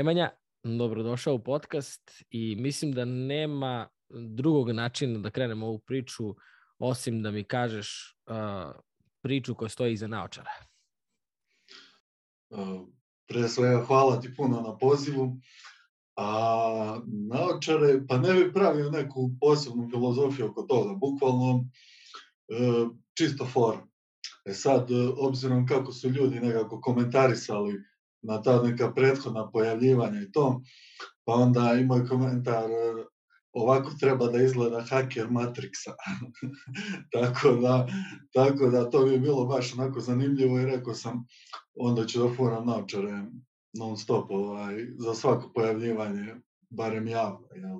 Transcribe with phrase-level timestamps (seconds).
[0.00, 0.30] Nemanja,
[0.64, 6.34] dobrodošao u podcast i mislim da nema drugog načina da krenemo ovu priču
[6.78, 8.72] osim da mi kažeš uh,
[9.22, 10.50] priču koja stoji iza naočara.
[12.50, 12.80] Uh,
[13.28, 15.36] pre svega hvala ti puno na pozivu.
[16.16, 21.64] A naočare, pa ne bi pravio neku posebnu filozofiju oko toga, bukvalno
[22.48, 22.86] e,
[23.18, 23.76] čisto for.
[24.44, 27.89] E sad, obzirom kako su ljudi nekako komentarisali
[28.22, 30.60] na ta neka prethodna pojavljivanja i to,
[31.24, 32.70] pa onda i moj komentar
[33.52, 35.94] ovako treba da izgleda haker Matrixa.
[37.12, 37.86] tako, da,
[38.32, 41.26] tako da to bi bilo baš onako zanimljivo i rekao sam
[41.74, 43.24] onda ću da furam naočare
[43.78, 46.34] non stop ovaj, za svako pojavljivanje,
[46.70, 47.78] barem javno, jel?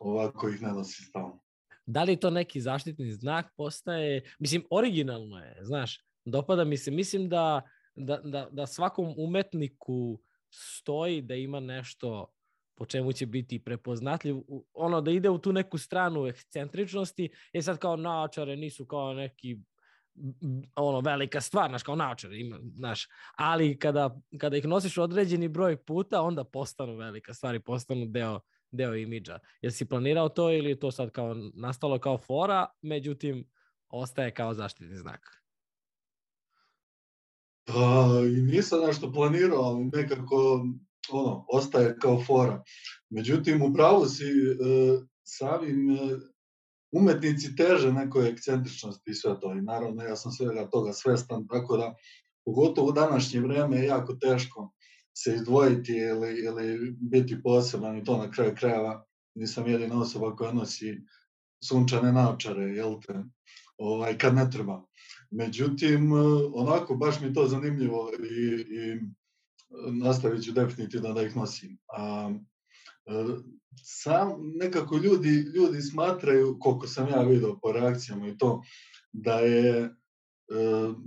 [0.00, 1.42] ovako ih ne nosi stalno.
[1.86, 7.28] Da li to neki zaštitni znak postaje, mislim, originalno je, znaš, dopada mi se, mislim
[7.28, 7.62] da,
[7.94, 12.34] da, da, da svakom umetniku stoji da ima nešto
[12.74, 14.36] po čemu će biti prepoznatljiv,
[14.72, 19.58] ono da ide u tu neku stranu ekscentričnosti, je sad kao naočare nisu kao neki
[20.76, 25.76] ono velika stvar, znaš, kao naočar, ima, znaš, ali kada, kada ih nosiš određeni broj
[25.76, 29.38] puta, onda postanu velika stvar i postanu deo, deo imidža.
[29.62, 33.48] Jesi si planirao to ili je to sad kao nastalo kao fora, međutim,
[33.88, 35.39] ostaje kao zaštitni znak?
[37.72, 38.08] Pa,
[38.52, 40.66] nisam nešto planirao, ali nekako
[41.12, 42.62] ono, ostaje kao fora.
[43.10, 44.56] Međutim, upravo si e,
[45.24, 45.96] samim e,
[46.92, 49.52] umetnici teže nekoj ekscentričnosti i sve to.
[49.52, 51.94] I naravno, ja sam svega toga svestan, tako da,
[52.44, 54.72] pogotovo u današnje vreme je jako teško
[55.16, 59.04] se izdvojiti ili, ili biti poseban i to na kraju krajeva
[59.34, 61.00] nisam jedina osoba koja nosi
[61.64, 63.14] sunčane naočare, jel te,
[63.78, 64.82] ovaj, kad ne treba.
[65.30, 66.12] Međutim,
[66.54, 69.00] onako, baš mi to zanimljivo i, i
[69.92, 71.78] nastavit ću definitivno da ih nosim.
[71.88, 72.34] A,
[73.82, 78.62] sam nekako ljudi, ljudi smatraju, koliko sam ja vidio po reakcijama i to,
[79.12, 79.90] da je e,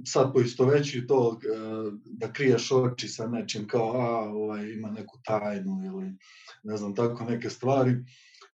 [0.08, 1.48] sad poisto veći to e,
[2.04, 6.16] da kriješ oči sa nečim kao a ovaj, ima neku tajnu ili
[6.64, 7.96] ne znam tako neke stvari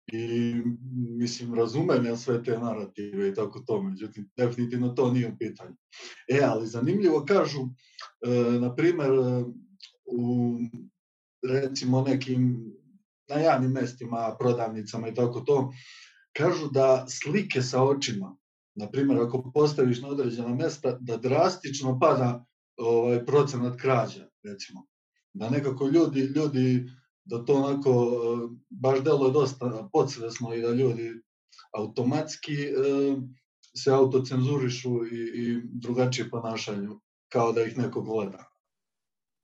[0.06, 0.54] i
[1.18, 5.76] mislim razumem ja sve te narative i tako to, međutim definitivno to nije u pitanju.
[6.28, 9.10] E, ali zanimljivo kažu, e, na primer,
[10.04, 10.58] u
[11.42, 12.72] recimo nekim
[13.28, 15.72] na javnim mestima, prodavnicama i tako to,
[16.32, 18.36] kažu da slike sa očima,
[18.74, 22.44] na primjer, ako postaviš na određena mesta, da drastično pada
[22.76, 24.86] ovaj, procenat krađa, recimo.
[25.32, 26.90] Da nekako ljudi, ljudi
[27.24, 28.18] da to onako
[28.70, 31.12] baš delo je dosta podsvesno i da ljudi
[31.76, 32.72] automatski e,
[33.76, 38.44] se autocenzurišu i, i drugačije ponašaju, kao da ih neko gleda.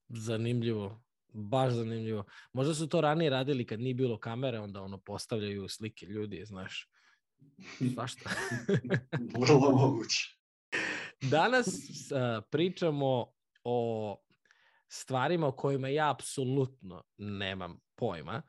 [0.08, 1.02] Zanimljivo.
[1.32, 2.24] Baš zanimljivo.
[2.52, 6.90] Možda su to ranije radili kad nije bilo kamere, onda ono postavljaju slike ljudi, znaš.
[7.94, 8.30] Svašta.
[9.40, 10.36] Vrlo moguće.
[11.20, 13.26] Danas uh, pričamo
[13.64, 14.16] o
[14.92, 18.42] stvarima o kojima ja apsolutno nemam pojma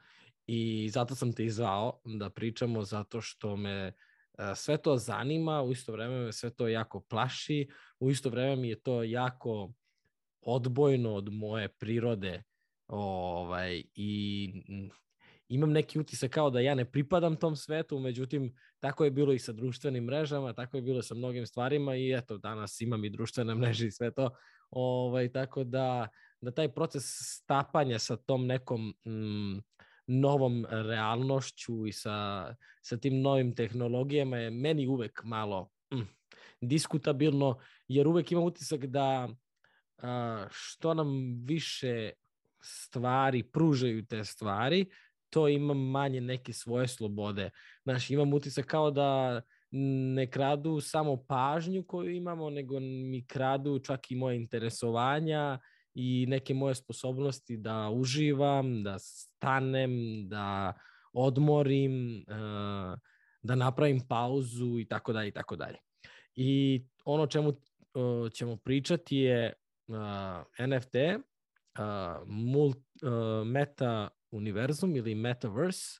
[0.47, 5.71] i zato sam te izvao da pričamo zato što me uh, sve to zanima, u
[5.71, 7.67] isto vreme me sve to jako plaši,
[7.99, 9.73] u isto vreme mi je to jako
[10.41, 12.43] odbojno od moje prirode
[12.91, 14.51] Ovaj, I
[15.49, 19.39] imam neki utisak kao da ja ne pripadam tom svetu, međutim, tako je bilo i
[19.39, 23.55] sa društvenim mrežama, tako je bilo sa mnogim stvarima i eto, danas imam i društvene
[23.55, 24.29] mreže i sve to.
[24.69, 26.07] Ovaj, tako da,
[26.41, 29.59] da taj proces stapanja sa tom nekom mm,
[30.07, 36.07] novom realnošću i sa, sa tim novim tehnologijama je meni uvek malo mm,
[36.61, 39.29] diskutabilno, jer uvek imam utisak da
[39.97, 42.11] a, što nam više
[42.63, 44.85] stvari pružaju te stvari,
[45.29, 47.49] to ima manje neke svoje slobode.
[47.83, 49.41] Znaš, imam utisak kao da
[50.15, 55.59] ne kradu samo pažnju koju imamo, nego mi kradu čak i moje interesovanja
[55.93, 59.91] i neke moje sposobnosti da uživam, da stanem,
[60.29, 60.73] da
[61.13, 62.97] odmorim, eh,
[63.41, 65.77] da napravim pauzu i tako dalje i tako dalje.
[66.35, 69.53] I ono čemu eh, ćemo pričati je
[70.57, 70.95] eh, NFT,
[73.45, 75.99] meta univerzum ili metaverse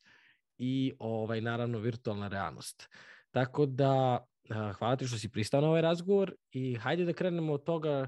[0.57, 2.89] i ovaj naravno virtualna realnost.
[3.31, 4.25] Tako da
[4.77, 8.07] hvala ti što si pristao na ovaj razgovor i hajde da krenemo od toga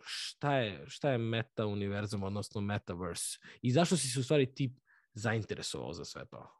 [0.00, 4.74] šta je, šta je meta univerzum, odnosno metaverse i zašto si se u stvari ti
[5.14, 6.58] zainteresovao za sve to?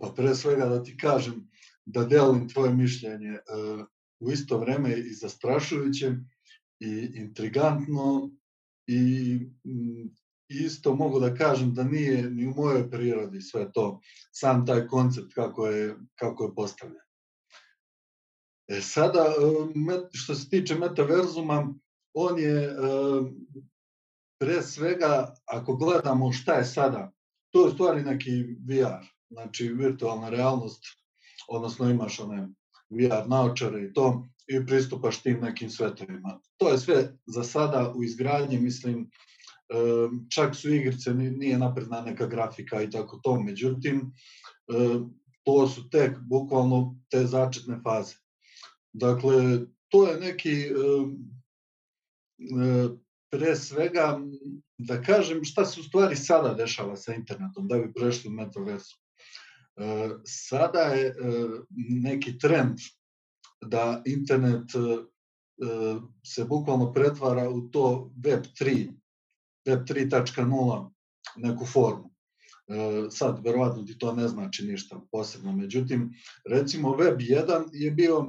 [0.00, 1.48] Pa pre svega da ti kažem
[1.84, 3.86] da delim tvoje mišljenje uh,
[4.20, 6.12] u isto vreme i zastrašujuće
[6.80, 8.30] i intrigantno
[8.86, 9.38] i
[10.48, 14.00] isto mogu da kažem da nije ni u mojoj prirodi sve to,
[14.32, 17.05] sam taj koncept kako je, kako je postavljen.
[18.68, 19.24] E sada,
[20.12, 21.74] što se tiče metaverzuma,
[22.14, 22.76] on je
[24.40, 27.12] pre svega, ako gledamo šta je sada,
[27.50, 30.82] to je stvari neki VR, znači virtualna realnost,
[31.48, 32.48] odnosno imaš one
[32.90, 36.40] VR naočare i to, i pristupaš tim nekim svetovima.
[36.56, 39.10] To je sve za sada u izgradnji, mislim,
[40.34, 44.12] čak su igrice, nije napredna neka grafika i tako to, međutim,
[45.42, 48.14] to su tek bukvalno te začetne faze.
[48.98, 50.64] Dakle, to je neki
[53.30, 54.20] pre svega
[54.78, 58.96] da kažem šta se u stvari sada dešava sa internetom, da bi prešli u metaversu.
[60.24, 61.14] Sada je
[62.02, 62.78] neki trend
[63.60, 64.70] da internet
[66.26, 68.92] se bukvalno pretvara u to Web 3,
[69.66, 70.90] Web 3.0
[71.36, 72.10] neku formu.
[73.10, 75.52] Sad, verovatno ti to ne znači ništa posebno.
[75.52, 76.10] Međutim,
[76.50, 78.26] recimo Web 1 je bio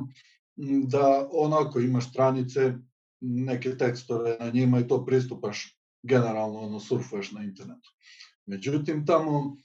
[0.84, 2.74] da onako imaš stranice,
[3.22, 7.90] neke tekstove na njima i to pristupaš generalno, ono, surfuješ na internetu.
[8.46, 9.58] Međutim, tamo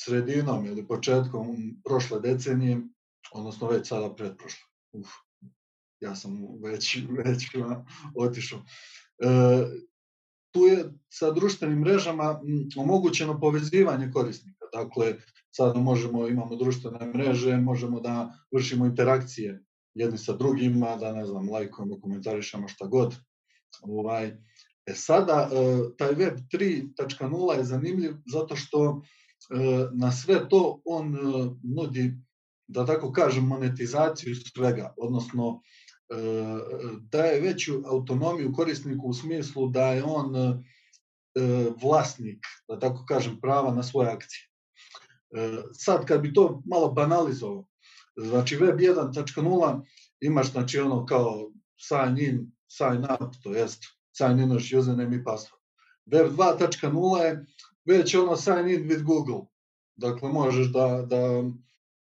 [0.00, 2.80] sredinom ili početkom prošle decenije,
[3.32, 5.08] odnosno već sada pretprošle, uf,
[6.00, 7.46] ja sam već, već
[8.14, 9.28] otišao, e,
[10.50, 12.40] tu je sa društvenim mrežama
[12.76, 14.64] omogućeno povezivanje korisnika.
[14.72, 15.16] Dakle,
[15.50, 19.64] sada možemo, imamo društvene mreže, možemo da vršimo interakcije
[19.94, 23.14] jedni sa drugima, da ne znam, lajkujemo, komentarišemo šta god.
[23.82, 24.26] Ovaj,
[24.86, 25.56] e sada, e,
[25.98, 29.02] taj web 3.0 je zanimljiv zato što
[29.50, 29.56] e,
[29.92, 31.18] na sve to on e,
[31.76, 32.14] nudi,
[32.68, 35.60] da tako kažem, monetizaciju svega, odnosno
[37.00, 40.34] daje veću autonomiju korisniku u smislu da je on
[41.82, 44.47] vlasnik, da tako kažem, prava na svoje akcije.
[45.72, 47.64] Sad, kad bi to malo banalizovao,
[48.18, 49.80] Znači web 1.0
[50.20, 51.50] imaš znači ono kao
[51.88, 53.82] sign in, sign up, to jest
[54.12, 55.62] sign in naš username i password.
[56.06, 57.46] Web 2.0 je
[57.84, 59.46] već ono sign in with Google.
[59.96, 61.44] Dakle, možeš da, da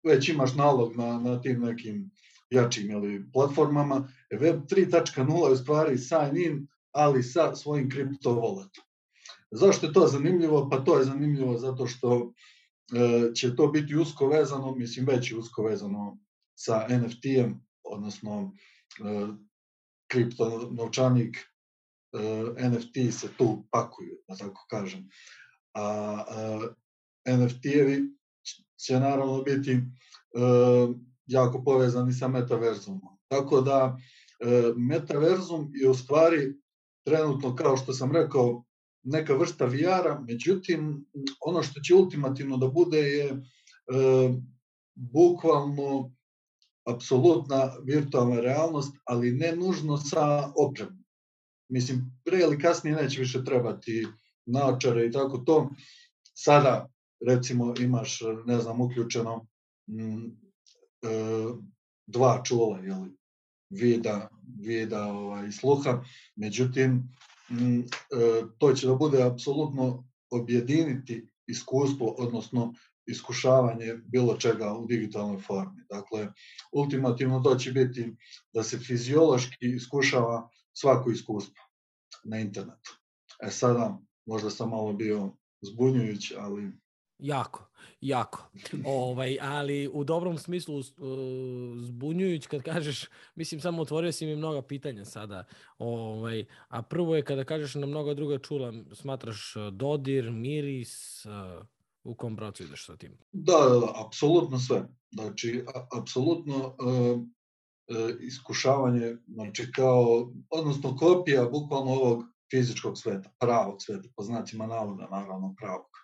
[0.04, 2.10] već imaš nalog na, na tim nekim
[2.50, 4.08] jačim ili platformama.
[4.30, 8.82] E, web 3.0 je u stvari sign in, ali sa svojim kripto walletom.
[9.50, 10.68] Zašto je to zanimljivo?
[10.70, 12.61] Pa to je zanimljivo zato što E,
[13.34, 16.18] će to biti usko vezano, mislim već je usko vezano
[16.54, 18.52] sa NFT-em, odnosno
[18.98, 19.26] e,
[20.10, 25.08] kripto novčanik, e, NFT se tu pakuju, da tako kažem.
[25.74, 26.24] A
[27.26, 28.16] NFT-evi
[28.86, 29.80] će naravno biti
[31.26, 33.18] jako povezani sa metaverzumom.
[33.28, 33.98] Tako da
[34.76, 36.54] metaverzum je u stvari
[37.06, 38.64] trenutno, kao što sam rekao,
[39.02, 41.06] neka vrsta VR-a, međutim,
[41.40, 43.38] ono što će ultimativno da bude je e,
[44.94, 46.12] bukvalno
[46.84, 51.04] apsolutna virtualna realnost, ali ne nužno sa opremom.
[51.68, 54.06] Mislim, pre ili kasnije neće više trebati
[54.46, 55.70] naočare i tako to.
[56.34, 56.88] Sada,
[57.26, 59.46] recimo, imaš, ne znam, uključeno
[59.88, 60.36] m,
[61.02, 61.08] e,
[62.06, 63.10] dva čula, jeli,
[63.70, 64.28] vida,
[64.60, 66.04] vida ovaj, sluha,
[66.36, 67.08] međutim,
[68.58, 72.74] to će da bude apsolutno objediniti iskustvo, odnosno
[73.06, 75.84] iskušavanje bilo čega u digitalnoj formi.
[75.90, 76.28] Dakle,
[76.72, 78.16] ultimativno to će biti
[78.54, 81.64] da se fiziološki iskušava svako iskustvo
[82.24, 82.98] na internetu.
[83.42, 86.72] E sada, možda sam malo bio zbunjujuć, ali
[87.18, 87.68] Jako,
[88.00, 88.50] jako.
[88.84, 90.84] Ovaj, ali u dobrom smislu uh,
[91.82, 93.04] zbunjujuć kad kažeš,
[93.34, 95.44] mislim samo otvorio si mi mnoga pitanja sada.
[95.78, 101.66] Ovaj, a prvo je kada kažeš na mnoga druga čula, smatraš uh, dodir, miris, uh,
[102.04, 103.18] u kom pravcu ideš sa tim?
[103.32, 104.88] Da, da, da, apsolutno sve.
[105.10, 105.64] Znači,
[105.98, 107.20] apsolutno uh,
[108.20, 115.54] iskušavanje, znači kao, odnosno kopija bukvalno ovog fizičkog sveta, pravog sveta, po znacima navoda, naravno
[115.58, 116.01] pravog.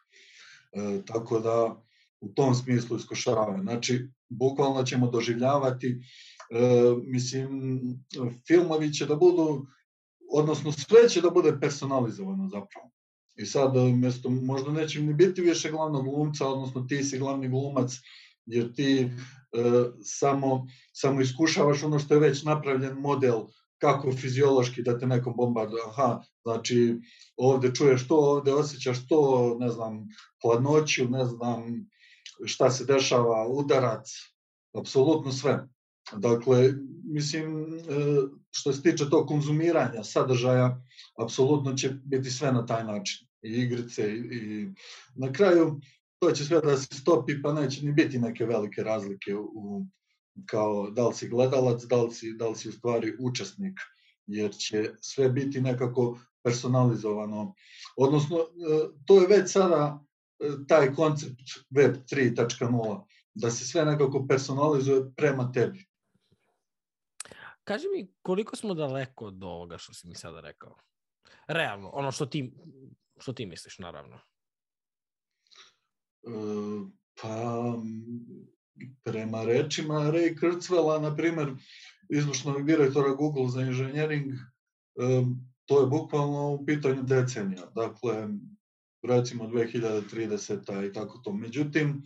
[0.73, 1.83] E, tako da
[2.21, 3.63] u tom smislu iskušavaju.
[3.63, 6.01] Znači, bukvalno ćemo doživljavati, e,
[7.05, 7.81] mislim,
[8.47, 9.67] filmovi će da budu,
[10.33, 12.91] odnosno sve će da bude personalizovano zapravo.
[13.37, 17.49] I sad, e, mesto, možda neće ni biti više glavnog glumca, odnosno ti si glavni
[17.49, 17.93] glumac,
[18.47, 19.11] jer ti e,
[20.03, 23.41] samo, samo iskušavaš ono što je već napravljen model
[23.79, 25.83] kako fiziološki da te nekom bombarduje.
[25.87, 27.01] Aha, znači
[27.37, 30.07] ovde čuješ to, ovde osjećaš to, ne znam,
[30.43, 31.89] hladnoću, ne znam
[32.45, 34.09] šta se dešava, udarac,
[34.79, 35.69] apsolutno sve.
[36.13, 36.73] Dakle,
[37.05, 37.79] mislim, e,
[38.51, 40.83] što se tiče tog konzumiranja sadržaja,
[41.19, 43.29] apsolutno će biti sve na taj način.
[43.43, 44.69] I igrice i, i
[45.15, 45.81] na kraju
[46.19, 49.87] to će sve da se stopi, pa neće ni biti neke velike razlike u,
[50.47, 53.81] kao da li si gledalac, da li si, da li si u stvari učesnik,
[54.27, 57.55] jer će sve biti nekako personalizovano.
[57.97, 58.45] Odnosno, e,
[59.07, 60.05] to je već sada
[60.41, 63.05] e, taj koncept Web 3.0,
[63.35, 65.87] da se sve nekako personalizuje prema tebi.
[67.65, 70.77] Kaži mi koliko smo daleko od ovoga što si mi sada rekao?
[71.47, 72.53] Realno, ono što ti,
[73.19, 74.17] što ti misliš, naravno.
[76.23, 76.31] E,
[77.23, 77.75] pa,
[79.05, 81.55] prema rečima Ray Kurzweila, na primer,
[82.09, 84.33] izvršnog direktora Google za inženjering,
[85.67, 87.67] to je bukvalno u pitanju decenija.
[87.75, 88.29] Dakle,
[89.03, 90.91] recimo 2030.
[90.91, 91.33] i tako to.
[91.33, 92.03] Međutim,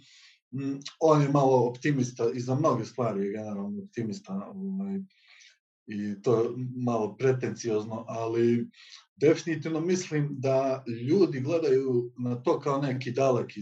[1.01, 5.01] on je malo optimista i za mnoge stvari je generalno optimista ovaj,
[5.87, 8.69] i to je malo pretenciozno, ali
[9.23, 13.61] definitivno mislim da ljudi gledaju na to kao neki daleki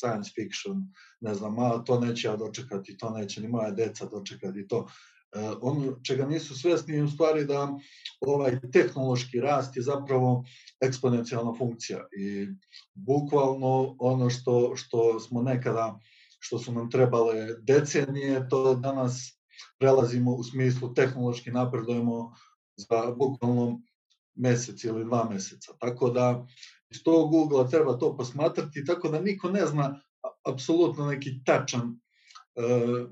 [0.00, 4.68] science fiction, ne znam, a to neće ja dočekati, to neće ni moja deca dočekati,
[4.68, 4.86] to.
[5.32, 7.78] E, ono čega nisu svesni je u stvari da
[8.20, 10.44] ovaj tehnološki rast je zapravo
[10.80, 12.46] eksponencijalna funkcija i
[12.94, 15.98] bukvalno ono što, što smo nekada,
[16.38, 19.40] što su nam trebale decenije, to danas
[19.78, 22.32] prelazimo u smislu tehnološki napredujemo
[22.76, 23.80] za bukvalno
[24.34, 25.72] mesec ili dva meseca.
[25.80, 26.46] Tako da
[26.90, 30.00] iz tog ugla treba to posmatrati, tako da niko ne zna
[30.48, 32.00] apsolutno neki tačan
[32.54, 33.10] uh,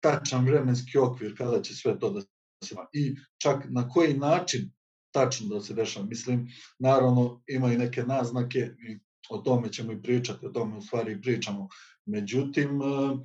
[0.00, 2.20] tačan vremenski okvir kada će sve to da
[2.64, 4.72] se i čak na koji način
[5.10, 6.06] tačno da se dešava.
[6.06, 6.48] Mislim,
[6.78, 8.98] naravno ima i neke naznake i
[9.30, 11.68] o tome ćemo i pričati, o tome u stvari i pričamo.
[12.06, 13.20] Međutim, uh,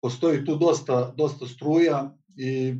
[0.00, 2.74] postoji tu dosta, dosta struja i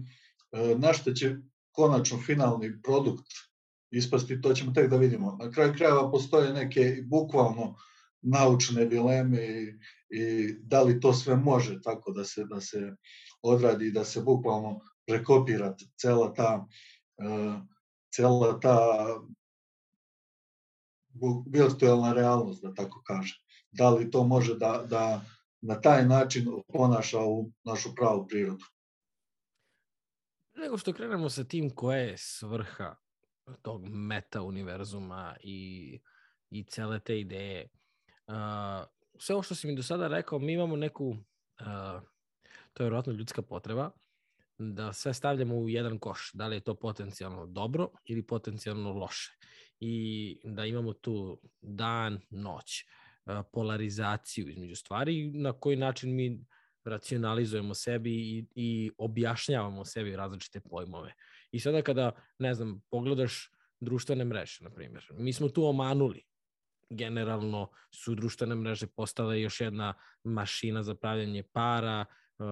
[0.53, 1.37] e, na što će
[1.73, 3.27] konačno finalni produkt
[3.91, 5.37] ispasti, to ćemo tek da vidimo.
[5.41, 7.77] Na kraju krajeva postoje neke bukvalno
[8.23, 9.75] naučne dileme i,
[10.11, 12.97] i da li to sve može tako da se da se
[13.43, 16.67] odradi i da se bukvalno prekopira cela ta
[17.25, 17.61] uh,
[18.15, 18.79] cela ta
[21.47, 23.37] virtualna realnost, da tako kažem.
[23.73, 25.21] Da li to može da, da
[25.61, 28.65] na taj način ponaša u našu pravu prirodu.
[30.61, 32.97] Nego što krenemo sa tim koja je svrha
[33.63, 36.01] tog meta univerzuma i,
[36.51, 37.69] i cele te ideje.
[38.27, 38.35] Uh,
[39.19, 42.03] sve ovo što si mi do sada rekao, mi imamo neku, uh,
[42.73, 43.91] to je vjerojatno ljudska potreba,
[44.59, 46.31] da sve stavljamo u jedan koš.
[46.35, 49.33] Da li je to potencijalno dobro ili potencijalno loše.
[49.81, 52.85] I da imamo tu dan, noć.
[53.53, 56.47] Polarizaciju između stvari na koji način mi
[56.85, 61.15] racionalizujemo sebi i, i objašnjavamo sebi različite pojmove.
[61.53, 66.23] I sada kada, ne znam, pogledaš društvene mreže, na primjer, mi smo tu omanuli.
[66.91, 69.95] Generalno su društvene mreže postale još jedna
[70.25, 72.05] mašina za pravljanje para
[72.39, 72.47] uh,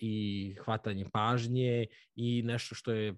[0.00, 3.14] i hvatanje pažnje i nešto što je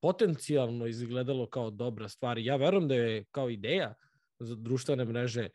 [0.00, 2.38] potencijalno izgledalo kao dobra stvar.
[2.38, 3.94] Ja verujem da je kao ideja
[4.38, 5.48] za društvene mreže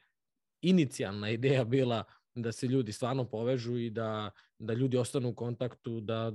[0.62, 2.04] inicijalna ideja bila
[2.36, 6.32] da se ljudi stvarno povežu i da, da ljudi ostanu u kontaktu, da,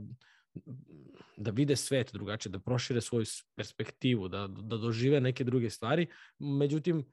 [1.36, 3.24] da vide svet drugačije, da prošire svoju
[3.56, 6.06] perspektivu, da, da dožive neke druge stvari.
[6.38, 7.04] Međutim,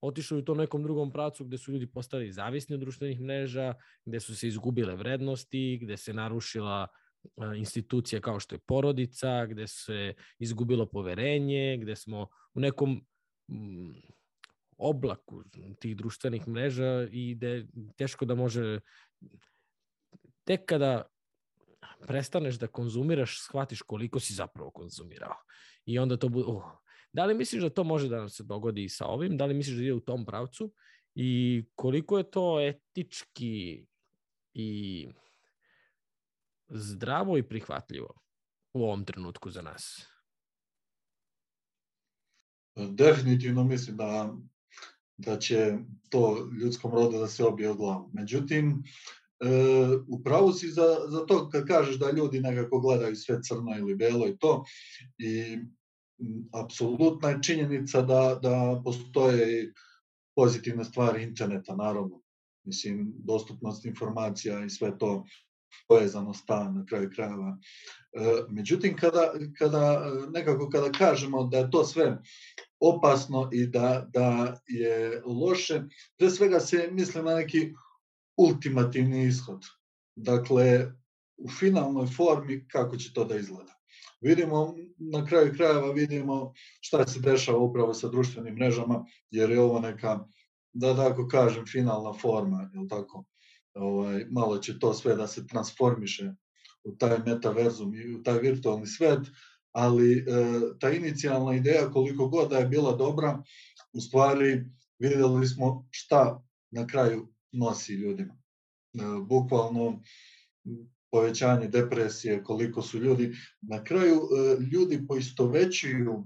[0.00, 4.20] otišli u to nekom drugom pracu gde su ljudi postali zavisni od društvenih mreža, gde
[4.20, 6.86] su se izgubile vrednosti, gde se narušila
[7.56, 13.06] institucija kao što je porodica, gde se izgubilo poverenje, gde smo u nekom
[14.80, 15.42] oblaku
[15.80, 18.80] tih društvenih mreža i je teško da može
[20.44, 21.02] tek kada
[22.06, 25.34] prestaneš da konzumiraš, shvatiš koliko si zapravo konzumirao.
[25.84, 26.64] I onda to bude, uh,
[27.12, 29.36] da li misliš da to može da nam se dogodi sa ovim?
[29.36, 30.72] Da li misliš da ide u tom pravcu?
[31.14, 33.86] I koliko je to etički
[34.54, 35.08] i
[36.68, 38.14] zdravo i prihvatljivo
[38.72, 40.06] u ovom trenutku za nas?
[42.76, 44.36] Definitivno mislim da
[45.20, 48.10] da će to ljudskom rodu da se obije od glavu.
[48.12, 48.82] Međutim,
[49.40, 49.46] e,
[50.08, 54.28] upravo si za, za to kad kažeš da ljudi nekako gledaju sve crno ili belo
[54.28, 54.64] i to
[55.18, 55.58] i
[56.52, 59.72] apsolutna je činjenica da, da postoje
[60.36, 62.20] pozitivne stvari interneta, naravno.
[62.64, 65.24] Mislim, dostupnost informacija i sve to
[65.88, 67.58] povezano sta na kraju krajeva.
[68.12, 72.18] E, međutim, kada, kada nekako kada kažemo da je to sve
[72.80, 75.82] opasno i da, da je loše,
[76.18, 77.72] pre svega se misle na neki
[78.36, 79.64] ultimativni ishod.
[80.16, 80.92] Dakle,
[81.36, 83.72] u finalnoj formi kako će to da izgleda.
[84.20, 89.80] Vidimo, na kraju krajeva vidimo šta se dešava upravo sa društvenim mrežama, jer je ovo
[89.80, 90.24] neka,
[90.72, 93.24] da tako kažem, finalna forma, je tako?
[93.74, 96.32] Ovaj, malo će to sve da se transformiše
[96.84, 99.20] u taj metaverzum i u taj virtualni svet,
[99.72, 100.24] ali e,
[100.80, 103.42] ta inicijalna ideja koliko god da je bila dobra,
[103.92, 104.64] u stvari
[104.98, 108.34] videli smo šta na kraju nosi ljudima.
[108.34, 108.98] E,
[109.28, 110.02] bukvalno
[111.12, 116.24] povećanje depresije, koliko su ljudi, na kraju e, ljudi poistovećuju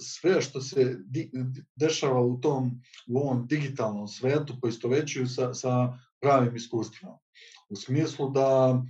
[0.00, 0.98] sve što se
[1.76, 7.18] dešava u tom u ovom digitalnom svetu poistovećuju sa, sa pravim iskustvima.
[7.68, 8.82] U smislu da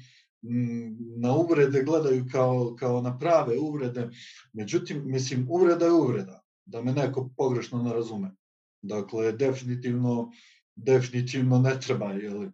[1.17, 4.11] na uvrede gledaju kao, kao na prave uvrede,
[4.53, 8.35] međutim, mislim, uvreda je uvreda, da me neko pogrešno ne razume.
[8.83, 10.31] Dakle, definitivno,
[10.77, 12.51] definitivno ne treba jeli,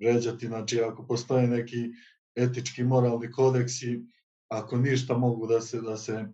[0.00, 1.90] vređati, znači ako postoje neki
[2.34, 4.00] etički, moralni kodeksi,
[4.48, 6.24] ako ništa mogu da se da se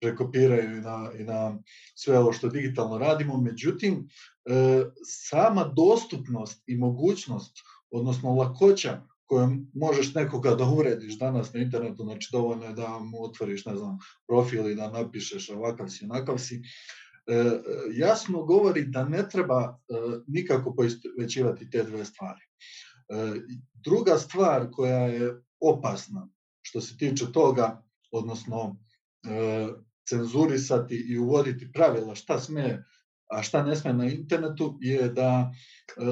[0.00, 1.58] prekopiraju i na, i na
[1.94, 3.40] sve ovo što digitalno radimo.
[3.40, 4.08] Međutim,
[4.44, 7.58] e, sama dostupnost i mogućnost,
[7.90, 13.22] odnosno lakoća kojom možeš nekoga da uvrediš danas na internetu, znači dovoljno je da mu
[13.24, 17.44] otvoriš, ne znam, profil i da napišeš ovakav si, onakav si, e,
[17.92, 19.94] jasno govori da ne treba e,
[20.26, 22.40] nikako poistovećivati te dve stvari.
[22.40, 23.40] E,
[23.84, 26.28] druga stvar koja je opasna
[26.62, 28.76] što se tiče toga, odnosno
[29.24, 29.68] e,
[30.08, 32.84] cenzurisati i uvoditi pravila šta sme,
[33.30, 36.02] a šta ne sme na internetu, je da e,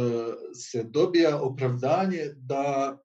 [0.55, 2.99] se dobija opravdanje da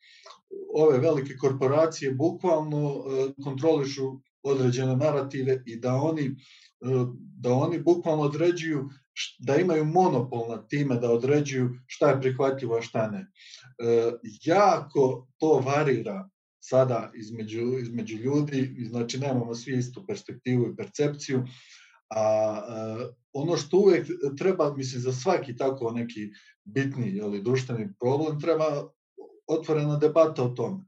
[0.75, 3.03] ove velike korporacije bukvalno
[3.43, 4.03] kontrolišu
[4.43, 6.36] određene narative i da oni
[7.39, 8.89] da oni bukvalno određuju
[9.39, 13.19] da imaju monopol nad time da određuju šta je prihvatljivo, a šta ne.
[13.19, 14.12] E,
[14.45, 21.43] jako to varira sada između, između ljudi, znači nemamo svi istu perspektivu i percepciju,
[22.10, 26.30] a, a ono što uvek treba, mislim, za svaki tako neki
[26.63, 28.89] bitni ili društveni problem, treba
[29.48, 30.86] otvorena debata o tome.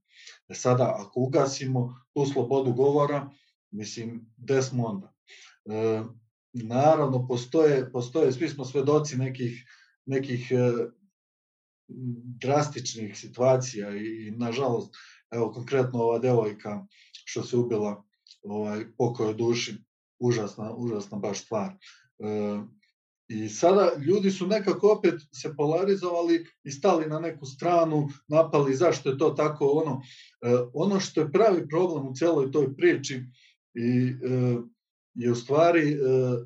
[0.50, 3.30] E sada, ako ugasimo tu slobodu govora,
[3.72, 5.14] mislim, gde smo onda?
[5.66, 6.04] E,
[6.54, 9.66] naravno, postoje, postoje, svi smo svedoci nekih,
[10.06, 10.72] nekih e,
[12.42, 14.96] drastičnih situacija i, i nažalost,
[15.32, 16.86] evo konkretno ova devojka
[17.26, 18.04] što se ubila
[18.44, 19.78] ovaj, pokoje duši,
[20.20, 21.74] užasna, užasna baš stvar.
[22.20, 22.62] E,
[23.28, 29.10] I sada ljudi su nekako opet se polarizovali i stali na neku stranu, napali zašto
[29.10, 30.02] je to tako ono.
[30.42, 33.24] E, ono što je pravi problem u celoj toj priči
[33.74, 34.58] i e,
[35.18, 35.98] je u stvari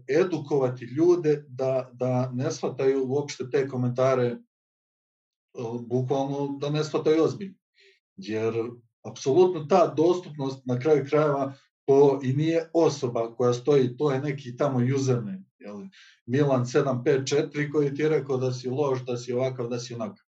[0.07, 4.37] edukovati ljude da, da ne shvataju uopšte te komentare
[5.87, 7.55] bukvalno da ne shvataju ozbiljno.
[8.15, 8.53] Jer
[9.05, 11.53] apsolutno ta dostupnost na kraju krajeva
[11.85, 15.77] to i nije osoba koja stoji, to je neki tamo username, jel?
[16.25, 20.25] Milan 754 koji ti je rekao da si loš, da si ovakav, da si onakav.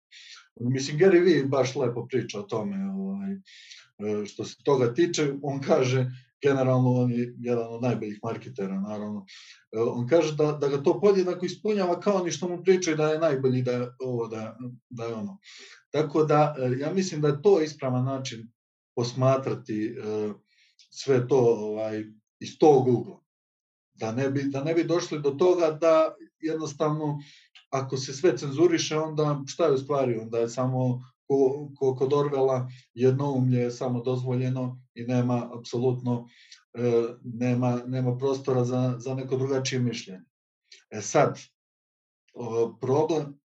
[0.61, 5.61] Mislim, Gary Vee baš lepo priča o tome, ovaj, e, što se toga tiče, on
[5.61, 6.07] kaže,
[6.43, 9.27] generalno on je jedan od najboljih marketera, naravno.
[9.73, 13.09] E, on kaže da, da ga to podjednako ispunjava kao oni što mu pričaju da
[13.09, 14.57] je najbolji, da je ovo, da,
[14.91, 15.39] da je ono.
[15.91, 18.53] Tako da, e, ja mislim da je to ispravan način
[18.97, 19.95] posmatrati
[20.91, 22.05] sve to ovaj,
[22.41, 23.20] iz tog ugla.
[24.01, 27.19] Da ne, bi, da ne bi došli do toga da jednostavno
[27.71, 30.19] ako se sve cenzuriše, onda šta je u stvari?
[30.19, 36.29] Onda je samo ko, ko kod Orvela jednoumlje je samo dozvoljeno i nema apsolutno
[36.75, 40.21] e, nema, nema prostora za, za neko drugačije mišljenje.
[40.91, 41.39] E sad,
[42.35, 43.41] o, problem...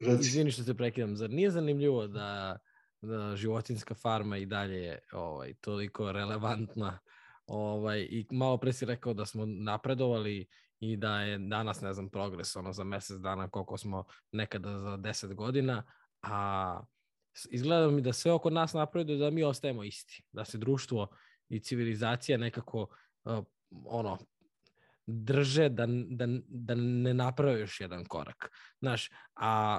[0.00, 0.28] Reci.
[0.28, 2.58] Izvini što se prekidam, zar nije zanimljivo da,
[3.02, 6.98] da životinska farma i dalje je ovaj, toliko relevantna
[7.46, 10.46] ovaj, i malo pre si rekao da smo napredovali
[10.80, 14.96] i da je danas, ne znam, progres ono za mesec dana koliko smo nekada za
[14.96, 15.82] 10 godina,
[16.22, 16.80] a
[17.50, 21.08] izgleda mi da sve oko nas napreduje da mi ostajemo isti, da se društvo
[21.48, 22.86] i civilizacija nekako
[23.24, 23.44] uh,
[23.84, 24.18] ono
[25.06, 28.50] drže da, da, da ne naprave još jedan korak.
[28.80, 29.78] Znaš, a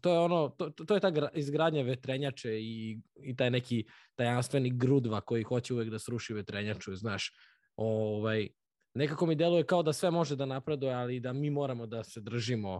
[0.00, 5.20] to je ono, to, to je ta izgradnja vetrenjače i, i taj neki tajanstveni grudva
[5.20, 7.32] koji hoće uvek da sruši vetrenjaču, znaš,
[7.76, 8.48] ovaj,
[8.94, 12.20] nekako mi deluje kao da sve može da napreduje, ali da mi moramo da se
[12.20, 12.76] držimo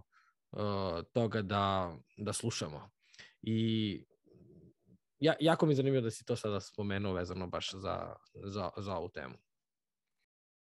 [0.52, 0.60] uh,
[1.12, 2.90] toga da, da slušamo.
[3.42, 4.00] I
[5.18, 8.96] ja, jako mi je zanimljivo da si to sada spomenuo vezano baš za, za, za
[8.96, 9.34] ovu temu.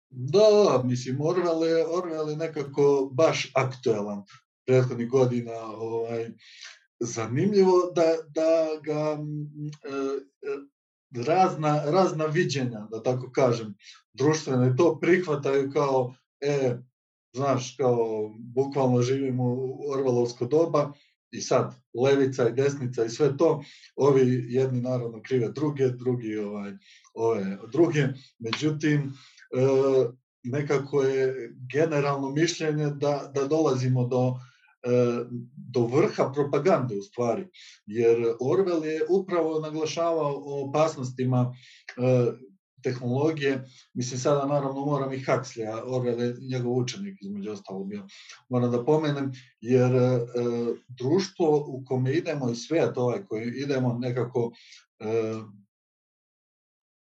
[0.10, 4.24] Da, mislim, Orwell je, Orwell je nekako baš aktuelan
[4.66, 5.54] prethodnih godina.
[5.64, 6.30] Ovaj,
[7.00, 8.04] zanimljivo da,
[8.36, 9.18] da ga
[9.84, 10.24] e,
[11.26, 13.76] razna, razna viđenja, da tako kažem,
[14.14, 16.78] društvene to prihvataju kao, e,
[17.36, 20.94] znaš, kao bukvalno živimo u Orvalovsko doba
[21.32, 23.64] i sad levica i desnica i sve to,
[23.96, 26.72] ovi jedni naravno krive druge, drugi ovaj,
[27.14, 28.08] ove druge,
[28.40, 29.14] međutim, e,
[30.44, 34.53] nekako je generalno mišljenje da, da dolazimo do e,
[35.56, 37.48] do vrha propagande u stvari,
[37.86, 41.56] jer Orwell je upravo naglašavao o opasnostima
[41.98, 42.32] e,
[42.84, 48.08] tehnologije, mislim sada naravno moram i Huxley, Orwell je njegov učenik između ostalo bio,
[48.50, 50.20] moram da pomenem, jer e,
[50.88, 54.52] društvo u kome idemo i svet ovaj koji idemo nekako
[55.00, 55.34] e,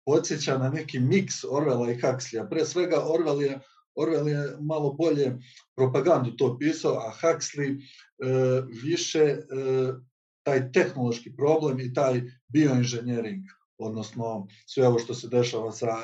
[0.05, 2.49] podsjeća na neki miks Orwella i Huxleya.
[2.49, 3.59] Pre svega Orwell je
[3.95, 5.37] Orwell je malo bolje
[5.75, 7.77] propagandu to pisao, a Huxley e,
[8.83, 9.39] više e,
[10.43, 13.43] taj tehnološki problem i taj bioinženjering,
[13.77, 15.97] odnosno sve ovo što se dešava sa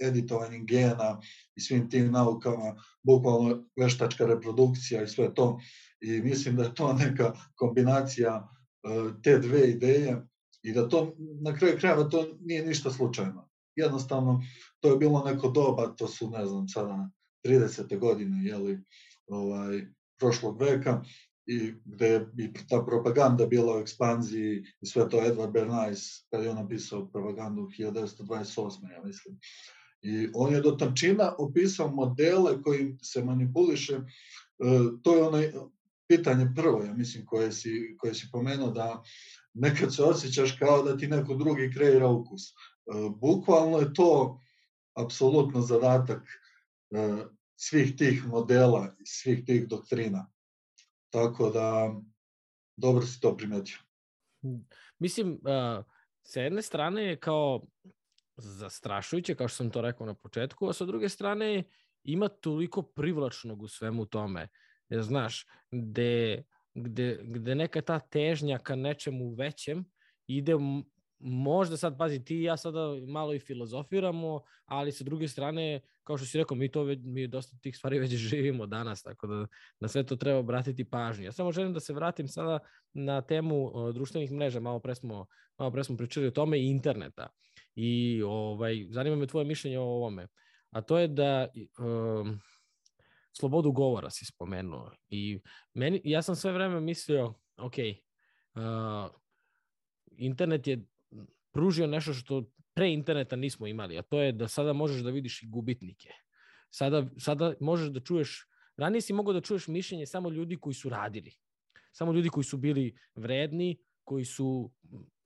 [0.00, 1.20] editovanjem gena
[1.56, 5.60] i svim tim naukama, bukvalno veštačka reprodukcija i sve to.
[6.00, 8.48] I mislim da je to neka kombinacija
[8.84, 8.88] e,
[9.22, 10.26] te dve ideje
[10.62, 13.51] i da to na kraju krajeva to nije ništa slučajno.
[13.76, 14.42] Jednostavno,
[14.80, 17.10] to je bilo neko doba, to su, ne znam, sada
[17.46, 17.98] 30.
[17.98, 18.80] godine, jeli,
[19.26, 19.86] ovaj,
[20.18, 21.02] prošlog veka,
[21.46, 26.44] i gde je i ta propaganda bila u ekspanziji i sve to Edward Bernays, kada
[26.44, 28.92] je on napisao propagandu 1928.
[28.92, 29.38] ja mislim.
[30.02, 34.02] I on je do tančina opisao modele kojim se manipuliše, e,
[35.02, 35.52] to je onaj
[36.08, 39.02] pitanje prvo, ja mislim, koje si, koje si pomenuo, da
[39.54, 42.42] nekad se osjećaš kao da ti neko drugi kreira ukus.
[42.86, 44.40] E, bukvalno je to
[44.94, 46.22] apsolutno zadatak
[46.90, 47.24] e,
[47.56, 50.30] svih tih modela i svih tih doktrina.
[51.10, 51.94] Tako da,
[52.76, 53.76] dobro si to primetio.
[54.98, 55.84] Mislim, uh,
[56.22, 57.66] sa jedne strane je kao
[58.36, 61.64] zastrašujuće, kao što sam to rekao na početku, a sa druge strane
[62.04, 64.48] ima toliko privlačnog u svemu tome.
[64.88, 66.42] Jer, znaš, gde,
[66.74, 69.84] gde, gde neka ta težnja ka nečemu većem
[70.26, 70.54] ide
[71.22, 76.16] možda sad, pazi, ti i ja sada malo i filozofiramo, ali sa druge strane, kao
[76.16, 79.46] što si rekao, mi to mi dosta tih stvari već živimo danas, tako da
[79.80, 81.24] na sve to treba obratiti pažnju.
[81.24, 82.58] Ja samo želim da se vratim sada
[82.92, 85.26] na temu o, društvenih mreža, malo pre smo,
[85.58, 87.28] malo pre smo pričali o tome i interneta.
[87.74, 90.26] I ovaj, zanima me tvoje mišljenje o ovome.
[90.70, 92.40] A to je da um,
[93.32, 94.90] slobodu govora si spomenuo.
[95.08, 95.40] I
[95.74, 97.74] meni, ja sam sve vreme mislio, ok,
[98.54, 99.10] uh,
[100.16, 100.84] internet je
[101.52, 102.42] pružio nešto što
[102.74, 106.08] pre interneta nismo imali, a to je da sada možeš da vidiš i gubitnike.
[106.70, 110.88] Sada, sada možeš da čuješ, ranije si mogao da čuješ mišljenje samo ljudi koji su
[110.88, 111.32] radili.
[111.92, 114.70] Samo ljudi koji su bili vredni, koji su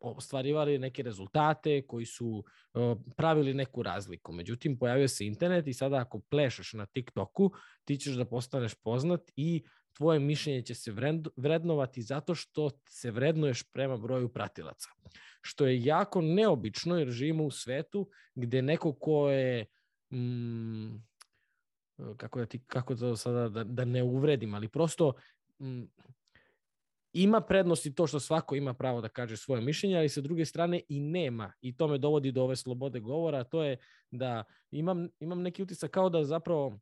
[0.01, 4.33] ostvarivali neke rezultate, koji su uh, pravili neku razliku.
[4.33, 7.51] Međutim, pojavio se internet i sada ako plešaš na TikToku,
[7.85, 9.65] ti ćeš da postaneš poznat i
[9.97, 10.93] tvoje mišljenje će se
[11.37, 14.89] vrednovati zato što se vrednuješ prema broju pratilaca.
[15.47, 19.67] Što je jako neobično jer živimo u svetu gde neko ko je
[20.13, 20.95] mm,
[22.17, 25.13] kako da ti kako to sada da, da ne uvredim, ali prosto
[25.59, 25.83] mm,
[27.13, 30.81] ima prednosti to što svako ima pravo da kaže svoje mišljenje, ali sa druge strane
[30.89, 31.53] i nema.
[31.61, 33.77] I to me dovodi do ove slobode govora, to je
[34.11, 36.79] da imam, imam neki utisak kao da zapravo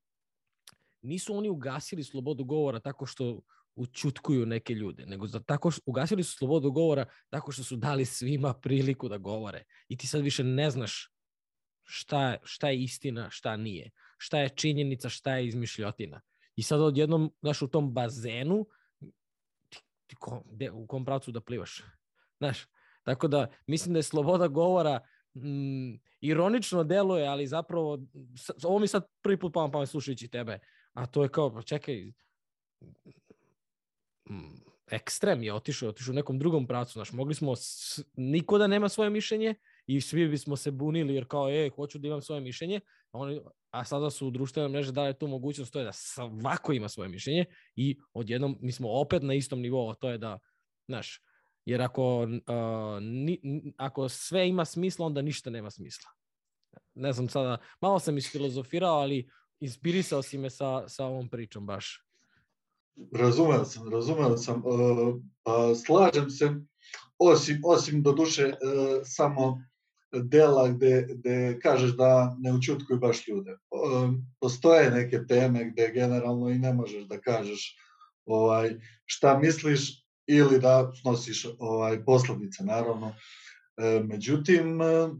[1.03, 3.40] nisu oni ugasili slobodu govora tako što
[3.77, 8.05] učutkuju neke ljude, nego za tako što, ugasili su slobodu govora tako što su dali
[8.05, 9.65] svima priliku da govore.
[9.89, 11.11] I ti sad više ne znaš
[11.85, 16.21] šta, šta je istina, šta nije, šta je činjenica, šta je izmišljotina.
[16.57, 18.67] I sad odjednom, znaš, u tom bazenu,
[19.69, 21.83] ti, ti ko, de, u kom pravcu da plivaš.
[22.39, 22.67] Znaš,
[23.03, 25.01] tako da mislim da je sloboda govora
[25.35, 27.99] mm, ironično deluje, ali zapravo,
[28.65, 30.59] ovo mi sad prvi put pamet pamet slušajući tebe,
[30.93, 32.13] a to je kao, pa čekaj,
[34.91, 38.89] ekstrem je otišao, otišao u nekom drugom pravcu, znaš, mogli smo, s, niko da nema
[38.89, 39.55] svoje mišljenje
[39.87, 42.81] i svi bismo se bunili jer kao, e, hoću da imam svoje mišljenje,
[43.13, 46.89] a, oni, a sada su društvene mreže dale tu mogućnost, to je da svako ima
[46.89, 47.45] svoje mišljenje
[47.77, 50.39] i odjednom mi smo opet na istom nivou, to je da,
[50.89, 51.21] znaš,
[51.65, 52.29] jer ako, uh,
[53.01, 53.41] ni,
[53.77, 56.11] ako sve ima smisla, onda ništa nema smisla.
[56.95, 62.04] Ne znam sada, malo sam isfilozofirao, ali inspirisao si me sa, sa ovom pričom baš.
[63.13, 64.63] Razumeo sam, razumeo sam.
[64.67, 64.75] Uh,
[65.09, 66.51] uh, slažem se,
[67.19, 69.63] osim, osim do duše uh, samo
[70.13, 73.53] dela gde, gde kažeš da ne učutkuju baš ljude.
[73.71, 77.77] Uh, postoje neke teme gde generalno i ne možeš da kažeš
[78.27, 78.75] ovaj,
[79.07, 83.15] šta misliš, ili da snosiš ovaj, posledice, naravno.
[83.77, 85.11] E, međutim, e,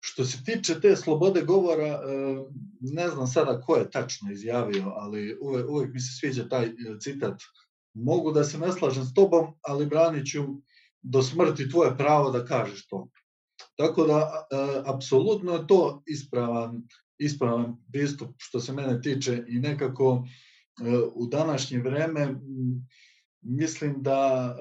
[0.00, 2.00] što se tiče te slobode govora, e,
[2.80, 6.72] ne znam sada ko je tačno izjavio, ali uvek, uvek mi se sviđa taj e,
[7.00, 7.42] citat.
[7.94, 10.44] Mogu da se ne slažem s tobom, ali branit ću
[11.02, 13.08] do smrti tvoje pravo da kažeš to.
[13.76, 16.82] Tako da, e, apsolutno je to ispravan,
[17.18, 20.26] ispravan pristup što se mene tiče i nekako
[21.14, 22.34] u današnje vreme
[23.42, 24.56] mislim da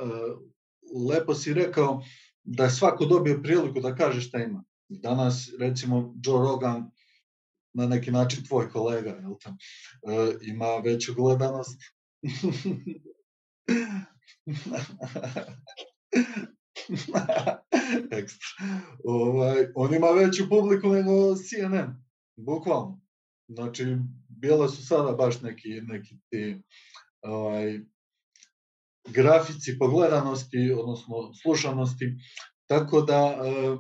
[1.10, 2.02] lepo si rekao
[2.44, 4.64] da je svako dobio priliku da kaže šta ima.
[4.90, 6.92] Danas, recimo, Joe Rogan,
[7.74, 9.58] na neki način tvoj kolega, jel tam,
[10.10, 11.82] e, ima veću gledanost.
[18.20, 18.48] Ekstra.
[19.04, 22.04] Ovaj, on ima veću publiku nego CNN,
[22.38, 23.02] bukvalno.
[23.48, 23.98] Znači,
[24.28, 26.62] bile su sada baš neki, neki ti
[27.22, 27.80] ovaj,
[29.08, 32.16] grafici pogledanosti, odnosno slušanosti,
[32.68, 33.78] tako da e,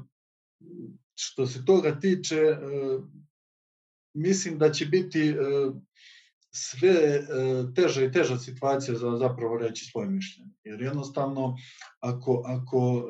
[1.15, 2.57] što se toga tiče, e,
[4.13, 5.35] mislim da će biti e,
[6.51, 7.25] sve
[7.75, 10.51] teža i teža situacija za zapravo reći svoje mišljenje.
[10.63, 11.55] Jer jednostavno,
[11.99, 13.09] ako, ako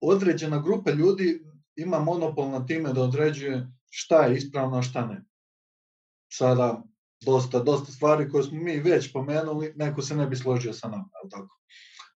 [0.00, 1.44] određena grupa ljudi
[1.76, 5.24] ima monopol na time da određuje šta je ispravno, a šta ne.
[6.32, 6.82] Sada,
[7.24, 11.08] dosta, dosta stvari koje smo mi već pomenuli, neko se ne bi složio sa nama,
[11.24, 11.58] je tako?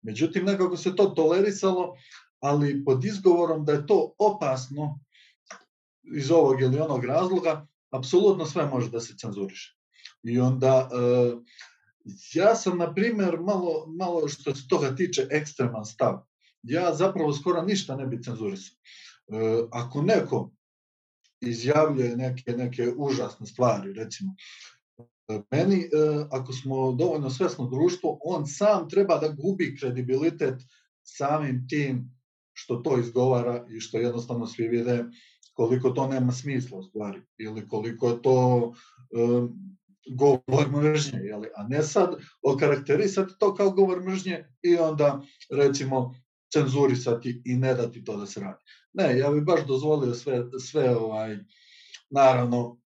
[0.02, 1.94] Međutim, nekako se to tolerisalo,
[2.42, 5.00] ali pod izgovorom da je to opasno
[6.14, 9.76] iz ovog ili onog razloga, apsolutno sve može da se cenzuriše.
[10.22, 11.32] I onda, e,
[12.34, 16.22] ja sam, na primer, malo, malo što se toga tiče ekstreman stav.
[16.62, 18.76] Ja zapravo skoro ništa ne bi cenzurisao.
[18.76, 20.50] E, ako neko
[21.40, 24.34] izjavljuje neke, neke užasne stvari, recimo,
[25.50, 25.88] Meni, e,
[26.30, 30.62] ako smo dovoljno svesno društvo, on sam treba da gubi kredibilitet
[31.02, 32.21] samim tim
[32.52, 35.04] što to izgovara i što jednostavno svi vide
[35.52, 38.72] koliko to nema smisla u stvari ili koliko je to
[39.10, 39.76] um,
[40.10, 41.48] govor mržnje, jeli?
[41.56, 46.14] a ne sad okarakterisati to kao govor mržnje i onda recimo
[46.52, 48.62] cenzurisati i ne dati to da se radi.
[48.92, 51.38] Ne, ja bih baš dozvolio sve, sve ovaj,
[52.10, 52.81] naravno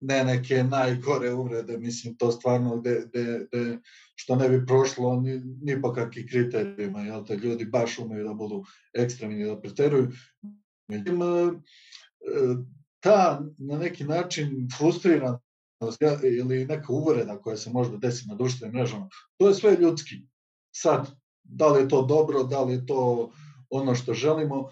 [0.00, 3.78] ne neke najgore uvrede, mislim, to stvarno de, de, de,
[4.14, 8.34] što ne bi prošlo ni, ni po kakvih kriterijima, jel te ljudi baš umeju da
[8.34, 10.10] budu ekstremni, da preteruju.
[10.88, 11.26] Međutim, e,
[13.00, 15.42] ta na neki način frustriranost
[16.22, 20.14] ili neka uvreda koja se možda desi na društvenim mrežama, to je sve ljudski.
[20.74, 21.10] Sad,
[21.42, 23.32] da li je to dobro, da li je to
[23.70, 24.70] ono što želimo,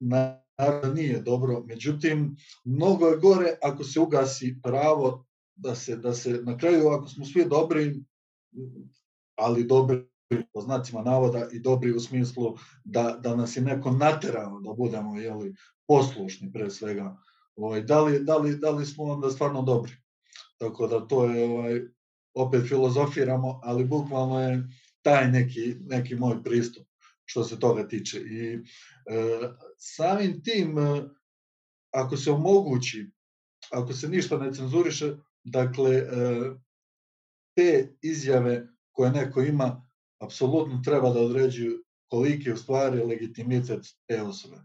[0.00, 6.14] na naravno nije dobro, međutim, mnogo je gore ako se ugasi pravo da se, da
[6.14, 7.94] se na kraju, ako smo svi dobri,
[9.36, 10.08] ali dobri
[10.52, 15.20] po znacima navoda i dobri u smislu da, da nas je neko naterao da budemo
[15.20, 15.54] jeli,
[15.86, 17.16] poslušni pre svega.
[17.56, 19.92] Ovaj, da, li, da, li, da li smo onda stvarno dobri?
[20.58, 21.80] Tako da to je, ovaj,
[22.34, 24.68] opet filozofiramo, ali bukvalno je
[25.02, 26.86] taj neki, neki moj pristup
[27.24, 28.18] što se toga tiče.
[28.18, 28.60] I e,
[29.78, 31.02] samim tim, e,
[31.90, 33.10] ako se omogući,
[33.70, 36.06] ako se ništa ne cenzuriše, dakle, e,
[37.56, 39.86] te izjave koje neko ima,
[40.18, 44.56] apsolutno treba da određuju koliki je u stvari legitimitet te osobe.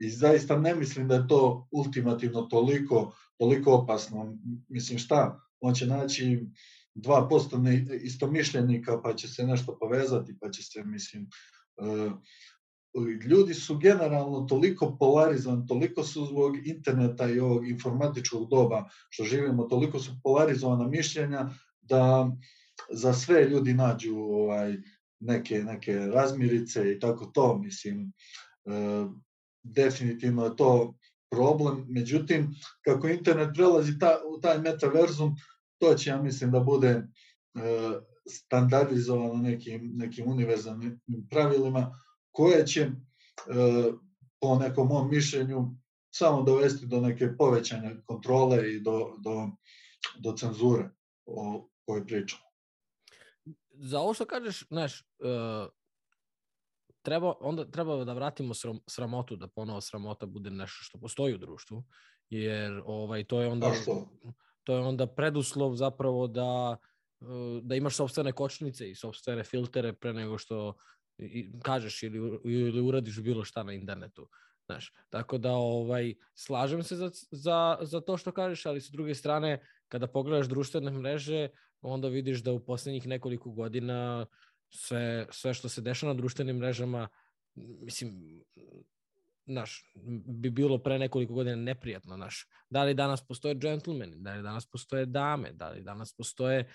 [0.00, 4.36] I zaista ne mislim da je to ultimativno toliko, toliko opasno.
[4.68, 6.46] Mislim šta, on će naći
[6.94, 11.57] 2% istomišljenika pa će se nešto povezati, pa će se, mislim, E,
[13.28, 19.64] ljudi su generalno toliko polarizovani, toliko su zbog interneta i ovog informatičkog doba što živimo,
[19.64, 22.30] toliko su polarizovana mišljenja da
[22.90, 24.76] za sve ljudi nađu ovaj
[25.20, 28.12] neke neke razmirice i tako to, mislim
[28.64, 29.06] e,
[29.62, 30.94] definitivno je to
[31.30, 31.84] problem.
[31.88, 35.36] Međutim, kako internet prelazi ta, u taj metaverzum,
[35.78, 37.02] to će, ja mislim, da bude e,
[38.28, 42.92] standardizovano nekim, nekim univerzalnim pravilima koje će e,
[44.40, 45.74] po nekom mom mišljenju
[46.10, 49.50] samo dovesti do neke povećanja kontrole i do, do,
[50.18, 50.90] do cenzure
[51.26, 52.42] o kojoj pričamo.
[53.70, 55.70] Za ovo što kažeš, znaš, uh,
[57.02, 61.38] treba, onda treba da vratimo sram, sramotu, da ponovo sramota bude nešto što postoji u
[61.38, 61.84] društvu,
[62.30, 63.72] jer ovaj, to je onda...
[64.64, 66.76] To je onda preduslov zapravo da
[67.62, 70.74] da imaš sobstvene kočnice i sobstvene filtere pre nego što
[71.62, 74.28] kažeš ili, ili uradiš bilo šta na internetu.
[74.66, 79.14] Znaš, tako da ovaj, slažem se za, za, za to što kažeš, ali sa druge
[79.14, 81.48] strane, kada pogledaš društvene mreže,
[81.80, 84.26] onda vidiš da u poslednjih nekoliko godina
[84.70, 87.08] sve, sve što se dešava na društvenim mrežama,
[87.56, 88.42] mislim,
[89.46, 89.92] naš,
[90.26, 92.46] bi bilo pre nekoliko godina neprijatno, naš.
[92.70, 96.68] Da li danas postoje džentlmeni, da li danas postoje dame, da li danas postoje,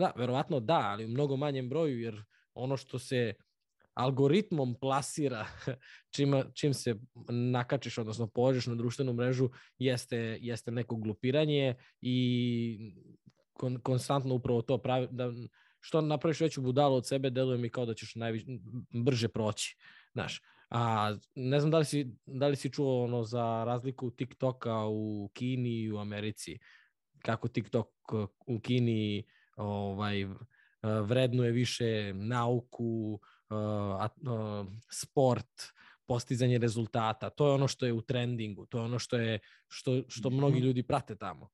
[0.00, 2.22] da, verovatno da, ali u mnogo manjem broju, jer
[2.54, 3.34] ono što se
[3.94, 5.46] algoritmom plasira
[6.14, 6.94] čim, čim se
[7.28, 12.94] nakačiš, odnosno pođeš na društvenu mrežu, jeste, jeste neko glupiranje i
[13.52, 15.32] kon, konstantno upravo to pravi, da
[15.80, 18.46] što napraviš veću budalu od sebe, deluje mi kao da ćeš najviše,
[18.90, 19.76] brže proći.
[20.12, 24.86] Znaš, a ne znam da li si, da li si čuo ono za razliku TikToka
[24.86, 26.58] u Kini i u Americi.
[27.22, 27.88] Kako TikTok
[28.46, 29.24] u Kini
[29.60, 30.26] ovaj,
[30.82, 33.20] vrednuje više nauku,
[34.90, 35.72] sport,
[36.06, 37.30] postizanje rezultata.
[37.30, 40.58] To je ono što je u trendingu, to je ono što je što što mnogi
[40.58, 40.66] mhm.
[40.66, 41.48] ljudi prate tamo.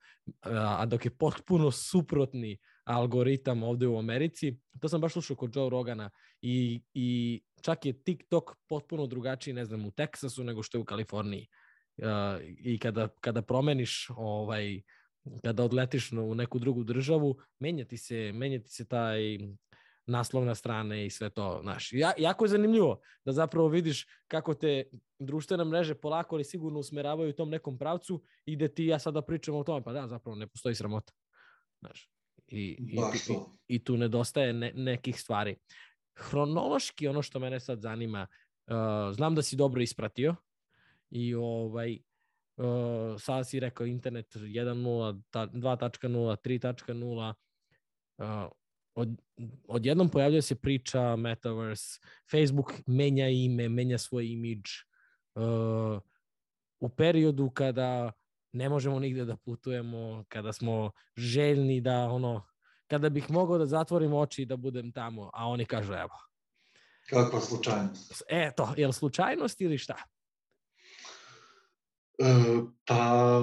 [0.81, 5.71] A dok je potpuno suprotni algoritam ovde u Americi, to sam baš slušao kod Joe
[5.71, 6.11] Rogana
[6.42, 10.85] i, i čak je TikTok potpuno drugačiji, ne znam, u Teksasu nego što je u
[10.85, 11.47] Kaliforniji.
[12.59, 14.83] I kada, kada promeniš ovaj,
[15.43, 19.39] kada odletiš u neku drugu državu, menjati se, menjati se taj
[20.07, 21.93] naslovna strana i sve to, znaš.
[21.93, 24.85] Ja, jako je zanimljivo da zapravo vidiš kako te
[25.19, 29.23] društvene mreže polako ali sigurno usmeravaju u tom nekom pravcu i da ti ja sada
[29.23, 31.12] pričam o tome, pa da, zapravo ne postoji sramota.
[31.81, 32.11] Znaš.
[32.47, 35.57] I, i, i, i tu nedostaje ne, nekih stvari.
[36.15, 38.27] Hronološki ono što mene sad zanima,
[38.67, 40.37] uh, znam da si dobro ispratio
[41.11, 41.99] i ovaj,
[42.57, 47.35] uh, sada si rekao internet 1.0, 2.0, 3.0,
[48.19, 48.51] uh,
[48.95, 49.09] od,
[49.69, 54.71] odjednom pojavljuje se priča Metaverse, Facebook menja ime, menja svoj imidž.
[55.35, 56.01] Uh,
[56.81, 58.12] u periodu kada
[58.53, 62.47] ne možemo nigde da putujemo, kada smo željni da ono,
[62.87, 66.19] kada bih mogao da zatvorim oči i da budem tamo, a oni kažu evo.
[67.11, 68.23] Kakva slučajnost?
[68.29, 69.97] E, to, je li slučajnost ili šta?
[72.85, 73.40] Pa,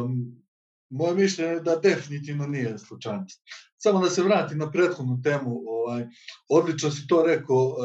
[0.89, 3.41] moje mišljenje je da definitivno nije slučajnost.
[3.77, 6.05] Samo da se vratim na prethodnu temu, ovaj,
[6.49, 7.75] odlično si to rekao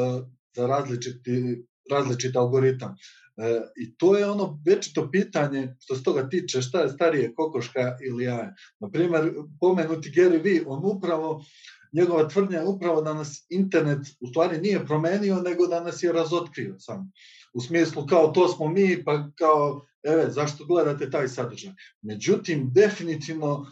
[0.56, 2.94] za različiti, različit algoritam.
[3.36, 7.96] E, I to je ono večito pitanje što se toga tiče šta je starije kokoška
[8.08, 8.54] ili jaje.
[8.80, 11.44] Naprimer, pomenuti Gary Vee, on upravo,
[11.92, 16.12] njegova tvrdnja je upravo da nas internet u stvari nije promenio, nego da nas je
[16.12, 17.12] razotkrio sam.
[17.54, 21.72] U smislu kao to smo mi, pa kao eve, zašto gledate taj sadržaj?
[22.02, 23.66] Međutim, definitivno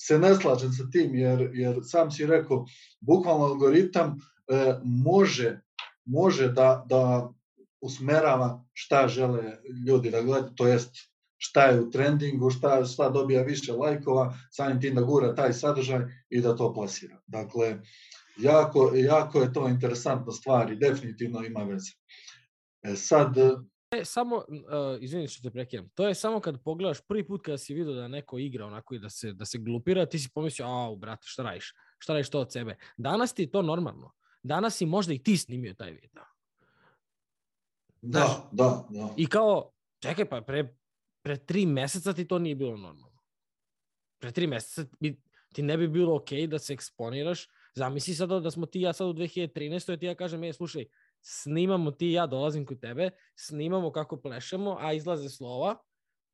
[0.00, 2.64] se ne slažem sa tim, jer, jer sam si rekao,
[3.00, 4.10] bukvalno algoritam
[4.48, 5.60] e, može,
[6.04, 7.32] može da, da
[7.80, 10.90] usmerava šta žele ljudi da gledaju, to jest
[11.36, 16.04] šta je u trendingu, šta, šta dobija više lajkova, samim tim da gura taj sadržaj
[16.30, 17.18] i da to plasira.
[17.26, 17.80] Dakle,
[18.36, 21.90] jako, jako je to interesantna stvar i definitivno ima veze.
[22.82, 23.34] E sad,
[23.92, 24.44] E, samo, uh,
[25.00, 28.08] izvini što te prekidam, to je samo kad pogledaš prvi put kada si vidio da
[28.08, 31.42] neko igra onako i da se, da se glupira, ti si pomislio, au, brate, šta
[31.42, 31.74] radiš?
[31.98, 32.76] Šta radiš to od sebe?
[32.96, 34.12] Danas ti je to normalno.
[34.42, 36.24] Danas si možda i ti snimio taj video.
[38.02, 39.14] Da, da, da.
[39.16, 39.70] I kao,
[40.02, 40.74] čekaj, pa pre,
[41.22, 43.22] pre tri meseca ti to nije bilo normalno.
[44.18, 45.20] Pre tri meseca bi,
[45.52, 47.46] ti ne bi bilo okej okay da se eksponiraš.
[47.74, 49.94] Zamisli sad da smo ti ja sad u 2013.
[49.94, 50.84] i ti ja kažem, je, slušaj,
[51.22, 55.76] snimamo ti i ja dolazim kod tebe, snimamo kako plešemo, a izlaze slova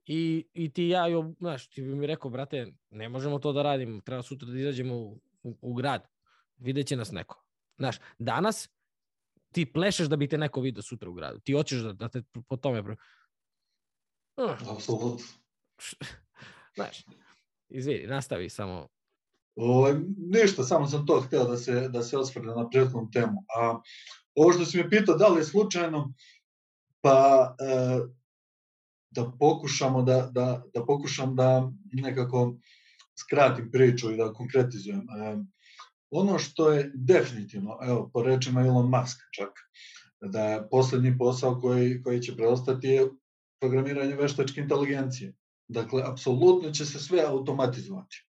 [0.07, 3.63] i, i ti ja, jo, znaš, ti bi mi rekao, brate, ne možemo to da
[3.63, 6.09] radimo, treba sutra da izađemo u, u, u grad,
[6.57, 7.45] videće nas neko.
[7.79, 8.69] Znaš, danas
[9.53, 11.41] ti plešeš da bi te neko video sutra u gradu.
[11.41, 12.81] Ti hoćeš da, da te po tome...
[12.81, 14.73] Uh.
[14.77, 15.27] Apsolutno.
[16.77, 17.05] Znaš,
[17.69, 18.89] izvini, nastavi samo.
[19.57, 23.45] O, ništa, samo sam to hteo da se, da se osvrne na prethodnu temu.
[23.61, 23.81] A
[24.39, 26.13] ovo što si me pitao da li je slučajno,
[27.01, 28.01] pa e,
[29.11, 32.55] da pokušamo da, da, da pokušam da nekako
[33.19, 35.01] skratim priču i da konkretizujem.
[35.01, 35.37] E,
[36.11, 39.51] Ono što je definitivno, evo, po rečima Elon Musk čak,
[40.21, 43.09] da je poslednji posao koji, koji će preostati je
[43.61, 45.35] programiranje veštačke inteligencije.
[45.69, 48.25] Dakle, apsolutno će se sve automatizovati.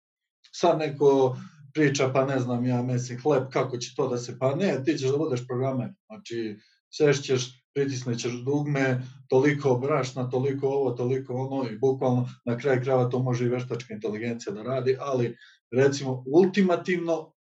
[0.51, 1.37] Sad neko
[1.73, 4.97] priča, pa ne znam ja, mesim hleb, kako će to da se, pa ne, ti
[4.97, 5.89] ćeš da budeš programer.
[6.05, 6.57] Znači,
[6.91, 13.19] sešćeš, pritisnećeš dugme, toliko brašna, toliko ovo, toliko ono i bukvalno na kraj krava to
[13.19, 15.37] može i veštačka inteligencija da radi, ali
[15.71, 17.33] recimo ultimativno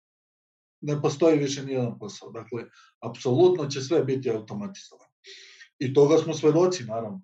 [0.82, 2.32] ne postoji više nijedan posao.
[2.32, 2.63] Dakle,
[3.03, 5.11] apsolutno će sve biti automatizovano.
[5.80, 7.21] I toga smo svedoci, naravno.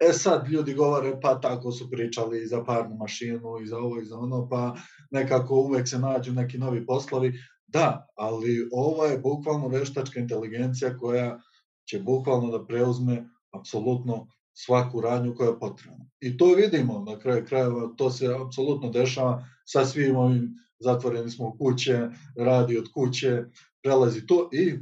[0.00, 4.00] E sad ljudi govore, pa tako su pričali i za parnu mašinu, i za ovo,
[4.00, 4.76] i za ono, pa
[5.10, 7.32] nekako uvek se nađu neki novi poslovi.
[7.66, 11.40] Da, ali ovo je bukvalno veštačka inteligencija koja
[11.88, 16.06] će bukvalno da preuzme apsolutno svaku radnju koja je potrebna.
[16.20, 21.48] I to vidimo na kraju krajeva, to se apsolutno dešava sa svim ovim zatvoreni smo
[21.48, 23.44] u kuće, radi od kuće,
[23.82, 24.78] prelazi to i e,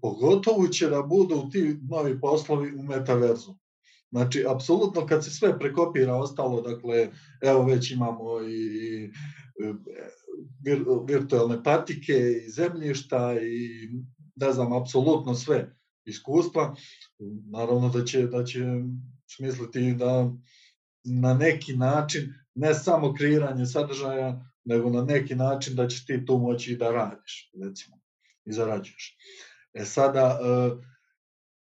[0.00, 3.54] pogotovo će da budu ti novi poslovi u metaverzu.
[4.14, 7.08] Znači, apsolutno kad se sve prekopira ostalo, dakle,
[7.40, 9.10] evo već imamo i, i
[10.64, 13.88] vir, virtualne patike i zemljišta i
[14.36, 16.74] ne znam, apsolutno sve iskustva,
[17.50, 18.60] naravno da će, da će
[19.26, 20.30] smisliti da
[21.04, 26.38] na neki način, ne samo kreiranje sadržaja, nego na neki način da ćeš ti tu
[26.38, 27.96] moći da radiš, recimo,
[28.44, 29.16] i zarađuješ.
[29.72, 30.93] E sada, e,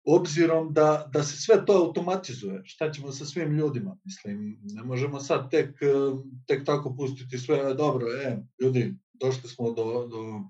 [0.05, 3.97] obzirom da, da se sve to automatizuje, šta ćemo sa svim ljudima?
[4.05, 5.87] Mislim, ne možemo sad tek, e,
[6.47, 10.41] tek tako pustiti sve, dobro, e, ljudi, došli smo do, do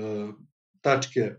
[0.00, 0.32] e,
[0.80, 1.34] tačke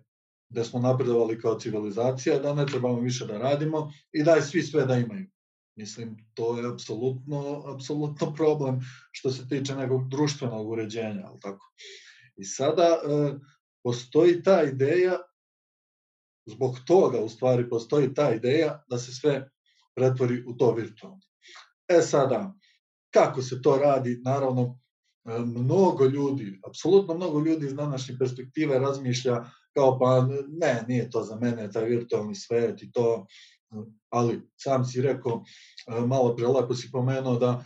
[0.49, 4.85] da smo napredovali kao civilizacija, da ne trebamo više da radimo i daj svi sve
[4.85, 5.27] da imaju.
[5.75, 8.79] Mislim, to je apsolutno, apsolutno problem
[9.11, 11.73] što se tiče nekog društvenog uređenja, ali tako.
[12.35, 13.33] I sada e,
[13.83, 15.17] postoji ta ideja,
[16.45, 19.49] zbog toga u stvari postoji ta ideja da se sve
[19.95, 21.21] pretvori u to virtualno.
[21.87, 22.53] E sada,
[23.13, 24.79] kako se to radi, naravno,
[25.45, 31.35] mnogo ljudi, apsolutno mnogo ljudi iz današnje perspektive razmišlja kao pa ne, nije to za
[31.35, 33.25] mene, taj virtualni svet i to,
[34.09, 35.43] ali sam si rekao,
[36.07, 37.65] malo pre lepo si pomenuo da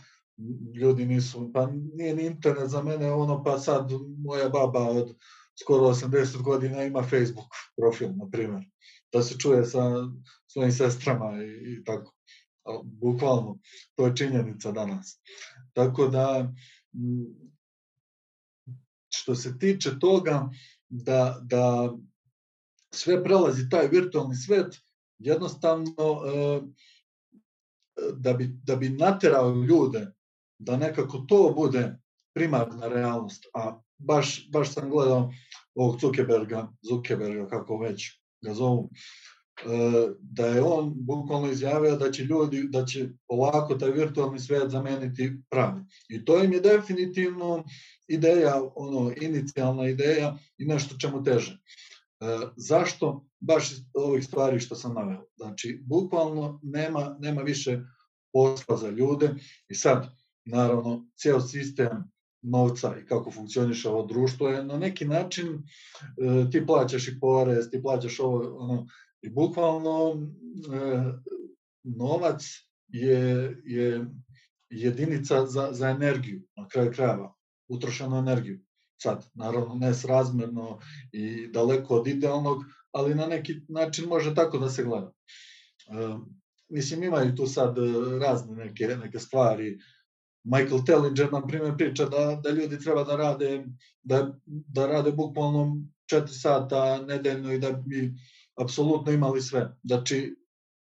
[0.74, 3.90] ljudi nisu, pa nije ni internet za mene ono, pa sad
[4.24, 5.16] moja baba od
[5.62, 8.64] skoro 80 godina ima Facebook profil, na primjer,
[9.12, 9.80] da se čuje sa
[10.46, 12.14] svojim sestrama i, i tako.
[12.84, 13.58] Bukvalno,
[13.94, 15.20] to je činjenica danas.
[15.72, 16.52] Tako da,
[19.14, 20.50] što se tiče toga,
[20.88, 21.94] da, da
[22.94, 24.76] sve prelazi taj virtualni svet,
[25.18, 25.94] jednostavno
[26.26, 26.60] e,
[28.12, 30.12] da bi, da bi naterao ljude
[30.58, 31.98] da nekako to bude
[32.34, 35.32] primarna realnost, a baš, baš sam gledao
[35.78, 42.24] ovog Zuckerberga, Zuckerberga, kako već ga zovu, e, da je on bukvalno izjavio da će
[42.24, 45.80] ljudi, da će polako taj virtualni svet zameniti pravi.
[46.08, 47.64] I to im je definitivno
[48.08, 51.58] ideja, ono, inicijalna ideja i nešto čemu teže.
[52.20, 53.24] E, zašto?
[53.40, 55.24] Baš iz ovih stvari što sam naveo.
[55.36, 57.80] Znači, bukvalno nema, nema više
[58.32, 59.34] posla za ljude
[59.68, 60.06] i sad,
[60.44, 62.10] naravno, ceo sistem
[62.42, 67.70] novca i kako funkcioniše ovo društvo je na neki način e, ti plaćaš i porez,
[67.70, 68.86] ti plaćaš ovo, ono,
[69.22, 70.28] i bukvalno
[70.74, 71.12] e,
[71.84, 72.42] novac
[72.88, 74.06] je, je
[74.70, 77.34] jedinica za, za energiju, na kraju krajeva
[77.68, 78.60] utrošenu energiju.
[79.02, 80.78] Sad, naravno, nesrazmerno
[81.12, 85.12] i daleko od idealnog, ali na neki način može tako da se gleda.
[85.12, 86.18] E,
[86.68, 87.82] mislim, imaju tu sad e,
[88.18, 89.78] razne neke, neke stvari.
[90.44, 93.64] Michael Tellinger, na primjer, priča da, da ljudi treba da rade,
[94.02, 95.82] da, da rade bukvalno
[96.12, 98.14] 4 sata nedeljno i da bi
[98.60, 99.76] apsolutno imali sve.
[99.84, 100.36] Znači,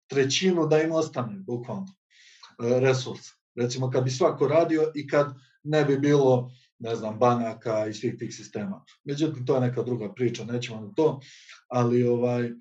[0.10, 3.22] trećinu da im ostane, bukvalno, e, resurs.
[3.55, 5.34] Recimo, kad bi svako radio i kad
[5.64, 8.84] ne bi bilo ne znam, banaka i svih tih sistema.
[9.03, 11.20] Međutim, to je neka druga priča, nećemo na to,
[11.68, 12.51] ali ovaj,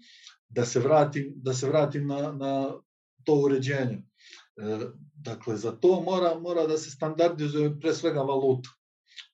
[0.48, 2.72] da se vratim, da se vratim na, na
[3.24, 4.02] to uređenje.
[4.56, 4.78] E,
[5.14, 8.68] dakle, za to mora, mora da se standardizuje pre svega valuta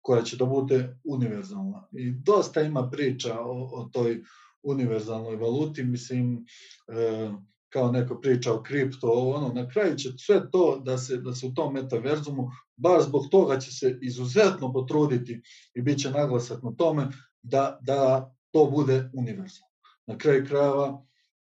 [0.01, 1.89] koja će da bude univerzalna.
[1.93, 4.23] I dosta ima priča o, o toj
[4.63, 6.47] univerzalnoj valuti, mislim,
[6.89, 7.31] e,
[7.73, 11.47] kao neko priča o kripto, ono, na kraju će sve to da se, da se
[11.47, 15.43] u tom metaverzumu, baš zbog toga će se izuzetno potruditi
[15.75, 17.09] i bit će naglasak na tome
[17.43, 19.73] da, da to bude univerzalno.
[20.07, 21.05] Na kraju krajeva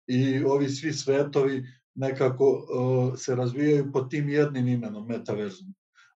[0.06, 1.64] i ovi svi svetovi
[1.96, 2.66] nekako
[3.16, 5.74] se razvijaju pod tim jednim imenom metaverzum.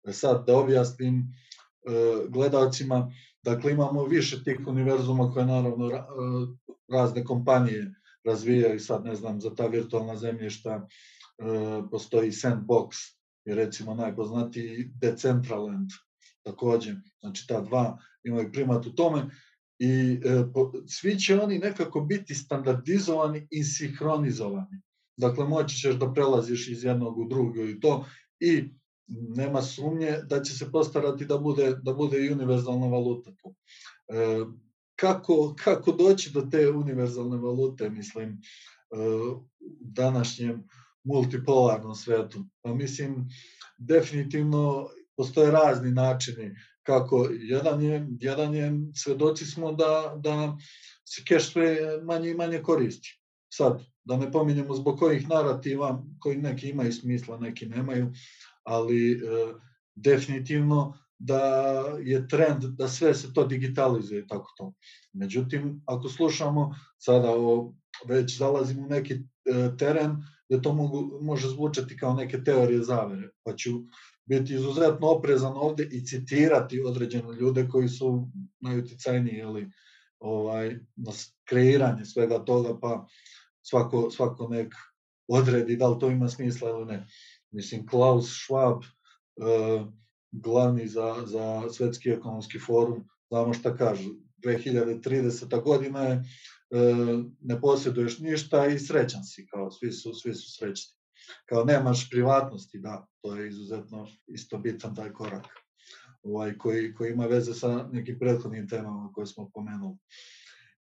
[0.09, 3.13] E sad da objasnim uh, gledalcima,
[3.43, 5.93] dakle imamo više tih univerzuma koje naravno uh,
[6.89, 10.85] razne kompanije razvijaju sad, ne znam, za ta virtualna zemljišta e,
[11.91, 12.89] postoji Sandbox,
[13.45, 15.91] je recimo najpoznatiji Decentraland,
[16.43, 19.31] takođe, znači ta dva imaju primat u tome
[19.79, 24.81] i e, po, svi će oni nekako biti standardizovani i sinhronizovani.
[25.21, 28.05] Dakle, moći ćeš da prelaziš iz jednog u drugo i to
[28.41, 28.65] i
[29.37, 33.55] nema sumnje da će se postarati da bude, da bude i univerzalna valuta tu.
[34.09, 34.45] E,
[34.97, 38.41] kako, kako doći do te univerzalne valute, mislim,
[38.91, 39.45] u
[39.81, 40.65] današnjem
[41.05, 42.45] multipolarnom svetu.
[42.63, 43.29] Pa mislim,
[43.79, 50.57] definitivno postoje razni načini kako jedan je, jedan je svedoci smo da, da
[51.05, 53.21] se keš sve manje i manje koristi.
[53.53, 58.13] Sad, da ne pominjemo zbog kojih narativa, koji neki imaju smisla, neki nemaju,
[58.65, 59.19] ali e,
[59.95, 61.43] definitivno da
[62.03, 64.73] je trend da sve se to digitalizuje tako to.
[65.13, 67.75] Međutim, ako slušamo sada o,
[68.09, 69.21] već zalazimo u neki e,
[69.79, 70.17] teren
[70.49, 73.71] gde to mogu, može zvučati kao neke teorije zavere, pa ću
[74.25, 78.29] biti izuzetno oprezan ovde i citirati određene ljude koji su
[78.61, 79.71] najuticajniji ili
[80.19, 81.13] ovaj, na
[81.45, 83.07] kreiranje svega toga, pa
[83.71, 84.75] svako, svako nek
[85.29, 87.07] odredi da li to ima smisla ili ne.
[87.51, 89.87] Mislim, Klaus Schwab, uh,
[90.33, 94.11] glavni za, za svetski ekonomski forum, znamo šta kažu,
[94.45, 95.63] 2030.
[95.63, 96.17] godina je,
[96.71, 100.97] uh, ne posjeduješ ništa i srećan si, kao svi su, svi su srećni.
[101.49, 105.47] Kao nemaš privatnosti, da, to je izuzetno isto bitan taj korak
[106.23, 109.97] ovaj, koji, koji ima veze sa nekim prethodnim temama koje smo pomenuli.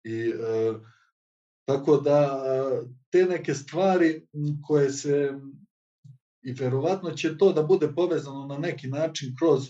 [0.03, 0.73] I e,
[1.69, 2.43] tako da
[3.11, 4.27] te neke stvari
[4.67, 5.33] koje se
[6.41, 9.67] i verovatno će to da bude povezano na neki način kroz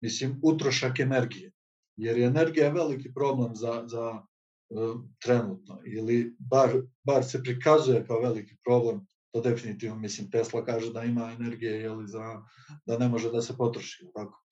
[0.00, 1.52] mislim utrošak energije.
[1.96, 6.70] Jer je energija veliki problem za, za uh, trenutno ili bar,
[7.04, 12.08] bar se prikazuje kao veliki problem to definitivno, mislim, Tesla kaže da ima energije jeli,
[12.08, 12.42] za,
[12.86, 14.42] da ne može da se potroši, tako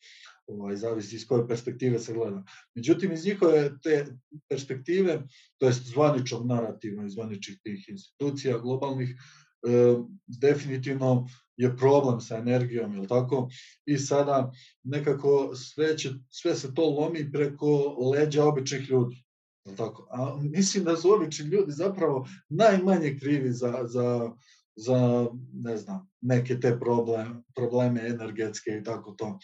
[0.51, 2.45] ovaj, zavisi iz koje perspektive se gleda.
[2.75, 4.07] Međutim, iz njihove te
[4.49, 5.23] perspektive,
[5.59, 9.95] to jest zvaničnog narativa i zvaničnih tih institucija globalnih, e,
[10.27, 11.27] definitivno
[11.57, 13.49] je problem sa energijom, je tako?
[13.87, 19.25] I sada nekako sve, će, sve se to lomi preko leđa običnih ljudi.
[19.65, 20.09] Je tako?
[20.11, 24.31] A mislim da su obični ljudi zapravo najmanje krivi za, za,
[24.77, 29.39] za ne znam, neke te probleme, probleme energetske i tako to.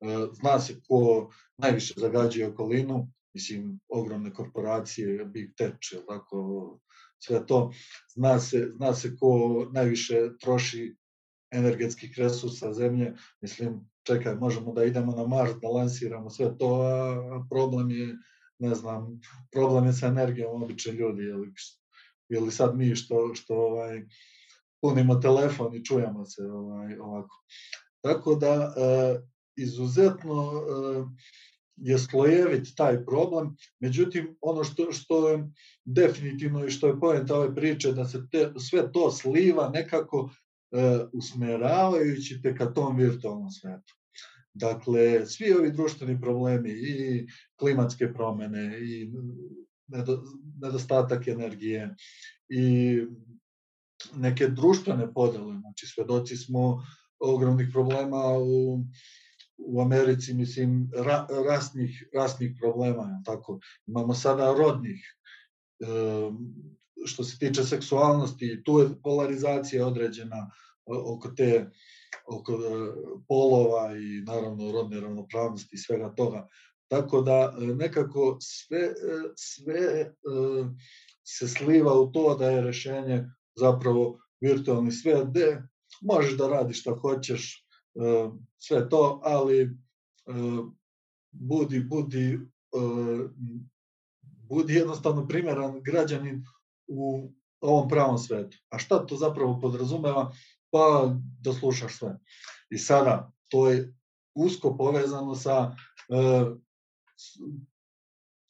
[0.00, 5.76] E, zna se ko najviše zagađuje okolinu, mislim, ogromne korporacije, Big Tech,
[6.08, 6.78] tako,
[7.18, 7.72] sve to.
[8.14, 9.30] Zna se, zna se ko
[9.72, 10.96] najviše troši
[11.52, 16.80] energetskih resursa zemlje, mislim, čekaj, možemo da idemo na Mars, da lansiramo sve to,
[17.32, 18.16] a problem je,
[18.58, 19.20] ne znam,
[19.52, 21.52] problem je sa energijom obične ljudi, ili,
[22.28, 24.02] ili sad mi što, što ovaj,
[24.80, 27.44] punimo telefon i čujemo se ovaj, ovako.
[28.00, 29.20] Tako da, e,
[29.56, 31.04] izuzetno e,
[31.76, 35.50] je slojevit taj problem, međutim, ono što, što je
[35.84, 40.30] definitivno i što je poenta ove priče, da se te, sve to sliva nekako
[40.72, 43.94] e, usmeravajući te ka tom virtualnom svetu.
[44.54, 47.26] Dakle, svi ovi društveni problemi i
[47.58, 49.12] klimatske promene i
[50.60, 51.94] nedostatak energije
[52.48, 52.98] i
[54.14, 56.82] neke društvene podele, znači svedoci smo
[57.18, 58.84] ogromnih problema u
[59.58, 63.58] u Americi, mislim, ra, rasnih, rasnih problema, tako.
[63.86, 65.16] Imamo sada rodnih,
[65.80, 65.86] e,
[67.06, 70.50] što se tiče seksualnosti, tu je polarizacija određena
[70.86, 71.70] oko te
[72.26, 72.56] oko e,
[73.28, 76.48] polova i naravno rodne ravnopravnosti i svega toga.
[76.88, 78.94] Tako da e, nekako sve, e,
[79.36, 80.12] sve
[81.24, 83.24] se sliva u to da je rešenje
[83.56, 85.62] zapravo virtualni svet gde
[86.00, 87.65] možeš da radiš šta hoćeš,
[88.58, 89.68] sve to, ali e,
[91.30, 92.38] budi, budi, e,
[94.22, 96.44] budi jednostavno primjeran građanin
[96.86, 98.58] u ovom pravom svetu.
[98.68, 100.32] A šta to zapravo podrazumeva?
[100.70, 102.18] Pa da slušaš sve.
[102.70, 103.94] I sada, to je
[104.34, 105.76] usko povezano sa
[106.08, 106.44] e,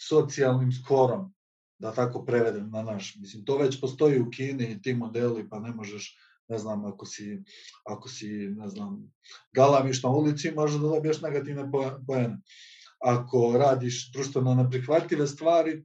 [0.09, 1.35] socijalnim skorom,
[1.79, 3.17] da tako prevedem na naš.
[3.17, 6.19] Mislim, to već postoji u Kini i ti modeli, pa ne možeš
[6.49, 7.43] ne znam, ako si,
[7.85, 9.13] ako si ne znam,
[9.55, 11.71] galamiš na ulici, možda da dobiješ negativne
[12.07, 12.39] pojene.
[13.01, 15.83] Ako radiš društveno neprihvatljive stvari, e,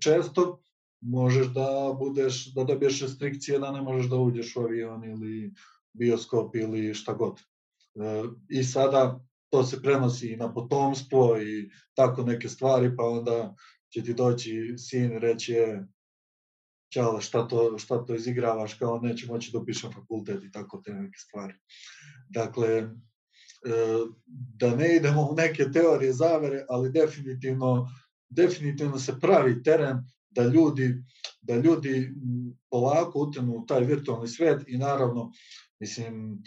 [0.00, 0.62] često
[1.00, 5.52] možeš da budeš, da dobiješ restrikcije da ne možeš da uđeš u avion ili
[5.92, 7.38] bioskop ili šta god.
[7.38, 9.20] E, I sada
[9.50, 13.54] to se prenosi i na potomstvo i tako neke stvari, pa onda
[13.92, 15.86] će ti doći sin i reći je,
[16.94, 20.94] ćao, šta to, šta to izigravaš, kao neće moći da upišem fakultet i tako te
[20.94, 21.54] neke stvari.
[22.28, 22.88] Dakle, e,
[24.26, 27.88] da ne idemo u neke teorije zavere, ali definitivno,
[28.28, 29.98] definitivno se pravi teren
[30.30, 31.04] da ljudi,
[31.40, 32.14] da ljudi
[32.70, 35.32] polako utenu u taj virtualni svet i naravno,
[35.80, 36.42] mislim,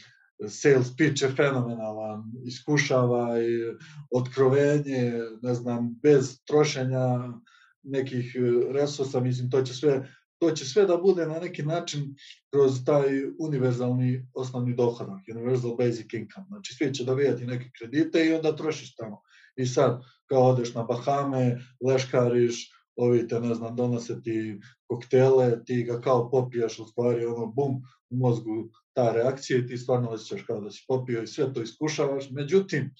[0.47, 3.47] sales pitch je fenomenalan, iskušava i
[4.11, 7.33] otkrovenje, ne znam, bez trošenja
[7.83, 8.35] nekih
[8.71, 12.15] resursa, mislim, to će sve to će sve da bude na neki način
[12.53, 13.05] kroz taj
[13.39, 16.45] univerzalni osnovni dohodak, universal basic income.
[16.47, 19.21] Znači, svi će dobijati neke kredite i onda trošiš tamo.
[19.55, 21.57] I sad, kao odeš na Bahame,
[21.87, 27.45] leškariš, ovi te, ne znam, donose ti koktele, ti ga kao popiješ, u stvari, ono,
[27.45, 31.53] bum, u mozgu ta reakcija i ti stvarno osjećaš kao da si popio i sve
[31.53, 32.29] to iskušavaš.
[32.31, 32.93] Međutim,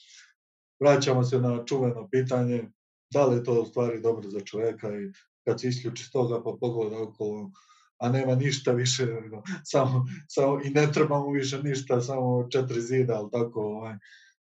[0.80, 2.70] vraćamo se na čuveno pitanje,
[3.14, 5.12] da li je to u stvari dobro za čoveka i
[5.48, 7.52] kad se isključi toga pa pogleda okolo,
[7.98, 12.82] a nema ništa više, no, samo, samo, i ne treba mu više ništa, samo četiri
[12.82, 13.96] zida, ali tako, ovaj,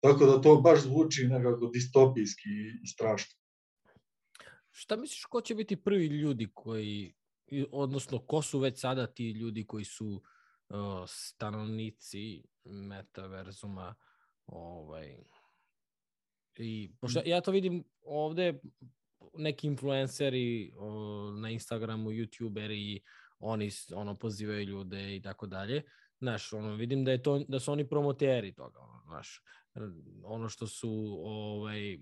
[0.00, 2.48] tako da to baš zvuči nekako distopijski
[2.82, 3.38] i strašno.
[4.70, 7.14] Šta misliš, ko će biti prvi ljudi koji,
[7.70, 10.22] odnosno ko su već sada ti ljudi koji su
[10.68, 13.94] uh, stanovnici metaverzuma,
[14.46, 15.16] ovaj,
[16.60, 18.60] I pošto ja to vidim ovde
[19.34, 23.00] neki influenceri o, na Instagramu, youtuberi,
[23.38, 25.82] oni ono pozivaju ljude i tako dalje.
[26.18, 29.42] Znaš, ono, vidim da, je to, da su oni promoteri toga, ono, znaš,
[30.24, 31.98] ono što su, ovaj,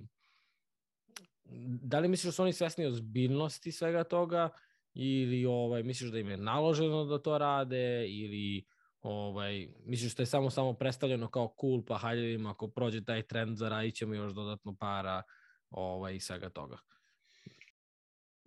[1.83, 4.49] da li misliš da su oni svesni ozbiljnosti svega toga
[4.95, 8.65] ili ovaj, misliš da im je naloženo da to rade ili
[9.01, 13.23] ovaj, misliš da je samo samo predstavljeno kao cool, pa hajde im ako prođe taj
[13.23, 15.23] trend zaradit ćemo još dodatno para
[15.71, 16.79] ovaj, i svega toga.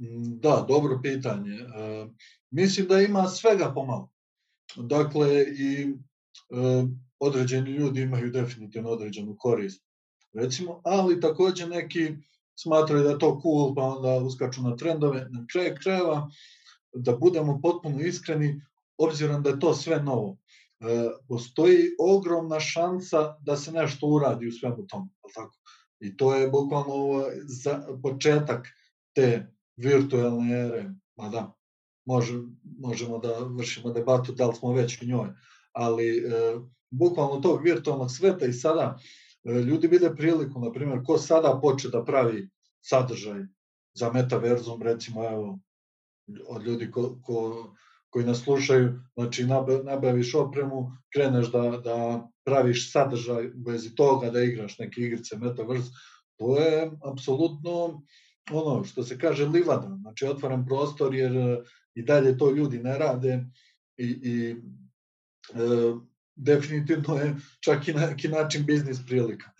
[0.02, 1.54] Mm, da, dobro pitanje.
[1.54, 2.08] E,
[2.52, 4.10] mislim da ima svega pomalo.
[4.76, 6.88] Dakle, i e,
[7.20, 9.84] određeni ljudi imaju definitivno određenu korist.
[10.34, 12.16] Recimo, ali takođe neki
[12.56, 15.28] smatraju da je to cool, pa onda uskaču na trendove.
[15.30, 16.30] Na kraju krajeva,
[16.94, 18.62] da budemo potpuno iskreni,
[18.98, 20.38] obzirom da je to sve novo,
[20.80, 25.10] e, postoji ogromna šansa da se nešto uradi u svemu tomu.
[25.36, 25.58] Tako?
[26.00, 28.68] I to je bukvalno za početak
[29.14, 29.52] te
[29.84, 30.86] virtualne ere,
[31.18, 31.54] ma da,
[32.06, 32.34] može,
[32.80, 35.30] možemo da vršimo debatu da li smo već u njoj,
[35.72, 36.60] ali e,
[36.92, 38.98] bukvalno tog virtualnog sveta i sada
[39.44, 42.50] e, ljudi vide priliku, na primjer, ko sada poče da pravi
[42.82, 43.42] sadržaj
[43.94, 45.60] za metaverzum, recimo, evo,
[46.48, 47.74] od ljudi ko, ko,
[48.10, 49.46] koji nas slušaju, znači
[49.84, 55.92] nabaviš opremu, kreneš da, da praviš sadržaj u vezi toga, da igraš neke igrice metaverse,
[56.38, 58.02] to je apsolutno
[58.52, 61.58] ono što se kaže livada, znači otvaram prostor jer e,
[61.96, 63.46] i dalje to ljudi ne rade
[63.98, 64.56] i, i
[65.54, 65.94] e,
[66.36, 69.52] definitivno je čak i na neki način biznis prilika.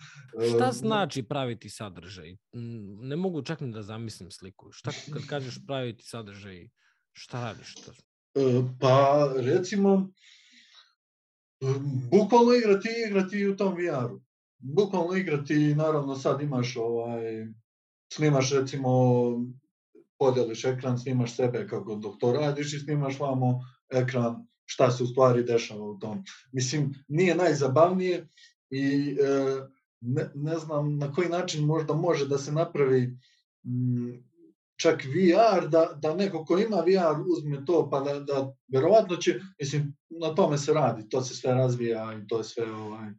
[0.42, 2.36] E, Šta znači praviti sadržaj?
[3.00, 4.72] Ne mogu čak ni da zamislim sliku.
[4.72, 6.68] Šta kad kažeš praviti sadržaj,
[7.12, 7.74] šta radiš?
[7.74, 7.92] To?
[8.34, 10.12] E, pa recimo,
[12.10, 14.22] bukvalno igrati igrati u tom VR-u.
[14.58, 17.46] Bukvalno igrati, naravno sad imaš ovaj
[18.14, 18.90] snimaš recimo,
[20.18, 23.60] podeliš ekran, snimaš sebe kako dok to radiš i snimaš vamo
[23.92, 26.24] ekran šta se u stvari dešava u tom.
[26.52, 28.28] Mislim, nije najzabavnije
[28.70, 29.60] i e,
[30.00, 33.18] ne, ne znam na koji način možda može da se napravi
[33.64, 34.24] m,
[34.76, 39.40] čak VR, da, da neko ko ima VR uzme to, pa da, da verovatno će,
[39.60, 43.10] mislim, na tome se radi, to se sve razvija i to je sve ovaj,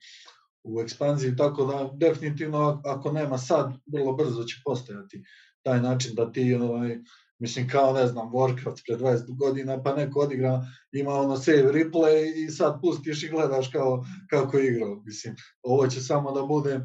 [0.64, 5.24] u ekspanziji, tako da definitivno ako nema sad, vrlo brzo će postojati
[5.64, 6.98] taj način da ti, ovaj,
[7.40, 10.62] mislim kao ne znam, Warcraft pre 20 godina, pa neko odigra,
[10.92, 15.02] ima ono save replay i sad pustiš i gledaš kao, kako je igrao.
[15.06, 16.82] Mislim, ovo će samo da bude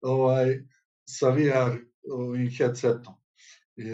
[0.00, 0.60] ovaj,
[1.08, 1.78] sa VR
[2.10, 3.14] ovim headsetom.
[3.76, 3.84] E,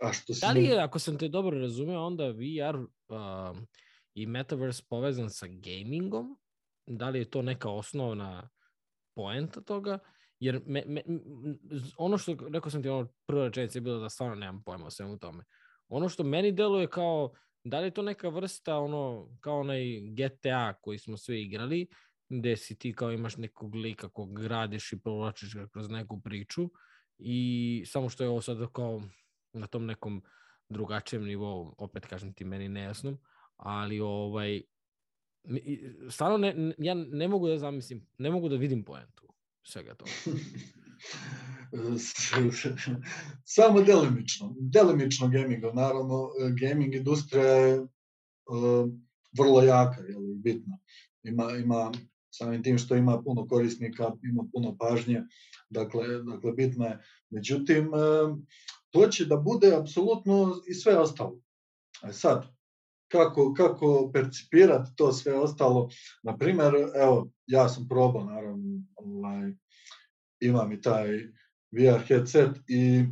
[0.00, 0.40] a što si...
[0.40, 3.58] Da li je, ako sam te dobro razumeo, onda VR uh,
[4.14, 6.36] i Metaverse povezan sa gamingom?
[6.88, 8.48] Da li je to neka osnovna
[9.14, 9.98] poenta toga,
[10.40, 11.02] jer me, me,
[11.96, 14.90] ono što, rekao sam ti, ono prva rečenica je bilo da stvarno nemam pojma o
[14.90, 15.44] svemu tome.
[15.88, 17.32] Ono što meni deluje kao,
[17.64, 21.88] da li je to neka vrsta, ono, kao onaj GTA koji smo sve igrali,
[22.28, 26.70] gde si ti kao imaš nekog lika kog gradiš i provlačiš ga kroz neku priču
[27.18, 29.02] i samo što je ovo sad kao
[29.52, 30.22] na tom nekom
[30.68, 33.18] drugačijem nivou, opet kažem ti meni nejasnom,
[33.56, 34.62] ali ovaj
[36.10, 39.28] stvarno ne, ja ne mogu da zamislim, ne mogu da vidim poentu
[39.62, 40.10] svega toga.
[43.44, 44.54] Samo delimično.
[44.60, 45.76] Delimično gamingom.
[45.76, 46.30] Naravno,
[46.60, 47.88] gaming industrija je uh,
[49.38, 50.78] vrlo jaka, li, bitna.
[51.22, 51.92] Ima, ima
[52.30, 55.22] samim tim što ima puno korisnika, ima puno pažnje,
[55.70, 57.00] dakle, dakle bitna je.
[57.30, 58.38] Međutim, uh,
[58.90, 61.40] to će da bude apsolutno i sve ostalo.
[62.02, 62.57] A sad,
[63.08, 65.88] kako, kako percipirati to sve ostalo.
[66.22, 69.52] Na primjer, evo, ja sam probao, naravno, ovaj,
[70.40, 71.08] imam i taj
[71.72, 73.04] VR headset i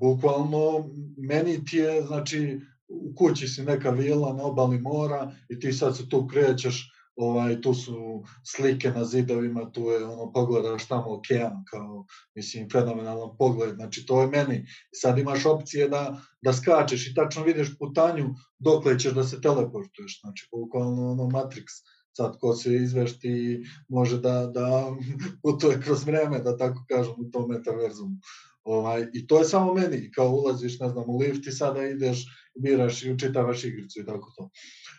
[0.00, 5.72] bukvalno meni ti je, znači, u kući si neka vila na obali mora i ti
[5.72, 11.14] sad se tu krećeš, ovaj, tu su slike na zidovima, tu je ono, pogledaš tamo
[11.18, 12.04] okean, kao,
[12.34, 14.66] mislim, fenomenalan pogled, znači to je meni.
[14.94, 20.20] Sad imaš opcije da, da skačeš i tačno vidiš putanju dokle ćeš da se teleportuješ,
[20.20, 21.82] znači, bukvalno ono Matrix,
[22.16, 24.92] sad ko se izvešti može da, da
[25.42, 28.16] putuje kroz vreme, da tako kažem, u tom metaverzumu.
[28.64, 32.24] Ovaj, I to je samo meni, kao ulaziš, ne znam, u lift i sada ideš,
[32.62, 34.44] biraš i učitavaš igricu i tako to.
[34.44, 34.89] E,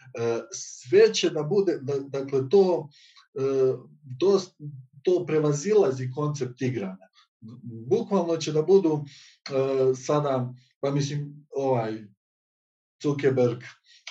[0.54, 2.90] sve će da bude, da, dakle, to,
[3.36, 3.74] e,
[5.04, 7.08] to, prevazilazi koncept igranja.
[7.90, 12.04] Bukvalno će da budu e, sada, pa mislim, ovaj,
[13.04, 13.64] Zuckerberg,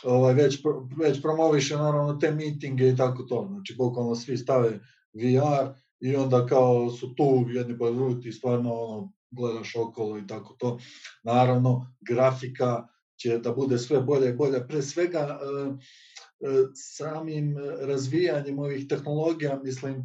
[0.05, 0.62] ovaj, već,
[0.96, 3.46] već promoviše naravno te mitinge i tako to.
[3.51, 4.80] Znači, bukvalno svi stave
[5.14, 10.55] VR i onda kao su tu jedni po drugi, stvarno ono, gledaš okolo i tako
[10.59, 10.78] to.
[11.22, 12.88] Naravno, grafika
[13.20, 14.66] će da bude sve bolje i bolje.
[14.68, 15.70] Pre svega, e,
[16.46, 20.04] e, samim razvijanjem ovih tehnologija, mislim, e,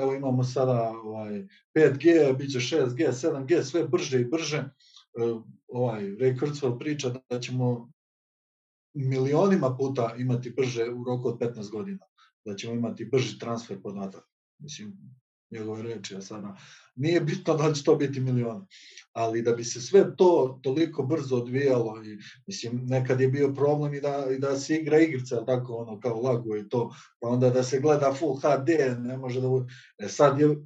[0.00, 4.64] evo imamo sada ovaj, 5G, bit će 6G, 7G, sve brže i brže.
[5.68, 7.92] Ovaj, Ray Kurzweil priča da ćemo
[8.94, 12.06] milionima puta imati brže u roku od 15 godina,
[12.44, 14.28] da ćemo imati brži transfer podataka.
[14.58, 14.96] Mislim,
[15.50, 16.56] njegove reči, a sada
[16.96, 18.66] nije bitno da će to biti miliona,
[19.12, 23.94] ali da bi se sve to toliko brzo odvijalo i mislim nekad je bio problem
[23.94, 27.50] i da, i da se igra igrica, tako ono kao lagu i to, pa onda
[27.50, 28.68] da se gleda full HD,
[28.98, 29.48] ne može da
[29.98, 30.56] e, sad, je,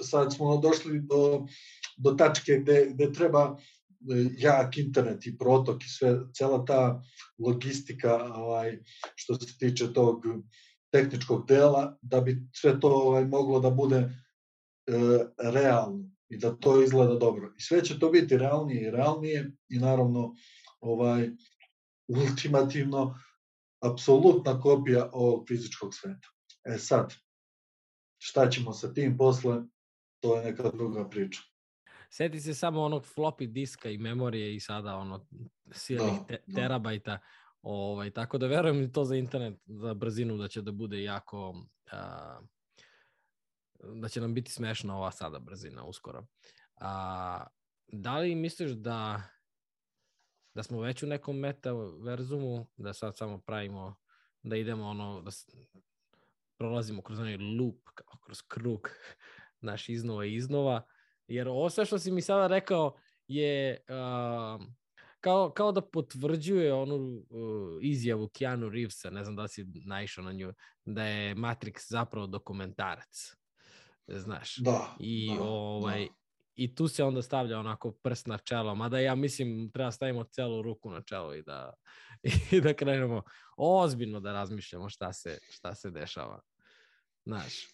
[0.00, 1.46] sad smo došli do,
[1.96, 3.56] do tačke gde, gde treba
[4.10, 7.02] e, jak internet i protok i sve, cela ta
[7.38, 8.78] logistika ovaj,
[9.14, 10.24] što se tiče tog
[10.92, 14.10] tehničkog dela, da bi sve to ovaj, moglo da bude
[15.38, 17.52] realno i da to izgleda dobro.
[17.58, 20.34] I sve će to biti realnije i realnije i naravno
[20.80, 21.30] ovaj
[22.08, 23.14] ultimativno
[23.82, 26.28] apsolutna kopija ovog fizičkog sveta.
[26.64, 27.14] E sad,
[28.18, 29.62] šta ćemo sa tim posle,
[30.20, 31.40] to je neka druga priča.
[32.10, 35.26] Seti se samo onog floppy diska i memorije i sada ono
[35.70, 36.60] silnih da, te, da.
[36.60, 37.18] terabajta.
[37.62, 42.48] Ovaj, tako da verujem to za internet, za brzinu da će da bude jako uh,
[43.82, 46.26] da će nam biti smešna ova sada brzina uskoro.
[46.80, 47.46] A,
[47.86, 49.22] da li misliš da
[50.54, 53.96] da smo već u nekom metaverzumu, da sad samo pravimo,
[54.42, 55.30] da idemo ono, da
[56.58, 58.88] prolazimo kroz onaj loop, kao kroz krug,
[59.60, 60.82] naš iznova i iznova,
[61.26, 62.96] jer ovo sve što si mi sada rekao
[63.28, 64.66] je uh,
[65.20, 70.32] kao, kao da potvrđuje onu uh, izjavu Keanu Reevesa, ne znam da si naišao na
[70.32, 70.52] nju,
[70.84, 73.41] da je Matrix zapravo dokumentarac
[74.08, 74.56] znaš.
[74.56, 74.96] Da.
[75.00, 76.14] I, da, ovaj, da.
[76.54, 80.62] I tu se onda stavlja onako prst na čelo, mada ja mislim treba stavimo celu
[80.62, 81.72] ruku na čelo i da,
[82.52, 83.22] i da krenemo
[83.56, 86.40] ozbiljno da razmišljamo šta se, šta se dešava.
[87.24, 87.68] Znaš.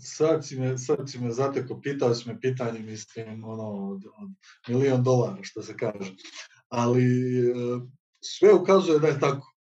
[0.00, 4.30] Sad si me, sad si me zateko, pitao si me pitanje, mislim, ono, od, od
[4.68, 6.12] milion dolara, što se kaže.
[6.68, 7.04] Ali
[7.48, 7.54] e,
[8.20, 9.54] sve ukazuje da je tako.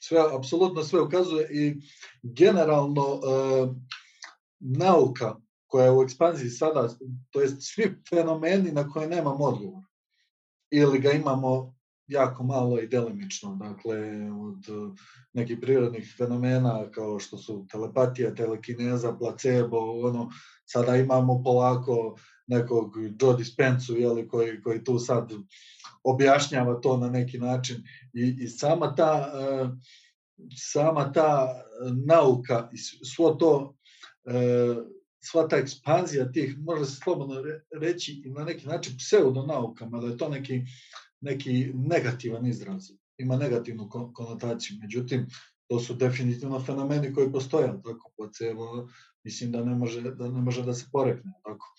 [0.00, 1.76] Sve, apsolutno sve ukazuje i
[2.22, 3.68] generalno e,
[4.60, 5.36] nauka
[5.66, 6.88] koja je u ekspanziji sada,
[7.30, 9.84] to jest svi fenomeni na koje nemamo odgovor.
[10.70, 11.74] Ili ga imamo
[12.06, 13.98] jako malo i delimično, dakle
[14.30, 14.92] od
[15.32, 20.30] nekih prirodnih fenomena kao što su telepatija, telekineza, placebo, ono,
[20.64, 25.32] sada imamo polako nekog Joe Dispensu, jeli, koji, koji tu sad
[26.02, 27.76] objašnjava to na neki način
[28.12, 29.70] i, i sama ta uh,
[30.56, 31.62] sama ta
[32.06, 33.77] nauka i svo to e,
[35.20, 37.42] sva ta ekspanzija tih, može se slobodno
[37.80, 40.62] reći i na neki način pseudonaukama, da je to neki,
[41.20, 44.76] neki negativan izraz, ima negativnu konotaciju.
[44.80, 45.26] Međutim,
[45.68, 48.88] to su definitivno fenomeni koji postoje, tako placebo,
[49.24, 51.32] mislim da ne može da, ne može da se porekne.
[51.44, 51.74] Tako,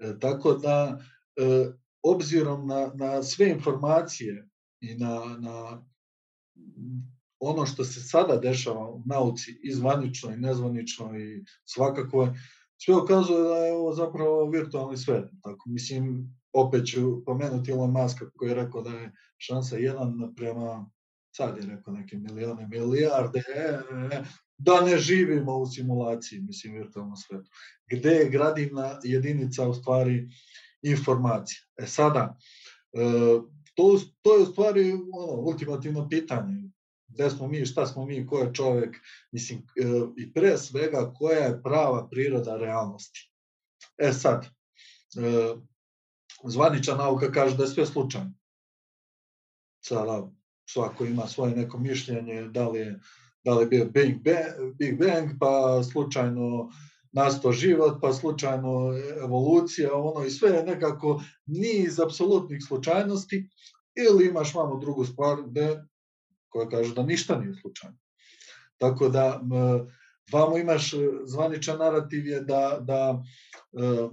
[0.00, 1.00] e, tako da,
[1.36, 1.72] e,
[2.02, 4.48] obzirom na, na sve informacije
[4.80, 5.84] i na, na
[7.44, 12.28] ono što se sada dešava u nauci i zvanično i nezvanično i svakako
[12.84, 15.24] sve ukazuje da je ovo zapravo virtualni svet.
[15.42, 20.90] Tako, mislim, opet ću pomenuti Elon Muska koji je rekao da je šansa jedan prema,
[21.36, 23.60] sad je rekao neke milione, milijarde, e,
[24.12, 24.22] e,
[24.58, 27.50] da ne živimo u simulaciji, mislim, virtualnom svetu.
[27.90, 30.28] Gde je gradivna jedinica u stvari
[30.82, 31.58] informacija.
[31.76, 32.36] E sada,
[32.92, 33.00] e,
[33.74, 36.72] to, to je u stvari ono, ultimativno pitanje.
[37.14, 38.96] Gde smo mi, šta smo mi, ko je čovek,
[39.32, 39.84] mislim, e,
[40.16, 43.30] i pre svega koja je prava priroda realnosti.
[43.98, 45.54] E sad, e,
[46.44, 48.32] zvanična nauka kaže da je sve slučajno.
[49.84, 50.30] Sada
[50.70, 53.00] svako ima svoje neko mišljenje, da li je,
[53.44, 56.70] da li je bio Big Bang, Big Bang pa slučajno
[57.12, 58.94] nasto život, pa slučajno
[59.24, 63.48] evolucija, ono i sve je nekako niz apsolutnih slučajnosti,
[63.94, 65.84] ili imaš malo drugu stvar gde,
[66.52, 67.98] koja kaže da ništa nije slučajno.
[68.78, 69.40] Tako da,
[70.32, 70.90] vamo imaš
[71.24, 73.22] zvaničan narativ je da, da e,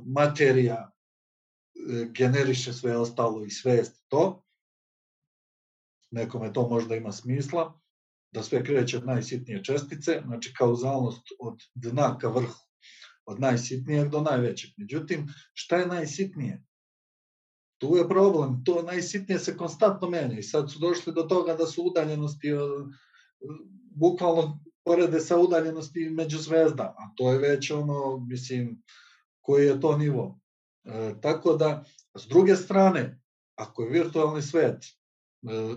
[0.05, 4.43] materija e, generiše sve ostalo i svest to,
[6.11, 7.79] nekome to možda ima smisla,
[8.31, 12.69] da sve kreće od najsitnije čestice, znači kauzalnost od dna ka vrhu
[13.25, 14.71] od najsitnijeg do najvećeg.
[14.77, 16.63] Međutim, šta je najsitnije?
[17.79, 21.65] Tu je problem, to najsitnije se konstantno menja i sad su došli do toga da
[21.65, 22.47] su udaljenosti
[23.95, 28.83] bukvalno porede sa udaljenosti među zvezdama, to je već ono, mislim,
[29.41, 30.39] koji je to nivo.
[30.85, 31.83] E, tako da,
[32.17, 33.21] s druge strane,
[33.55, 35.75] ako je virtualni svet, e,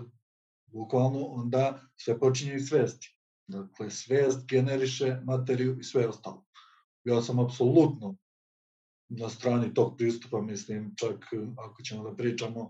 [0.65, 3.17] bukvalno onda sve počinje iz svesti.
[3.47, 6.45] Dakle, svest generiše materiju i sve ostalo
[7.03, 8.15] ja sam apsolutno
[9.09, 11.25] na strani tog pristupa, mislim, čak
[11.57, 12.69] ako ćemo da pričamo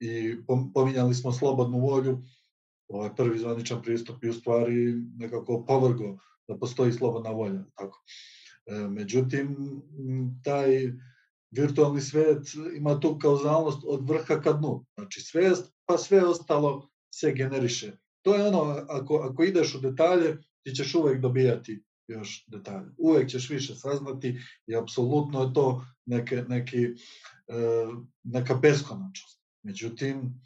[0.00, 0.36] i
[0.74, 2.22] pominjali smo slobodnu volju,
[2.88, 6.18] ovaj prvi zvaničan pristup i u stvari nekako povrgo
[6.48, 7.64] da postoji slobodna volja.
[7.74, 8.04] Tako.
[8.66, 9.56] E, međutim,
[10.44, 10.92] taj
[11.50, 12.42] virtualni svet
[12.76, 14.86] ima tu kauzalnost od vrha ka dnu.
[14.94, 17.96] Znači svest, pa sve ostalo se generiše.
[18.22, 21.82] To je ono, ako, ako ideš u detalje, ti ćeš uvek dobijati
[22.12, 22.90] još detalje.
[22.98, 26.94] Uvek ćeš više saznati i apsolutno je to neke, neki, e,
[28.22, 29.40] neka beskonačnost.
[29.62, 30.40] Međutim,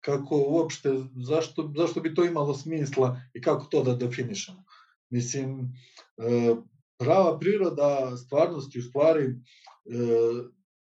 [0.00, 4.64] kako uopšte, zašto, zašto bi to imalo smisla i kako to da definišemo?
[5.10, 5.72] Mislim,
[6.16, 6.54] e,
[6.98, 9.34] prava priroda stvarnosti u stvari e,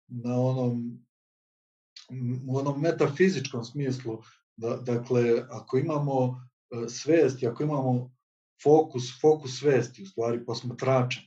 [0.07, 1.03] na onom
[2.47, 4.21] u onom metafizičkom smislu,
[4.57, 6.41] da, dakle, ako imamo
[6.89, 8.11] svest i ako imamo
[8.63, 11.19] fokus, fokus svesti, u stvari posmatrača.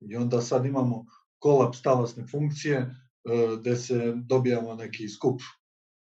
[0.00, 1.06] I onda sad imamo
[1.38, 2.90] kolaps talasne funkcije, e,
[3.60, 5.40] gde se dobijamo neki skup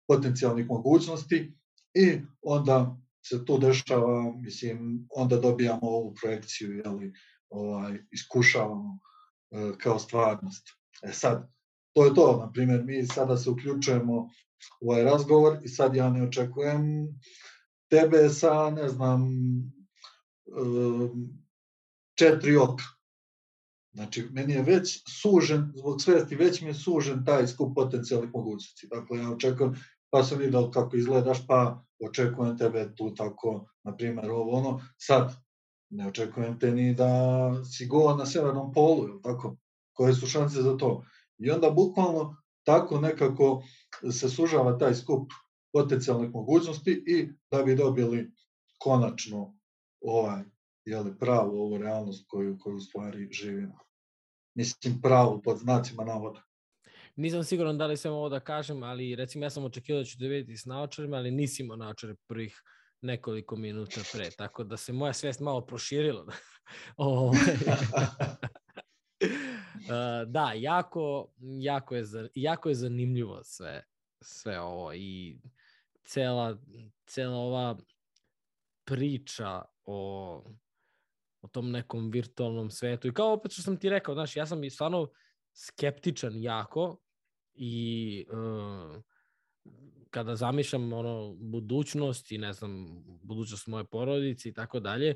[0.08, 1.52] potencijalnih mogućnosti
[1.94, 7.12] i onda se to dešava, mislim, onda dobijamo ovu projekciju, jeli,
[7.50, 8.98] ovaj, iskušavamo
[9.50, 10.68] e, kao stvarnost.
[11.02, 11.50] E sad,
[11.94, 14.28] to je to, na primjer, mi sada se uključujemo
[14.80, 17.08] u ovaj razgovor i sad ja ne očekujem
[17.90, 19.28] tebe sa, ne znam,
[22.18, 22.84] četiri oka.
[23.94, 28.86] Znači, meni je već sužen, zbog svesti, već mi je sužen taj skup potencijalnih mogućnosti.
[28.90, 29.74] Dakle, ja očekujem,
[30.10, 34.80] pa sam vidio kako izgledaš, pa očekujem tebe tu tako, na primjer, ovo ono.
[34.98, 35.32] Sad,
[35.90, 37.08] ne očekujem te ni da
[37.64, 39.56] si gola na severnom polu, ili tako?
[39.92, 41.04] Koje su šanse za to?
[41.38, 43.62] I onda, bukvalno, tako nekako
[44.12, 45.32] se sužava taj skup
[45.72, 48.30] potencijalnih mogućnosti i da bi dobili
[48.78, 49.57] konačno
[50.00, 50.42] ovaj,
[50.84, 53.78] jeli, pravu ovu realnost koju, koju u stvari živimo.
[54.54, 56.42] Mislim, pravu pod znacima navoda.
[57.16, 60.18] Nisam siguran da li sam ovo da kažem, ali recimo ja sam očekivao da ću
[60.18, 62.62] da vidjeti s naočarima, ali nisi imao naočare prvih
[63.00, 66.26] nekoliko minuta pre, tako da se moja svest malo proširila.
[66.96, 67.38] Ovaj.
[70.26, 73.84] da, jako, jako, je, jako je zanimljivo sve,
[74.20, 75.38] sve ovo i
[76.04, 76.58] cela,
[77.06, 77.76] cela ova
[78.84, 80.42] priča o,
[81.40, 83.08] o tom nekom virtualnom svetu.
[83.08, 85.08] I kao opet što sam ti rekao, znaš, ja sam i stvarno
[85.54, 86.98] skeptičan jako
[87.54, 89.02] i uh,
[90.10, 95.14] kada zamišljam ono budućnost i ne znam budućnost moje porodice i tako dalje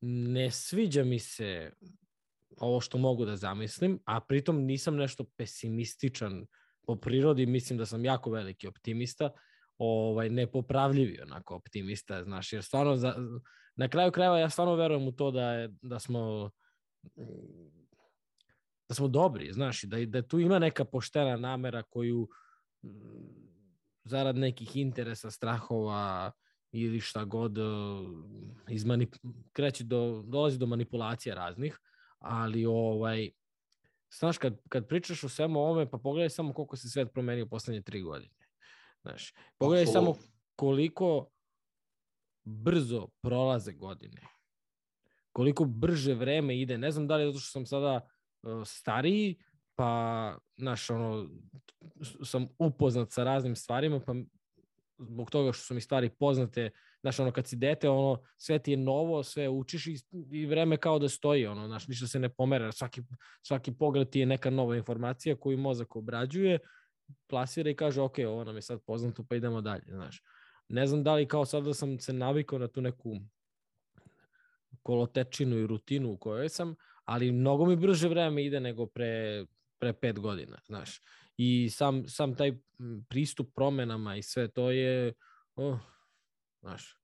[0.00, 1.72] ne sviđa mi se
[2.56, 6.46] ovo što mogu da zamislim, a pritom nisam nešto pesimističan
[6.86, 9.30] po prirodi, mislim da sam jako veliki optimista
[9.78, 13.14] ovaj, nepopravljivi onako optimista, znaš, jer stvarno za,
[13.76, 16.50] na kraju krajeva ja stvarno verujem u to da, je, da smo
[18.88, 22.28] da smo dobri, znaš, da, da tu ima neka poštena namera koju
[24.04, 26.32] zarad nekih interesa, strahova
[26.72, 27.56] ili šta god
[28.68, 29.14] iz manip,
[29.52, 31.78] kreće do, dolazi do manipulacija raznih,
[32.18, 33.30] ali ovaj,
[34.18, 37.48] znaš, kad, kad pričaš o svemu ovome, pa pogledaj samo koliko se svet promenio u
[37.48, 38.30] poslednje tri godine.
[39.08, 40.14] Znaš, pogledaj samo
[40.56, 41.30] koliko
[42.44, 44.20] brzo prolaze godine.
[45.32, 46.78] Koliko brže vreme ide.
[46.78, 48.08] Ne znam da li je zato što sam sada
[48.42, 49.38] uh, stariji,
[49.74, 51.28] pa, znaš, ono,
[52.24, 54.14] sam upoznat sa raznim stvarima, pa
[54.98, 58.70] zbog toga što su mi stvari poznate, znaš, ono, kad si dete, ono, sve ti
[58.70, 59.96] je novo, sve učiš i,
[60.30, 63.02] i vreme kao da stoji, ono, znaš, ništa se ne pomera, svaki,
[63.42, 66.58] svaki pogled ti je neka nova informacija koju mozak obrađuje,
[67.26, 70.22] plasira i kaže, ok, ovo nam je sad poznato, pa idemo dalje, znaš.
[70.68, 73.16] Ne znam da li kao sad da sam se navikao na tu neku
[74.82, 79.44] kolotečinu i rutinu u kojoj sam, ali mnogo mi brže vreme ide nego pre,
[79.78, 81.00] pre pet godina, znaš.
[81.36, 82.58] I sam, sam taj
[83.08, 85.12] pristup promenama i sve to je,
[85.54, 85.78] oh,
[86.60, 86.98] znaš,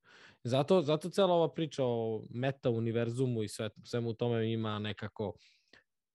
[0.45, 5.37] zato, zato cela ova priča o meta univerzumu i sve, svemu tome ima nekako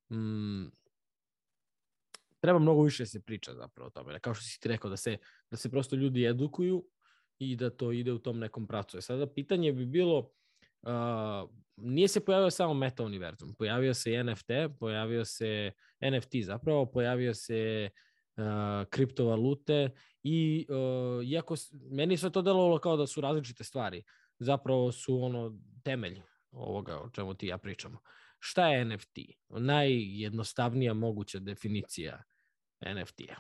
[0.10, 0.66] mm,
[2.40, 4.20] treba mnogo više se priča zapravo o tome.
[4.20, 5.18] Kao što si ti rekao, da se,
[5.52, 6.86] da se prosto ljudi edukuju
[7.40, 8.98] i da to ide u tom nekom pracu.
[8.98, 10.20] E sada pitanje bi bilo,
[10.82, 15.72] uh, nije se pojavio samo meta univerzum, pojavio se NFT, pojavio se
[16.12, 17.90] NFT zapravo, pojavio se
[18.38, 18.44] uh,
[18.90, 19.90] kriptovalute
[20.24, 21.56] i uh, iako
[21.92, 24.04] meni sve to delovalo kao da su različite stvari,
[24.40, 26.22] zapravo su ono temelj
[26.52, 28.00] ovoga o čemu ti ja pričamo.
[28.40, 29.18] Šta je NFT?
[29.50, 32.24] Najjednostavnija moguća definicija
[32.82, 33.36] NFT-a.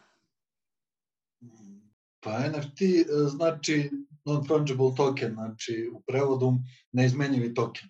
[2.19, 3.91] Pa NFT e, znači
[4.25, 6.53] non-fungible token, znači u prevodu
[6.91, 7.89] neizmenjivi token.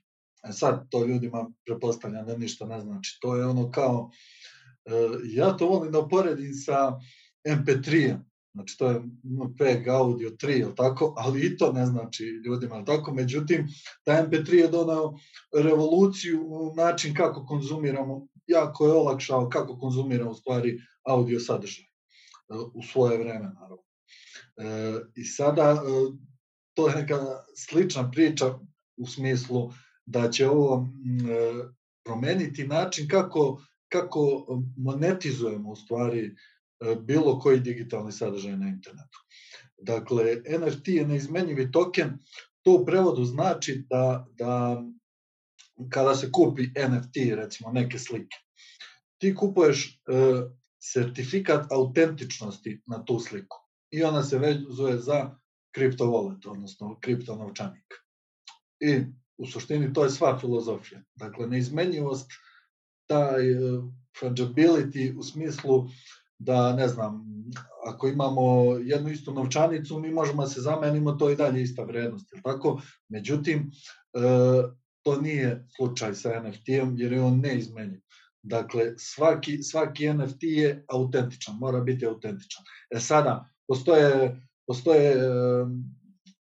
[0.49, 3.17] E sad, to ljudima prepostavljam da ništa ne znači.
[3.21, 4.11] To je ono kao,
[4.85, 4.91] e,
[5.23, 6.99] ja to volim da uporedim sa
[7.47, 8.28] MP3-em.
[8.59, 9.01] Znači, to je
[9.57, 11.13] PEG Audio 3, je tako?
[11.17, 13.13] Ali i to ne znači ljudima, je tako?
[13.13, 13.67] Međutim,
[14.03, 15.19] ta MP3 je donao
[15.63, 21.87] revoluciju u način kako konzumiramo, jako je olakšao kako konzumiramo stvari audio sadržaj e,
[22.73, 23.83] u svoje vreme, naravno.
[24.57, 25.77] E, I sada, e,
[26.73, 27.19] to je neka
[27.55, 28.59] slična priča
[28.97, 29.71] u smislu
[30.05, 30.87] da će ovo
[31.29, 31.69] e,
[32.03, 34.45] promeniti način kako, kako
[34.77, 36.35] monetizujemo u stvari
[37.01, 39.19] bilo koji digitalni sadržaj na internetu.
[39.77, 42.17] Dakle, NFT je neizmenjivi token,
[42.61, 44.83] to u prevodu znači da, da
[45.89, 48.37] kada se kupi NFT, recimo neke slike,
[49.17, 49.91] ti kupuješ e,
[50.79, 53.57] sertifikat autentičnosti na tu sliku
[53.91, 55.35] i ona se vezuje za
[55.75, 57.93] kriptovolet, odnosno kriptonovčanik.
[58.79, 58.99] I
[59.37, 61.01] u suštini to je sva filozofija.
[61.15, 62.31] Dakle, neizmenjivost,
[63.09, 63.83] taj uh,
[64.21, 65.87] fungibility u smislu
[66.39, 67.25] da, ne znam,
[67.85, 72.33] ako imamo jednu istu novčanicu, mi možemo da se zamenimo, to i dalje ista vrednost,
[72.43, 72.81] tako?
[73.09, 73.71] Međutim,
[74.13, 74.19] e,
[75.03, 77.99] to nije slučaj sa NFT-om, jer je on neizmenjiv.
[78.43, 82.63] Dakle, svaki, svaki NFT je autentičan, mora biti autentičan.
[82.95, 85.19] E sada, postoje, postoje e,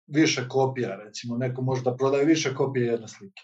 [0.06, 3.42] više kopija, recimo, neko može da prodaje više kopije jedne slike.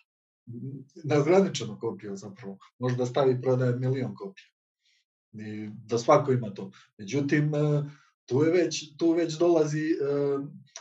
[1.05, 2.59] Neograničeno kopija zapravo.
[2.78, 4.51] Može da stavi prodaje milion kopija
[5.33, 6.70] i da svako ima to.
[6.99, 7.59] Međutim, e,
[8.26, 9.95] tu, je već, tu već dolazi e,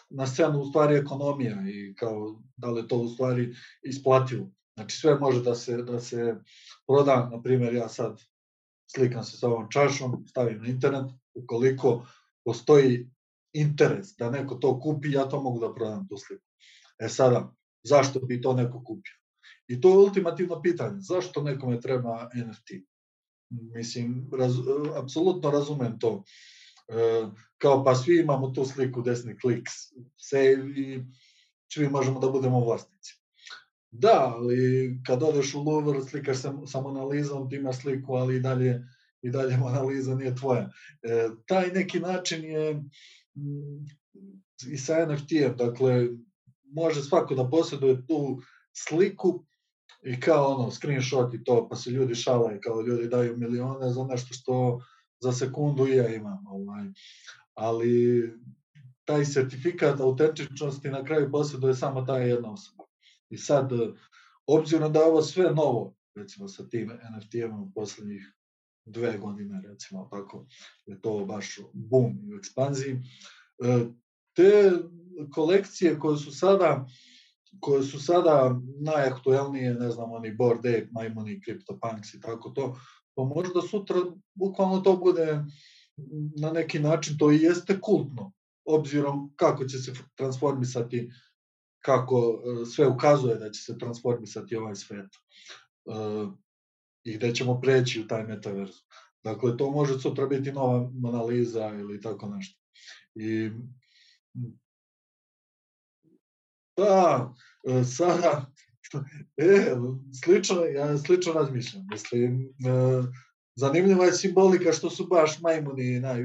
[0.10, 4.52] na scenu u stvari ekonomija i kao da li to u stvari isplativo.
[4.76, 6.36] Znači sve može da se, da se
[6.88, 8.22] proda, na primjer ja sad
[8.96, 12.06] slikam se sa ovom čašom, stavim na internet, ukoliko
[12.46, 13.10] postoji
[13.54, 16.46] interes da neko to kupi, ja to mogu da prodam tu sliku.
[17.00, 19.14] E sada, zašto bi to neko kupio?
[19.68, 22.72] I to je ultimativno pitanje, zašto nekome treba NFT?
[23.52, 24.56] Mislim, raz,
[24.96, 26.24] apsolutno razumem to.
[26.88, 27.28] E,
[27.58, 29.70] kao pa svi imamo tu sliku desni klik,
[30.18, 31.04] save i
[31.74, 33.22] svi možemo da budemo vlasnici.
[33.92, 38.40] Da, ali kad odeš u Louvre, slikaš se sa Monalizom, ti imaš sliku, ali i
[38.40, 38.84] dalje,
[39.22, 40.70] i dalje Monaliza nije tvoja.
[41.04, 43.86] E, taj neki način je mm,
[44.72, 46.08] i sa NFT-em, dakle,
[46.64, 48.42] može svako da posjeduje tu
[48.74, 49.46] sliku,
[50.02, 54.04] i kao ono, screenshot i to, pa se ljudi šalaju, kao ljudi daju milione za
[54.04, 54.82] nešto što
[55.20, 56.48] za sekundu i ja imam.
[56.48, 56.86] Ovaj.
[57.54, 58.24] Ali
[59.06, 62.84] taj sertifikat autentičnosti na kraju posjeduje samo ta jedna osoba.
[63.30, 63.72] I sad,
[64.46, 68.36] obzirom da je ovo sve novo, recimo sa tim NFT-em u poslednjih
[68.86, 70.46] dve godine, recimo tako,
[70.86, 73.86] je to baš boom i u ekspanziji, e,
[74.36, 74.72] te
[75.34, 76.88] kolekcije koje su sada
[77.60, 82.76] koje su sada najaktuelnije, ne znam, oni Bored Ape, Majmuni, CryptoPunks i tako to,
[83.16, 83.98] pa možda sutra
[84.34, 85.44] bukvalno to bude
[86.42, 88.32] na neki način, to i jeste kultno,
[88.66, 91.12] obzirom kako će se transformisati,
[91.80, 95.92] kako e, sve ukazuje da će se transformisati ovaj svet e,
[97.04, 98.80] i gde ćemo preći u taj metaverzu.
[99.24, 102.60] Dakle, to može sutra biti nova analiza ili tako nešto.
[103.16, 103.52] I
[106.82, 107.34] Da,
[107.68, 108.46] e, sada,
[109.38, 109.76] e,
[110.24, 111.88] slično, ja slično razmišljam.
[111.92, 113.04] Mislim, e,
[113.56, 116.24] zanimljiva je simbolika što su baš majmuni naj,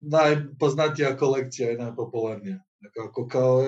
[0.00, 2.62] najpoznatija kolekcija i najpopularnija.
[2.80, 3.64] Nekako kao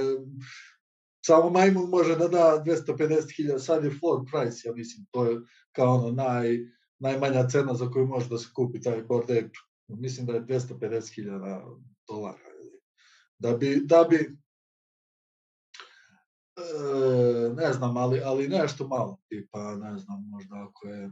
[1.27, 5.41] samo majmun može da da 250.000, sad je floor price, ja mislim, to je
[5.73, 6.59] kao ono naj,
[6.99, 9.59] najmanja cena za koju može da se kupi taj Bored Ape.
[9.89, 11.79] Mislim da je 250.000
[12.09, 12.39] dolara.
[13.39, 14.44] Da bi, da bi e,
[17.57, 21.11] ne znam, ali, ali nešto malo, tipa, ne znam, možda ako je,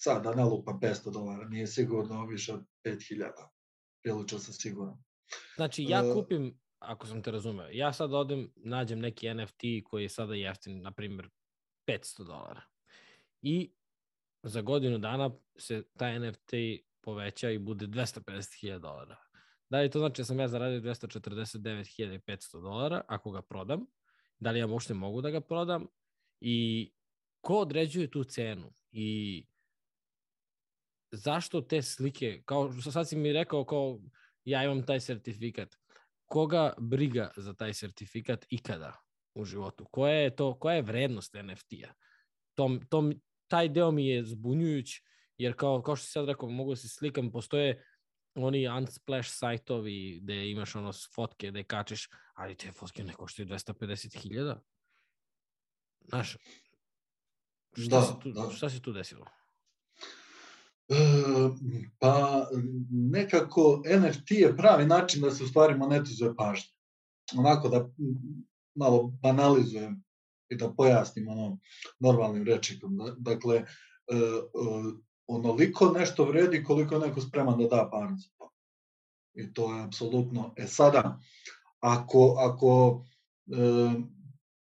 [0.00, 3.30] sad da ne lupa 500 dolara, nije sigurno više od 5000,
[4.02, 4.98] prilično sam siguran.
[5.56, 7.68] Znači, ja e, kupim ako sam te razumeo.
[7.72, 11.28] Ja sad odem, nađem neki NFT koji je sada jeftin, na primjer,
[11.90, 12.62] 500 dolara.
[13.42, 13.72] I
[14.42, 16.52] za godinu dana se taj NFT
[17.00, 19.16] poveća i bude 250.000 dolara.
[19.70, 23.86] Da li to znači da sam ja zaradio 249.500 dolara ako ga prodam?
[24.38, 25.86] Da li ja uopšte mogu da ga prodam?
[26.40, 26.90] I
[27.40, 28.72] ko određuje tu cenu?
[28.92, 29.44] I
[31.12, 34.00] zašto te slike, kao što sad si mi rekao, kao
[34.44, 35.76] ja imam taj sertifikat,
[36.24, 39.00] koga briga za taj sertifikat ikada
[39.34, 39.86] u životu?
[39.90, 41.92] Koja je, to, koja je vrednost NFT-a?
[42.54, 44.90] Tom, tom, taj deo mi je zbunjujuć,
[45.38, 47.84] jer kao, kao što si sad rekao, mogu da se slikam, postoje
[48.36, 54.56] oni unsplash sajtovi gde imaš ono fotke gde kačeš, ali te fotke ne koštaju 250.000.
[56.08, 56.36] Znaš,
[57.72, 58.50] šta, da, se tu, da.
[58.50, 59.26] šta se tu desilo?
[60.88, 60.96] E,
[61.98, 62.46] pa
[62.90, 66.70] nekako NFT je pravi način da se u stvari monetizuje pažnja.
[67.36, 67.88] Onako da
[68.74, 70.04] malo banalizujem
[70.48, 71.58] i da pojasnim ono
[72.00, 72.98] normalnim rečikom.
[73.18, 73.64] Dakle, e,
[74.14, 74.26] e,
[75.26, 78.50] onoliko nešto vredi koliko neko spreman da da par za to.
[79.34, 80.54] I to je apsolutno.
[80.56, 81.20] E sada,
[81.80, 83.02] ako, ako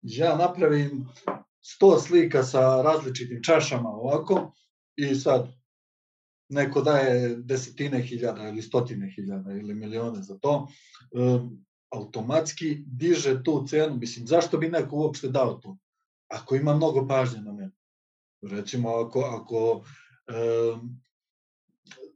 [0.03, 1.09] ja napravim
[1.81, 4.53] 100 slika sa različitim čašama ovako
[4.97, 5.49] i sad
[6.49, 10.69] neko daje desetine hiljada ili stotine hiljada ili milione za to,
[11.93, 13.97] automatski diže tu cenu.
[13.97, 15.77] Mislim, zašto bi neko uopšte dao to?
[16.29, 17.73] Ako ima mnogo pažnje na mene.
[18.43, 20.12] Recimo, ako, ako e,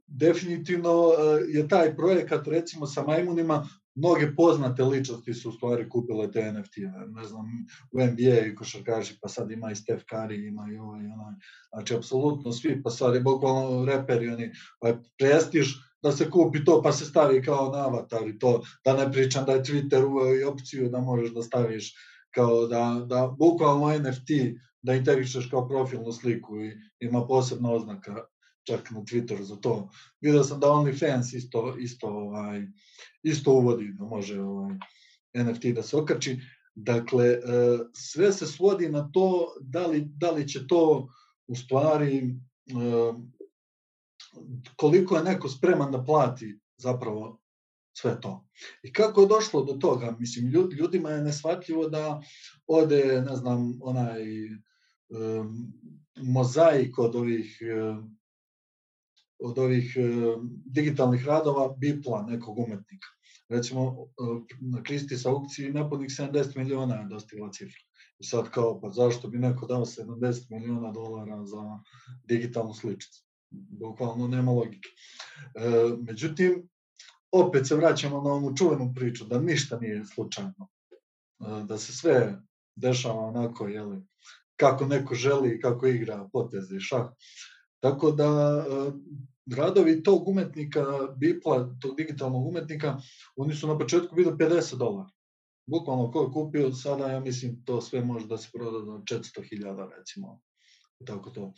[0.07, 1.11] definitivno
[1.53, 6.77] je taj projekat, recimo sa majmunima, mnoge poznate ličnosti su u stvari kupile te NFT,
[7.07, 7.45] ne znam,
[7.91, 11.33] u NBA i košarkaši, pa sad ima i Steph Curry, ima i ovaj, onaj,
[11.73, 15.67] znači, apsolutno svi, pa sad je bukvalno reperi, oni, pa prestiž
[16.03, 19.45] da se kupi to, pa se stavi kao na avatar i to, da ne pričam
[19.45, 21.93] da je Twitter uveo i opciju da možeš da staviš
[22.35, 24.29] kao da, da bukvalno NFT
[24.87, 28.23] da integrišeš kao profilnu sliku i ima posebna oznaka
[28.63, 29.89] čak na Twitteru za to.
[30.21, 32.67] Vidio sam da OnlyFans isto, isto, ovaj,
[33.23, 34.75] isto uvodi da može ovaj,
[35.33, 36.39] NFT da se okači.
[36.75, 37.39] Dakle, e,
[37.93, 41.09] sve se svodi na to da li, da li će to
[41.47, 42.33] u stvari e,
[44.75, 47.41] koliko je neko spreman da plati zapravo
[47.93, 48.45] sve to.
[48.83, 50.15] I kako je došlo do toga?
[50.19, 50.47] Mislim,
[50.79, 52.21] ljudima je nesvatljivo da
[52.67, 54.23] ode, ne znam, onaj
[56.15, 57.59] mozaik od ovih
[59.39, 59.97] od ovih
[60.65, 63.07] digitalnih radova bipla nekog umetnika.
[63.49, 64.07] Recimo,
[64.61, 67.81] na Kristis aukciji nepunih 70 miliona je dostigla cifra.
[68.19, 71.79] I sad kao, pa zašto bi neko dao 70 miliona dolara za
[72.23, 73.23] digitalnu sličicu?
[73.51, 74.89] Bukvalno nema logike.
[76.01, 76.69] Međutim,
[77.31, 80.67] opet se vraćamo na onu čuvenu priču, da ništa nije slučajno.
[81.65, 82.41] Da se sve
[82.75, 84.01] dešava onako, jeli,
[84.57, 87.07] kako neko želi, kako igra poteze i šah.
[87.79, 88.91] Tako da e,
[89.55, 90.85] radovi tog umetnika,
[91.17, 92.97] Bipla, tog digitalnog umetnika,
[93.35, 95.09] oni su na početku bili 50 dolara.
[95.67, 99.89] Bukvalno ko je kupio, sada ja mislim to sve može da se proda za 400.000
[99.97, 100.39] recimo.
[101.05, 101.53] Tako to.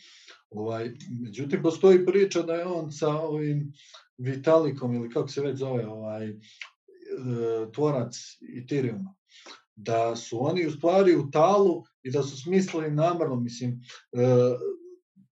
[0.50, 3.72] Ovaj, međutim, postoji priča da je on sa ovim
[4.18, 6.36] Vitalikom ili kako se već zove, ovaj, e,
[7.74, 8.16] tvorac
[8.62, 9.14] Ethereuma,
[9.76, 13.80] da su oni u stvari u talu i da su smislili namerno, mislim,
[14.12, 14.18] e,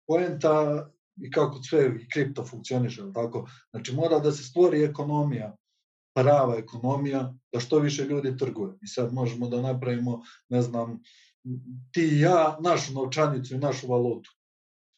[0.07, 0.88] poenta
[1.22, 3.48] i kako sve i kripto funkcioniše, tako?
[3.69, 5.56] Znači mora da se stvori ekonomija,
[6.15, 8.73] prava ekonomija, da što više ljudi trguje.
[8.81, 10.99] I sad možemo da napravimo, ne znam,
[11.91, 14.31] ti i ja, našu novčanicu i našu valutu.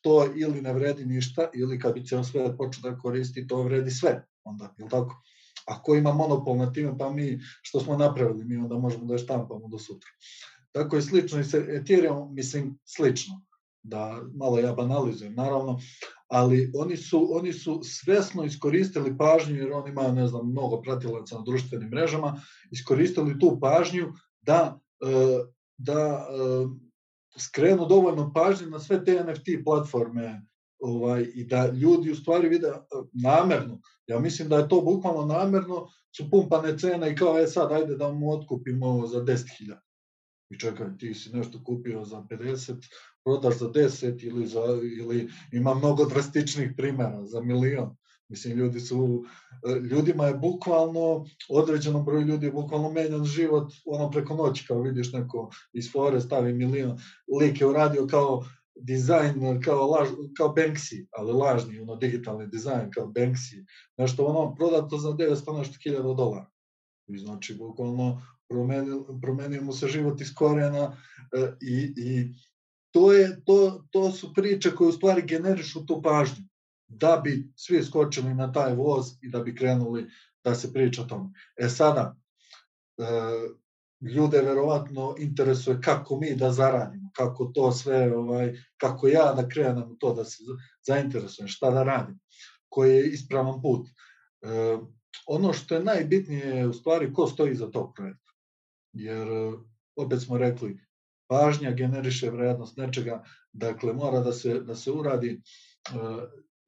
[0.02, 3.92] To ili ne vredi ništa, ili kad bi ceo sve počeo da koristi, to vredi
[3.92, 4.26] sve.
[4.44, 5.22] Onda, je tako?
[5.68, 9.20] Ako ima monopol na time, pa mi što smo napravili, mi onda možemo da je
[9.20, 10.10] štampamo do sutra.
[10.72, 13.42] Tako je slično i sa Ethereum, mislim, slično
[13.84, 15.80] da malo ja banalizujem naravno,
[16.28, 21.36] ali oni su, oni su svesno iskoristili pažnju, jer on ima, ne znam, mnogo pratilaca
[21.36, 22.42] na društvenim mrežama,
[22.72, 25.40] iskoristili tu pažnju da, e,
[25.78, 30.42] da e, skrenu dovoljno pažnje na sve te NFT platforme
[30.80, 32.72] ovaj, i da ljudi u stvari vide
[33.24, 35.88] namerno, ja mislim da je to bukvalno namerno,
[36.18, 39.76] su pumpane cene i kao, e sad, ajde da mu otkupimo za 10.000.
[40.50, 42.88] I čekaj, ti si nešto kupio za 50,
[43.24, 44.64] prodaš za 10 ili, za,
[45.00, 47.96] ili ima mnogo drastičnih primjera za milion.
[48.30, 49.24] Mislim, ljudi su,
[49.92, 55.14] ljudima je bukvalno, određenom broju ljudi je bukvalno menjan život ono preko noći, kao vidiš
[55.14, 57.00] neko iz fore stavi milion,
[57.40, 58.44] lik je uradio kao
[58.76, 60.08] dizajn kao, laž,
[60.38, 63.66] kao Banksy, ali lažni, ono, digitalni dizajn kao Banksy,
[63.98, 66.50] nešto ono, prodato za 900 nešto hiljada dolara.
[67.08, 70.98] I znači, bukvalno, promenio, promenio mu se život iz korena
[71.34, 72.34] e, i, i
[72.92, 76.46] to, je, to, to su priče koje u stvari generišu tu pažnju
[76.88, 80.08] da bi svi skočili na taj voz i da bi krenuli
[80.44, 81.30] da se priča o tome.
[81.58, 82.16] E sada,
[82.98, 83.04] e,
[84.02, 89.98] ljude verovatno interesuje kako mi da zaradimo, kako to sve, ovaj, kako ja da krenem
[90.00, 90.44] to, da se
[90.88, 92.20] zainteresujem, šta da radim,
[92.70, 93.88] koji je ispravan put.
[93.88, 94.78] E,
[95.28, 98.29] ono što je najbitnije je u stvari ko stoji za tog projekta.
[98.94, 99.28] Jer,
[99.96, 100.80] opet smo rekli,
[101.30, 105.42] pažnja generiše vrednost nečega, dakle mora da se, da se uradi e,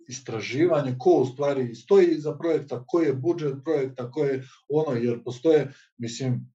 [0.08, 5.24] istraživanje ko u stvari stoji za projekta, koji je budžet projekta, ko je ono, jer
[5.24, 6.52] postoje, mislim,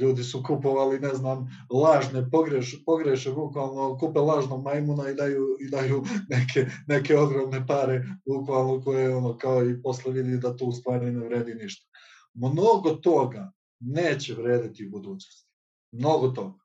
[0.00, 5.70] ljudi su kupovali, ne znam, lažne pogreš, pogreše, bukvalno kupe lažnog majmuna i daju, i
[5.70, 10.72] daju neke, neke ogromne pare, bukvalno koje ono, kao i posle vidi da to u
[10.72, 11.86] stvari ne vredi ništa.
[12.34, 15.48] Mnogo toga neće vrediti u budućnosti.
[15.92, 16.58] Mnogo toga.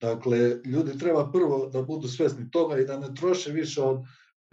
[0.00, 4.00] Dakle, ljudi treba prvo da budu svesni toga i da ne troše više od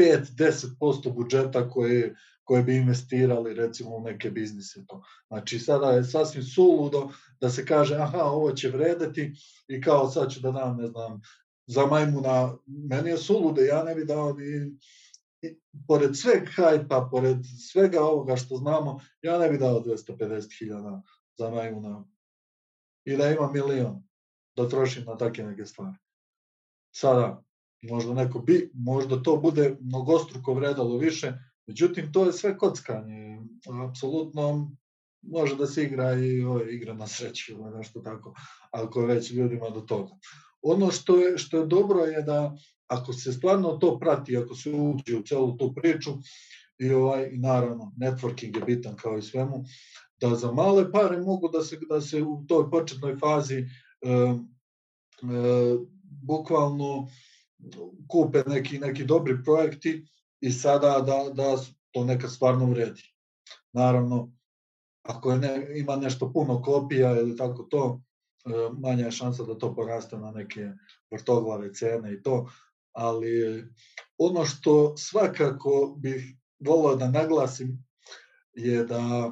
[0.01, 4.85] 5-10% budžeta koje, koje bi investirali recimo u neke biznise.
[4.87, 5.03] To.
[5.27, 7.09] Znači sada je sasvim suludo
[7.41, 9.33] da se kaže aha ovo će vredeti
[9.67, 11.21] i kao sad ću da dam ne znam
[11.67, 14.77] za majmuna, meni je sulude, ja ne bi dao ni,
[15.87, 17.37] pored sveg hajpa, pored
[17.71, 21.01] svega ovoga što znamo, ja ne bi dao 250.000
[21.37, 22.05] za majmuna
[23.05, 24.03] i da ima milion
[24.55, 25.97] da trošim na takve neke stvari.
[26.95, 27.43] Sada,
[27.81, 31.33] možda neko bi, možda to bude mnogostruko vredalo više,
[31.67, 33.41] međutim to je sve kockanje,
[33.89, 34.71] apsolutno
[35.21, 38.33] može da se igra i ove, igra na sreću ili nešto tako,
[38.71, 40.13] ako je već ljudima do toga.
[40.61, 42.55] Ono što je, što je dobro je da
[42.87, 46.11] ako se stvarno to prati, ako se uđe u celu tu priču,
[46.77, 49.63] i, ovaj, i naravno networking je bitan kao i svemu,
[50.23, 53.65] da za male pare mogu da se, da se u toj početnoj fazi e,
[54.09, 54.35] e,
[56.03, 57.07] bukvalno
[58.07, 60.05] kupe neki, neki dobri projekti
[60.41, 61.57] i sada da, da
[61.91, 63.01] to neka stvarno vredi.
[63.73, 64.31] Naravno,
[65.03, 68.01] ako je ne, ima nešto puno kopija ili tako to,
[68.79, 70.71] manja je šansa da to poraste na neke
[71.11, 72.49] vrtoglave cene i to,
[72.91, 73.63] ali
[74.17, 77.85] ono što svakako bih volao da naglasim
[78.53, 79.31] je da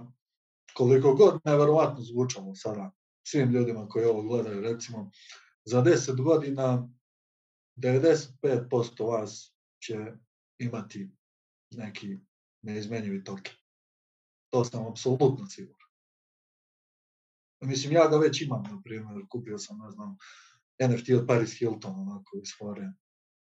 [0.82, 2.92] koliko god neverovatno zvučamo sada
[3.28, 5.12] svim ljudima koji ovo gledaju, recimo,
[5.66, 6.90] za 10 godina
[7.78, 10.06] 95% vas će
[10.60, 11.12] imati
[11.72, 12.20] neki
[12.62, 13.54] neizmenjivi token.
[14.50, 15.90] To sam apsolutno siguran.
[17.64, 20.18] Mislim, ja ga već imam, na primjer, kupio sam, ne znam,
[20.90, 22.92] NFT od Paris Hilton, onako, iz fore.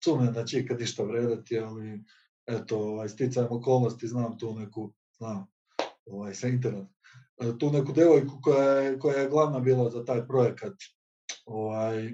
[0.05, 2.05] Sumnjam da će ikad išta vredati, ali
[2.47, 5.47] eto, ovaj, sticajem okolnosti, znam tu neku, znam,
[6.07, 6.95] ovaj, sa internet,
[7.61, 10.74] tu neku devojku koja je, koja je glavna bila za taj projekat,
[11.45, 12.11] ovaj,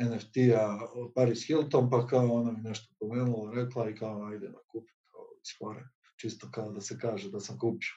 [0.00, 0.78] NFT-a
[1.14, 5.26] Paris Hilton, pa kao ona mi nešto pomenula, rekla i kao ajde da kupim kao
[5.42, 5.88] iz fore,
[6.20, 7.94] čisto kao da se kaže da sam kupio.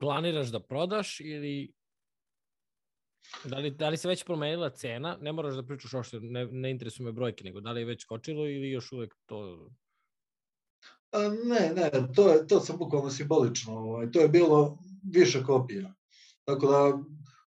[0.00, 1.72] Planiraš da prodaš ili
[3.44, 5.18] Da li, da li se već promenila cena?
[5.20, 8.02] Ne moraš da pričaš ošto, ne, ne interesuju me brojke, nego da li je već
[8.02, 9.70] skočilo ili još uvek to...
[11.44, 13.72] Ne, ne, to, je, to sam bukvalno simbolično.
[13.72, 14.78] Ovaj, to je bilo
[15.12, 15.94] više kopija.
[16.44, 16.98] Tako da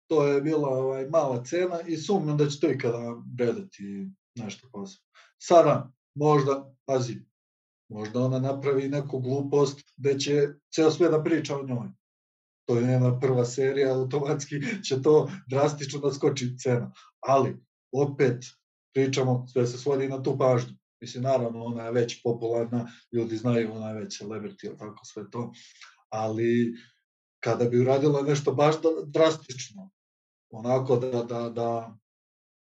[0.06, 5.04] to je bila ovaj, mala cena i sumnjam da će to ikada vredeti nešto posebno.
[5.38, 7.16] Sada, možda, pazi,
[7.88, 11.88] možda ona napravi neku glupost gde će ceo sve da priča o njoj.
[12.68, 16.92] To je njena prva serija, automatski će to drastično da skoči cena.
[17.20, 17.56] Ali,
[17.92, 18.44] opet,
[18.94, 20.76] pričamo, sve se svodi na tu pažnju.
[21.05, 25.52] Mislim, naravno, ona je već popularna, ljudi znaju, ona je već celebrity, tako sve to.
[26.09, 26.74] Ali,
[27.40, 28.74] kada bi uradila nešto baš
[29.06, 29.90] drastično,
[30.51, 31.97] onako da, da, da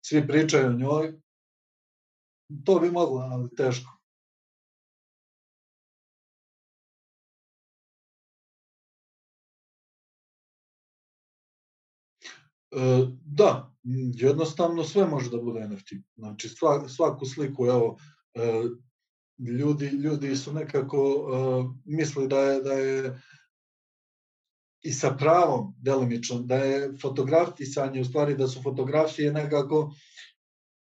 [0.06, 1.14] svi pričaju o njoj,
[2.66, 3.92] to bi moglo, ali teško.
[12.72, 13.76] E, da,
[14.14, 15.94] jednostavno sve može da bude NFT.
[16.16, 16.50] Znači
[16.88, 17.98] svaku sliku, evo,
[19.40, 23.22] ljudi, ljudi su nekako uh, mislili da je, da je
[24.82, 29.94] i sa pravom delimično, da je fotografisanje u stvari da su fotografije nekako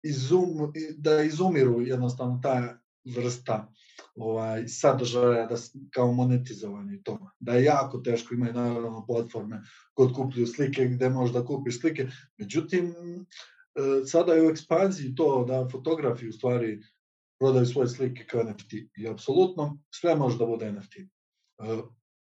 [0.02, 2.78] izum, da izumiru jednostavno ta
[3.16, 3.72] vrsta
[4.14, 5.56] ovaj, sadržaja da,
[5.90, 7.18] kao monetizovanje to.
[7.40, 9.62] Da je jako teško, imaju naravno platforme
[9.94, 12.08] kod kupljuju slike gde možeš da kupiš slike.
[12.38, 16.82] Međutim, e, sada je u ekspanziji to da fotografi u stvari
[17.42, 18.72] prodaju svoje slike kao NFT.
[18.96, 20.96] I apsolutno sve može da bude NFT.
[20.96, 21.06] E,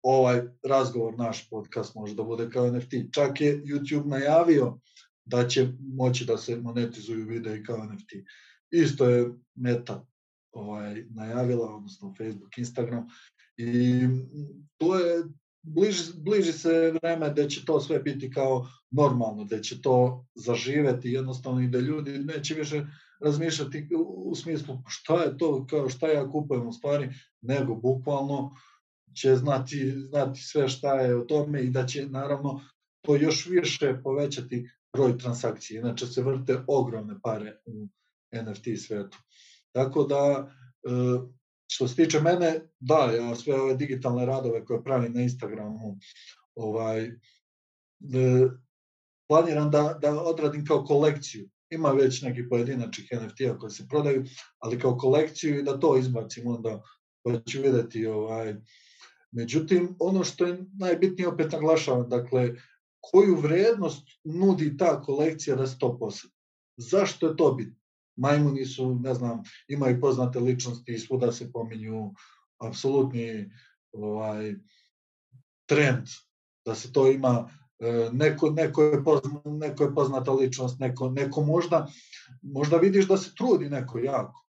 [0.03, 2.93] ovaj razgovor, naš podcast može da bude kao NFT.
[3.15, 4.79] Čak je YouTube najavio
[5.25, 8.13] da će moći da se monetizuju videi kao NFT.
[8.71, 10.07] Isto je Meta
[10.53, 13.07] ovaj, najavila, odnosno Facebook, Instagram,
[13.57, 14.01] i
[14.77, 15.25] to je,
[15.63, 21.13] bliži, bliži se vreme da će to sve biti kao normalno, da će to zaživeti
[21.13, 22.87] jednostavno i da ljudi neće više
[23.21, 27.09] razmišljati u, smislu šta je to, kao šta ja kupujem u stvari,
[27.41, 28.51] nego bukvalno
[29.17, 32.61] će znati, znati sve šta je o tome i da će naravno
[33.01, 35.81] to još više povećati broj transakcija.
[35.81, 37.89] Inače se vrte ogromne pare u
[38.33, 39.19] NFT svetu.
[39.73, 40.51] Tako da,
[40.85, 40.91] e,
[41.73, 45.99] što se tiče mene, da, ja sve ove digitalne radove koje pravim na Instagramu,
[46.55, 47.13] ovaj, e,
[49.29, 51.49] planiram da, da odradim kao kolekciju.
[51.71, 54.25] Ima već neki pojedinačnih NFT-a koji se prodaju,
[54.59, 56.83] ali kao kolekciju i da to izbacim onda,
[57.23, 58.55] pa ću videti ovaj,
[59.33, 62.55] Međutim, ono što je najbitnije, opet naglašavam, dakle,
[63.01, 66.33] koju vrednost nudi ta kolekcija da se to posadi.
[66.77, 67.87] Zašto je to bitno?
[68.17, 72.13] majmuni su, ne znam, imaju poznate ličnosti i svuda se pominju
[72.59, 73.51] apsolutni
[73.93, 74.55] ovaj,
[75.69, 76.07] trend
[76.67, 77.51] da se to ima
[78.12, 81.86] neko, neko, je pozna, neko je poznata ličnost, neko, neko možda,
[82.43, 84.47] možda vidiš da se trudi neko jako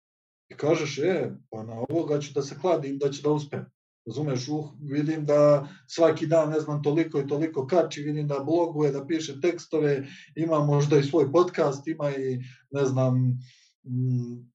[0.52, 3.58] i kažeš, e, pa na ovoga ću da se kladim, da će da uspe.
[4.06, 8.92] Razumeš, uh, vidim da svaki dan, ne znam, toliko i toliko kači, vidim da bloguje,
[8.92, 12.40] da piše tekstove, ima možda i svoj podcast, ima i,
[12.72, 13.40] ne znam,
[13.84, 14.52] mm,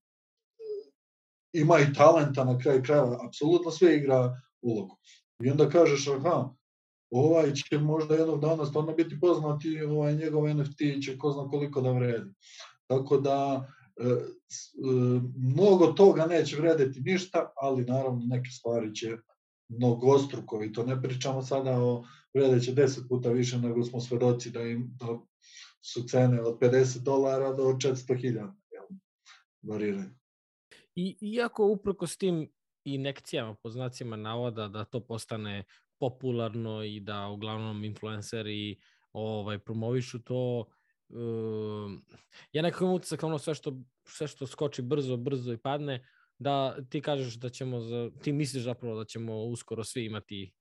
[1.53, 4.97] ima i talenta na kraju krajeva, apsolutno sve igra ulogu.
[5.43, 6.49] I onda kažeš, aha,
[7.11, 11.49] ovaj će možda jednog dana stvarno biti poznat i ovaj njegov NFT će ko zna
[11.49, 12.31] koliko da vredi.
[12.87, 13.67] Tako da,
[13.97, 14.17] e, e,
[15.37, 19.17] mnogo toga neće vredeti ništa, ali naravno neke stvari će
[19.69, 22.03] mnogostruko i to ne pričamo sada o
[22.33, 25.19] vredeće 10 puta više nego smo svedoci da im da
[25.81, 28.51] su cene od 50 dolara do 400.000
[29.61, 30.09] variraju.
[30.95, 32.49] I, iako uprko s tim
[32.83, 35.63] inekcijama po znacima navoda da to postane
[35.99, 38.75] popularno i da uglavnom influenceri
[39.13, 40.65] ovaj, promovišu to,
[41.09, 41.91] uh,
[42.51, 46.07] ja nekako imam utisak ono sve što, sve što skoči brzo, brzo i padne,
[46.39, 50.53] da ti kažeš da ćemo, za, ti misliš zapravo da ćemo uskoro svi imati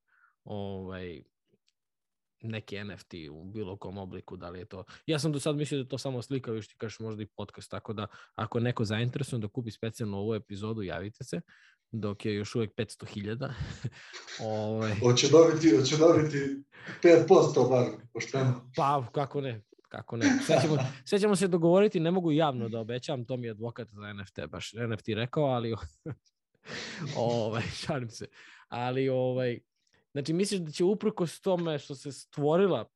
[0.45, 1.23] ovaj,
[2.43, 4.85] neki NFT u bilo kom obliku, da li je to...
[5.07, 7.71] Ja sam do sad mislio da to samo slika, još ti kažeš možda i podcast,
[7.71, 11.41] tako da ako neko zainteresujem da kupi specijalno ovu epizodu, javite se,
[12.01, 13.53] dok je još uvek 500.000.
[14.41, 14.95] ovaj...
[15.01, 16.63] Hoće dobiti, hoće dobiti
[17.03, 18.71] 5% bar, pošteno.
[18.77, 20.27] Pa, kako ne, kako ne.
[20.47, 23.89] Sve ćemo, sve ćemo se dogovoriti, ne mogu javno da obećam, to mi je advokat
[23.91, 25.75] za NFT, baš NFT rekao, ali
[27.17, 28.27] ovaj, šalim se.
[28.69, 29.59] Ali, ovaj,
[30.13, 32.89] znači, misliš da će uprkos tome što se stvorila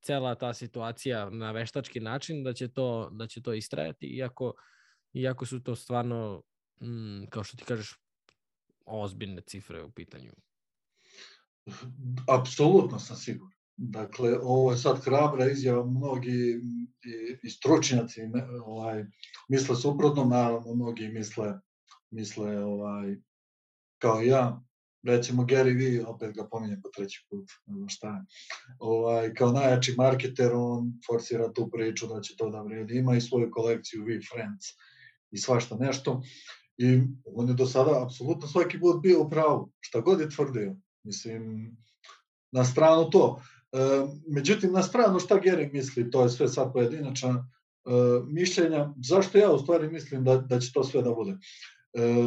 [0.00, 4.54] cela ta situacija na veštački način, da će to, da će to istrajati, iako,
[5.12, 6.42] iako su to stvarno,
[6.82, 7.98] mm, kao što ti kažeš,
[8.86, 10.32] ozbiljne cifre u pitanju.
[12.28, 13.60] Apsolutno sam siguran.
[13.76, 16.60] Dakle, ovo je sad hrabra izjava, mnogi
[17.04, 18.20] i, i stručnjaci
[18.64, 19.04] ovaj,
[19.48, 21.60] misle suprotno, naravno mnogi misle,
[22.10, 23.16] misle ovaj,
[23.98, 24.62] kao ja,
[25.02, 27.48] recimo Gary Vee, opet ga pominjem po treći put,
[27.88, 28.24] šta je,
[28.78, 33.20] ovaj, kao najjači marketer, on forsira tu priču da će to da vredi, ima i
[33.20, 34.66] svoju kolekciju We Friends
[35.30, 36.22] i svašta nešto,
[36.80, 40.76] i on je do sada apsolutno svaki put bio u pravu, šta god je tvrdio,
[41.04, 41.70] mislim,
[42.52, 43.42] na stranu to.
[43.72, 43.78] E,
[44.28, 47.90] međutim, na stranu šta Gering misli, to je sve sad pojedinačna e,
[48.26, 48.94] mišljenja.
[49.08, 51.38] Zašto ja u stvari mislim da, da će to sve da bude?
[51.92, 52.24] E,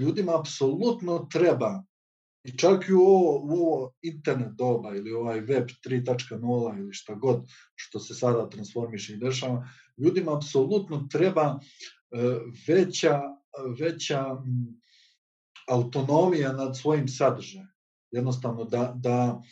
[0.00, 1.82] ljudima apsolutno treba
[2.44, 7.14] i čak i u ovo, u ovo internet doba ili ovaj web 3.0 ili šta
[7.14, 7.44] god
[7.74, 11.58] što se sada transformiše i dešava, ljudima apsolutno treba
[12.68, 13.20] veća,
[13.80, 14.36] veća
[15.68, 17.66] autonomija nad svojim sadržajem.
[18.12, 19.42] jednostavno da, da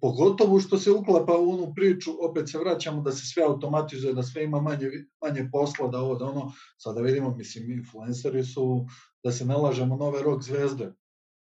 [0.00, 4.22] pogotovo što se uklapa u onu priču, opet se vraćamo da se sve automatizuje, da
[4.22, 4.88] sve ima manje,
[5.22, 8.86] manje posla, da ovo, da ono, sada vidimo, mislim, influenceri su,
[9.24, 10.92] da se nalažemo nove rock zvezde.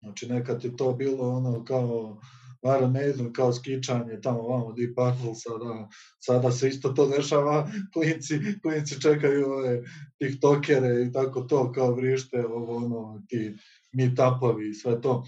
[0.03, 2.20] Znači, nekad je to bilo ono kao
[2.62, 5.89] Maiden, kao skičanje tamo vamo Deep Purple, sada,
[6.20, 9.82] sada se isto to dešava, klinci, klinci čekaju ove
[10.19, 13.55] tiktokere i tako to, kao vrište, ovo ono, ti
[13.93, 15.24] meetupovi i sve to.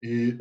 [0.00, 0.34] I e,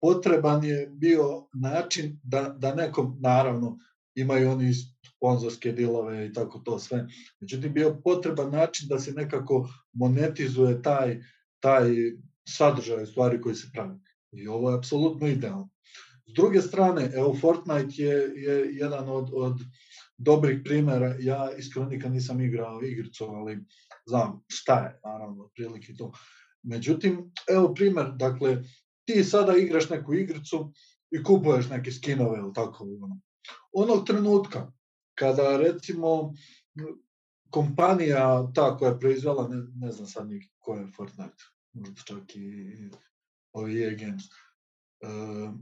[0.00, 3.78] potreban je bio način da, da nekom, naravno,
[4.14, 4.72] imaju oni
[5.16, 7.06] sponzorske dilove i tako to sve.
[7.40, 11.20] Međutim, bio potreban način da se nekako monetizuje taj,
[11.60, 11.90] taj
[12.48, 13.98] sadržaj stvari koji se pravi.
[14.32, 15.68] I ovo je apsolutno idealno.
[16.26, 19.60] S druge strane, evo Fortnite je, je jedan od, od
[20.18, 21.16] dobrih primera.
[21.20, 23.64] Ja iskreno nikad nisam igrao igricu, ali
[24.06, 26.12] znam šta je, naravno, prilike to.
[26.62, 28.62] Međutim, evo primer, dakle,
[29.04, 30.72] ti sada igraš neku igricu
[31.10, 32.84] i kupuješ neke skinove ili tako.
[32.84, 33.20] Ono.
[33.72, 34.72] Onog trenutka,
[35.14, 36.34] kada recimo
[37.50, 42.36] kompanija ta koja je proizvela, ne, ne znam sad ni ko je Fortnite, možda čak
[42.36, 42.90] i
[43.52, 45.54] ovi EA Games, uh,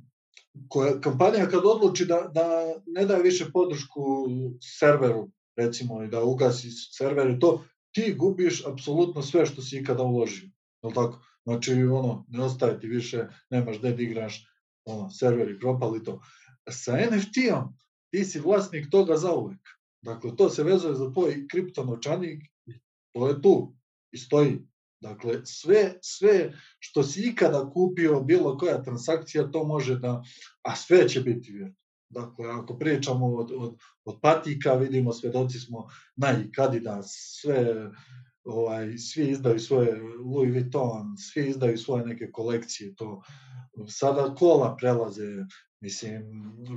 [0.68, 2.44] koja, kompanija kad odluči da, da
[2.86, 4.26] ne daje više podršku
[4.78, 10.02] serveru, recimo, i da ugasi server i to, ti gubiš apsolutno sve što si ikada
[10.02, 10.50] uložio.
[10.82, 11.18] Je tako?
[11.44, 14.46] Znači, ono, ne ostaje ti više, nemaš gde da igraš,
[14.84, 16.20] ono, serveri propali to.
[16.70, 17.76] Sa NFT-om
[18.10, 19.60] ti si vlasnik toga zauvek.
[20.02, 22.42] Dakle, to se vezuje za tvoj kriptonočanik,
[23.12, 23.74] to je tu
[24.12, 24.58] i stoji.
[25.00, 30.22] Dakle, sve, sve što si ikada kupio, bilo koja transakcija, to može da,
[30.62, 31.74] a sve će biti vjerno.
[32.10, 35.86] Dakle, ako pričamo od, od, od patika, vidimo, svedoci smo
[36.16, 37.06] Nike, Adidas,
[37.40, 37.90] sve,
[38.44, 43.22] ovaj, svi izdaju svoje Louis Vuitton, svi izdaju svoje neke kolekcije, to
[43.88, 45.44] sada kola prelaze,
[45.80, 46.22] mislim,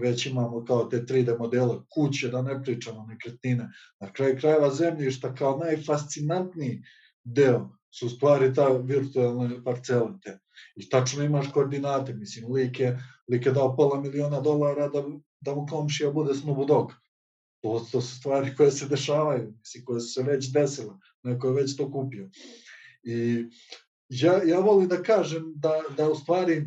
[0.01, 3.69] već imamo kao te 3D modele, kuće, da ne pričamo, nekretnine,
[3.99, 6.83] na kraju krajeva zemljišta kao najfascinantniji
[7.23, 10.39] deo su stvari ta virtualne parcele te.
[10.75, 12.99] I tačno imaš koordinate, mislim, lik je,
[13.31, 15.03] lik je dao pola miliona dolara da,
[15.41, 16.91] da mu komšija bude Snoop Dogg.
[17.61, 20.93] To, to su stvari koje se dešavaju, mislim, koje su se već desile,
[21.23, 22.29] neko je već to kupio.
[23.03, 23.45] I
[24.09, 26.65] ja, ja volim da kažem da, da u stvari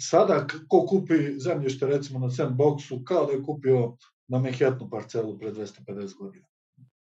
[0.00, 3.96] sada ko kupi zemljište recimo na sandboxu kao da je kupio
[4.28, 6.46] na Manhattanu parcelu pre 250 godina.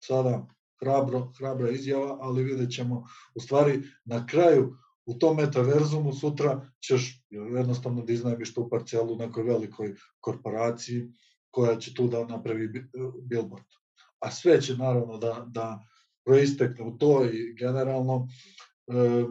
[0.04, 0.48] Sada
[0.80, 3.04] hrabro, hrabra izjava, ali vidjet ćemo
[3.36, 9.18] u stvari na kraju u tom metaverzumu sutra ćeš jednostavno da iznajmiš tu parcelu u
[9.18, 11.12] nekoj velikoj korporaciji
[11.52, 12.90] koja će tu da napravi
[13.22, 13.66] billboard.
[14.20, 15.86] A sve će naravno da, da
[16.26, 18.28] proistekne u to i generalno
[18.88, 19.26] e,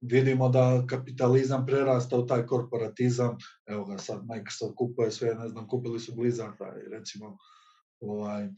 [0.00, 5.68] vidimo da kapitalizam prerasta u taj korporatizam, evo ga sad Microsoft kupuje sve, ne znam,
[5.68, 7.38] kupili su Blizzarda i recimo
[8.00, 8.48] ovaj,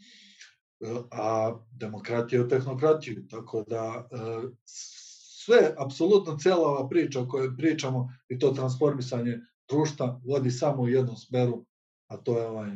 [1.11, 4.17] a demokratija tehnokratiju, tako da e,
[4.65, 10.89] sve, apsolutno cela ova priča o kojoj pričamo i to transformisanje društva vodi samo u
[10.89, 11.65] jednom smeru,
[12.07, 12.71] a to je ovaj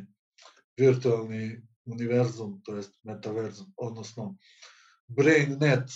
[0.76, 4.36] virtualni univerzum, to jest metaverzum, odnosno
[5.06, 5.90] BrainNet,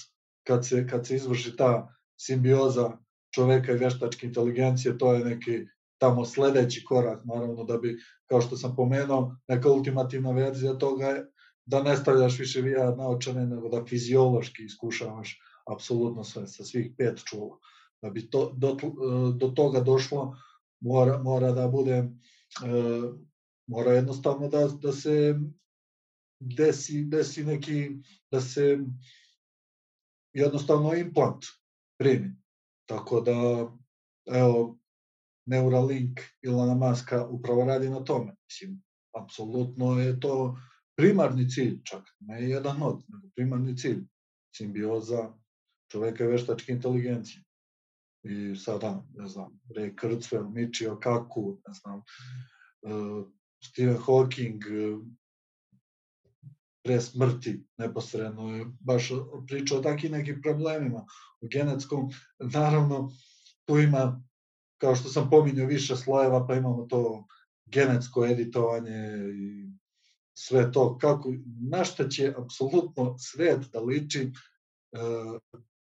[0.47, 2.99] kad se, kad se izvrši ta simbioza
[3.35, 5.67] čoveka i veštačke inteligencije, to je neki
[5.99, 11.32] tamo sledeći korak, naravno da bi, kao što sam pomenuo, neka ultimativna verzija toga je
[11.67, 15.41] da ne stavljaš više VR naočane, nego da fiziološki iskušavaš
[15.73, 17.59] apsolutno sve, sa svih pet čula.
[18.03, 18.77] Da bi to, do,
[19.37, 20.37] do toga došlo,
[20.81, 22.09] mora, mora da bude, e,
[23.67, 25.35] mora jednostavno da, da se
[26.41, 27.91] desi, desi neki,
[28.31, 28.79] da se
[30.33, 31.45] jednostavno implant
[31.99, 32.37] primi.
[32.89, 33.33] Tako da,
[34.27, 34.79] evo,
[35.47, 38.37] Neuralink Ilona Maska upravo radi na tome.
[38.45, 38.83] Mislim,
[39.15, 40.57] apsolutno je to
[40.97, 44.05] primarni cilj čak, ne jedan od, nego primarni cilj,
[44.57, 45.33] simbioza
[45.93, 47.43] čoveka i veštačke inteligencije.
[48.23, 52.03] I sada, ne znam, Ray Kurzweil, Michio Kaku, ne znam,
[52.83, 53.27] uh,
[53.65, 55.03] Stephen Hawking, uh,
[56.85, 59.11] pre smrti neposredno je baš
[59.47, 61.07] pričao o takvim nekim problemima
[61.41, 62.11] u genetskom.
[62.39, 63.13] Naravno,
[63.65, 64.23] tu ima,
[64.79, 67.27] kao što sam pominjao, više slojeva, pa imamo to
[67.67, 69.73] genetsko editovanje i
[70.47, 71.33] sve to, kako,
[71.71, 74.99] na šta će apsolutno svet da liči, e,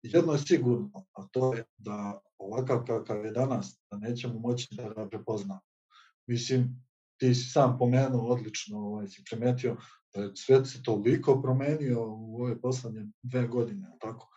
[0.02, 4.88] jedno je sigurno, a to je da ovakav kakav je danas, da nećemo moći da
[4.88, 5.60] ga prepoznamo.
[6.26, 6.86] Mislim,
[7.20, 9.76] ti si sam pomenuo, odlično ovaj, si primetio,
[10.14, 14.28] da je svet se toliko promenio u ove poslednje dve godine, tako?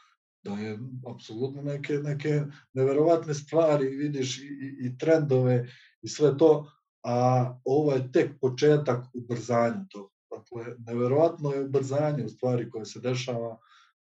[0.46, 0.80] da je
[1.16, 2.42] apsolutno neke, neke
[2.74, 5.68] neverovatne stvari, vidiš i, i, i trendove
[6.02, 6.72] i sve to,
[7.04, 10.15] a ovo je tek početak ubrzanja toga.
[10.38, 13.57] Dakle, neverovatno je ubrzanje u stvari koje se dešava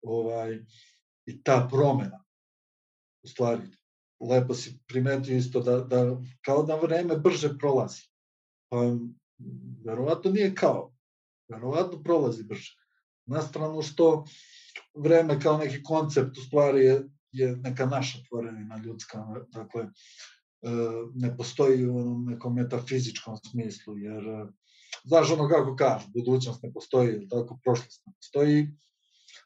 [0.01, 0.59] ovaj,
[1.25, 2.23] i ta promena.
[3.23, 3.61] U stvari,
[4.19, 8.01] lepo si primetio isto da, da kao da vreme brže prolazi.
[8.69, 8.77] Pa,
[9.85, 10.93] verovatno nije kao.
[11.49, 12.75] Verovatno prolazi brže.
[13.25, 14.25] Na stranu što
[14.93, 19.25] vreme kao neki koncept u stvari je, je neka naša tvorenina ljudska.
[19.47, 19.89] Dakle, e,
[21.15, 24.23] ne postoji u nekom metafizičkom smislu, jer
[25.03, 28.67] znaš ono kako kažu, budućnost ne postoji, tako, prošlost ne postoji,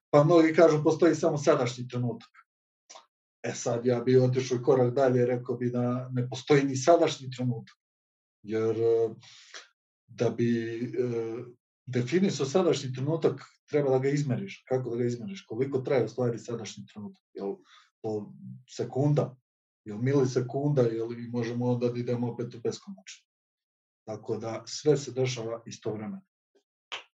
[0.09, 2.29] pa mnogi kažu postoji samo sadašnji trenutak.
[3.43, 7.75] E sad, ja bi otišao korak dalje, rekao bi da ne postoji ni sadašnji trenutak,
[8.43, 8.75] jer
[10.07, 11.07] da bi e,
[11.85, 14.63] definisao sadašnji trenutak, treba da ga izmeriš.
[14.67, 15.45] Kako da ga izmeriš?
[15.45, 17.23] Koliko traje u stvari sadašnji trenutak?
[17.34, 17.55] Jel
[18.01, 18.34] po
[18.69, 19.35] sekunda?
[19.85, 20.81] Jel milisekunda?
[20.81, 23.26] Jel možemo onda da idemo opet u beskonačno?
[24.07, 26.21] Tako da sve se dešava istovremeno.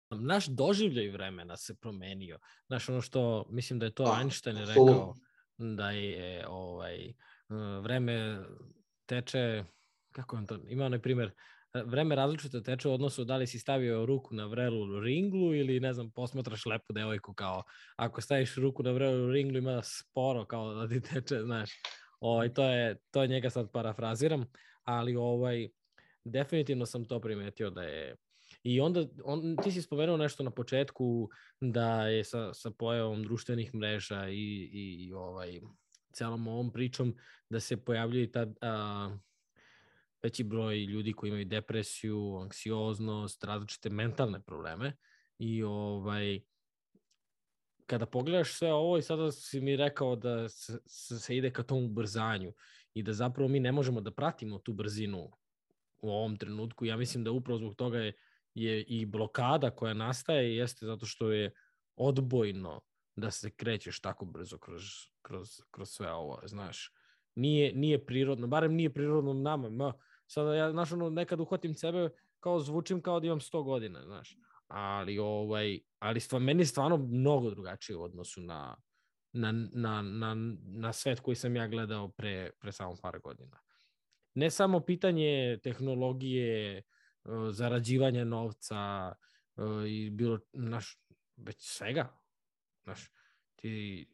[0.09, 2.39] Naš doživljaj vremena se promenio.
[2.67, 5.15] Znaš, ono što, mislim da je to da, Einstein rekao,
[5.57, 7.13] da je ovaj,
[7.81, 8.43] vreme
[9.05, 9.63] teče,
[10.11, 11.31] kako on to, ima onaj primer,
[11.85, 15.93] vreme različito teče u odnosu da li si stavio ruku na vrelu ringlu ili, ne
[15.93, 17.63] znam, posmatraš lepu devojku kao,
[17.95, 21.71] ako staviš ruku na vrelu ringlu ima sporo kao da ti teče, znaš.
[22.19, 24.45] Ovaj, to, je, to je njega sad parafraziram,
[24.83, 25.69] ali ovaj,
[26.25, 28.15] definitivno sam to primetio da je
[28.63, 31.29] I onda, on, ti si spomenuo nešto na početku
[31.61, 35.59] da je sa, sa pojavom društvenih mreža i, i, i ovaj,
[36.13, 37.15] celom ovom pričom
[37.49, 39.17] da se pojavljuje ta a,
[40.23, 44.95] veći broj ljudi koji imaju depresiju, anksioznost, različite mentalne probleme
[45.39, 46.39] i ovaj
[47.85, 50.79] kada pogledaš sve ovo i sada si mi rekao da se,
[51.19, 52.53] se ide ka tom ubrzanju
[52.93, 55.31] i da zapravo mi ne možemo da pratimo tu brzinu
[56.03, 56.85] u ovom trenutku.
[56.85, 58.13] Ja mislim da upravo zbog toga je,
[58.53, 61.53] je i blokada koja nastaje jeste zato što je
[61.95, 62.81] odbojno
[63.15, 64.83] da se krećeš tako brzo kroz,
[65.21, 66.91] kroz, kroz sve ovo, znaš.
[67.35, 69.69] Nije, nije prirodno, barem nije prirodno nama.
[69.69, 69.93] Ma,
[70.27, 72.09] sada ja, znaš, ono, nekad uhvatim sebe
[72.39, 74.37] kao zvučim kao da imam 100 godina, znaš.
[74.67, 78.75] Ali, ovaj, ali stva, meni je stvarno mnogo drugačije u odnosu na,
[79.31, 83.59] na, na, na, na svet koji sam ja gledao pre, pre samo par godina
[84.33, 86.83] ne samo pitanje tehnologije, e,
[87.51, 89.13] zarađivanja novca
[89.57, 90.99] e, i bilo naš
[91.35, 92.19] već svega.
[92.85, 93.11] Naš
[93.55, 94.07] ti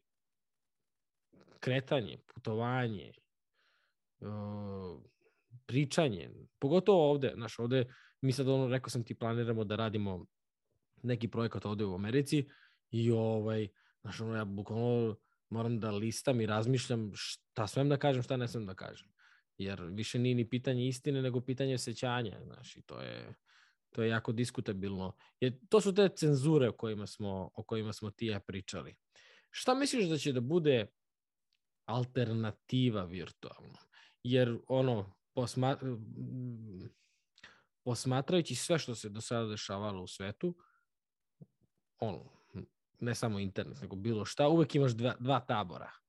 [1.60, 3.12] kretanje, putovanje,
[4.20, 4.26] e,
[5.66, 10.26] pričanje, pogotovo ovde, naš ovde mi sad ono rekao sam ti planiramo da radimo
[11.02, 12.48] neki projekat ovde u Americi
[12.90, 13.68] i ovaj
[14.02, 15.16] znaš ono ja bukvalno
[15.48, 19.08] moram da listam i razmišljam šta smem da kažem, šta ne smem da kažem
[19.60, 23.34] jer više nije ni pitanje istine, nego pitanje sećanja, znaš, i to je,
[23.90, 25.16] to je jako diskutabilno.
[25.40, 28.94] Jer to su te cenzure o kojima smo, o kojima smo ti ja pričali.
[29.50, 30.86] Šta misliš da će da bude
[31.84, 33.78] alternativa virtualno?
[34.22, 35.76] Jer ono, posma,
[37.84, 40.56] posmatrajući sve što se do sada dešavalo u svetu,
[41.98, 42.24] ono,
[43.00, 45.99] ne samo internet, nego bilo šta, uvek imaš dva, dva tabora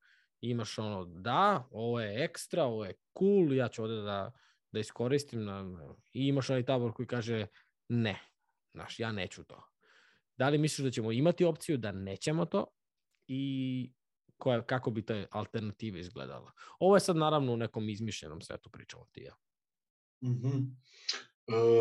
[0.41, 4.31] imaš ono, da, ovo je ekstra, ovo je cool, ja ću ovde da,
[4.71, 5.45] da iskoristim.
[5.45, 5.63] Na,
[6.13, 7.47] I imaš onaj tabor koji kaže
[7.89, 8.19] ne,
[8.73, 9.63] znaš, ja neću to.
[10.37, 12.65] Da li misliš da ćemo imati opciju da nećemo to
[13.27, 13.93] i
[14.37, 16.51] koja, kako bi ta alternativa izgledala?
[16.79, 19.35] Ovo je sad naravno u nekom izmišljenom svetu pričamo ti ja.
[20.23, 20.75] Mm -hmm.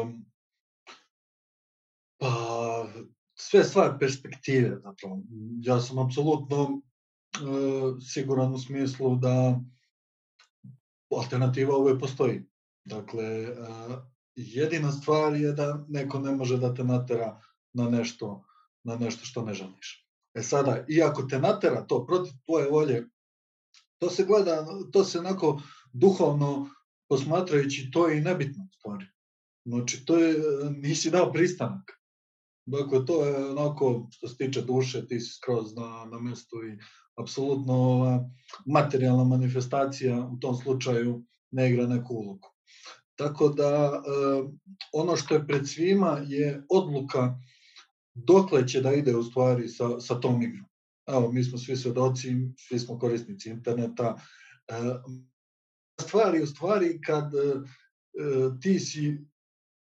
[0.02, 0.24] um,
[2.18, 2.88] pa,
[3.34, 5.22] sve stvar perspektive, zapravo.
[5.62, 6.82] Ja sam apsolutno
[8.12, 9.60] siguran u smislu da
[11.16, 12.42] alternativa uvek postoji.
[12.84, 13.54] Dakle, e,
[14.34, 17.40] jedina stvar je da neko ne može da te natera
[17.72, 18.44] na nešto,
[18.84, 20.06] na nešto što ne želiš.
[20.34, 23.08] E sada, iako te natera to protiv tvoje volje,
[23.98, 25.62] to se gleda, to se onako
[25.92, 26.70] duhovno
[27.08, 29.06] posmatrajući, to je i nebitno stvari.
[29.64, 30.36] Znači, to je,
[30.70, 31.90] nisi dao pristanak.
[32.66, 36.78] Dakle, to je onako, što se tiče duše, ti si skroz na, na mestu i
[37.18, 38.30] apsolutno ova
[38.66, 42.48] materijalna manifestacija u tom slučaju ne igra neku ulogu.
[43.14, 44.00] Tako da e,
[44.92, 47.38] ono što je pred svima je odluka
[48.14, 50.66] dokle će da ide u stvari sa, sa tom igrom.
[51.06, 52.36] Evo, mi smo svi svedoci,
[52.68, 54.16] svi smo korisnici interneta.
[54.68, 54.74] E,
[56.00, 57.60] stvari u stvari kad e,
[58.60, 59.18] ti si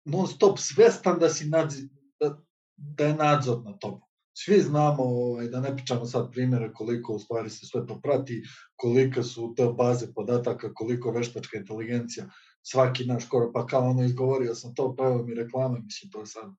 [0.05, 1.89] non stop svestan da si nadzi,
[2.19, 2.37] da,
[2.75, 4.10] da je nadzor na tobom
[4.45, 8.43] svi znamo, ovaj, da ne pričamo sad primjere koliko u stvari se sve to prati,
[8.75, 12.29] kolike su te baze podataka, koliko veštačka inteligencija,
[12.63, 16.19] svaki naš skoro, pa kao ono izgovorio sam to, pa evo mi reklame, mislim, to
[16.19, 16.51] je sad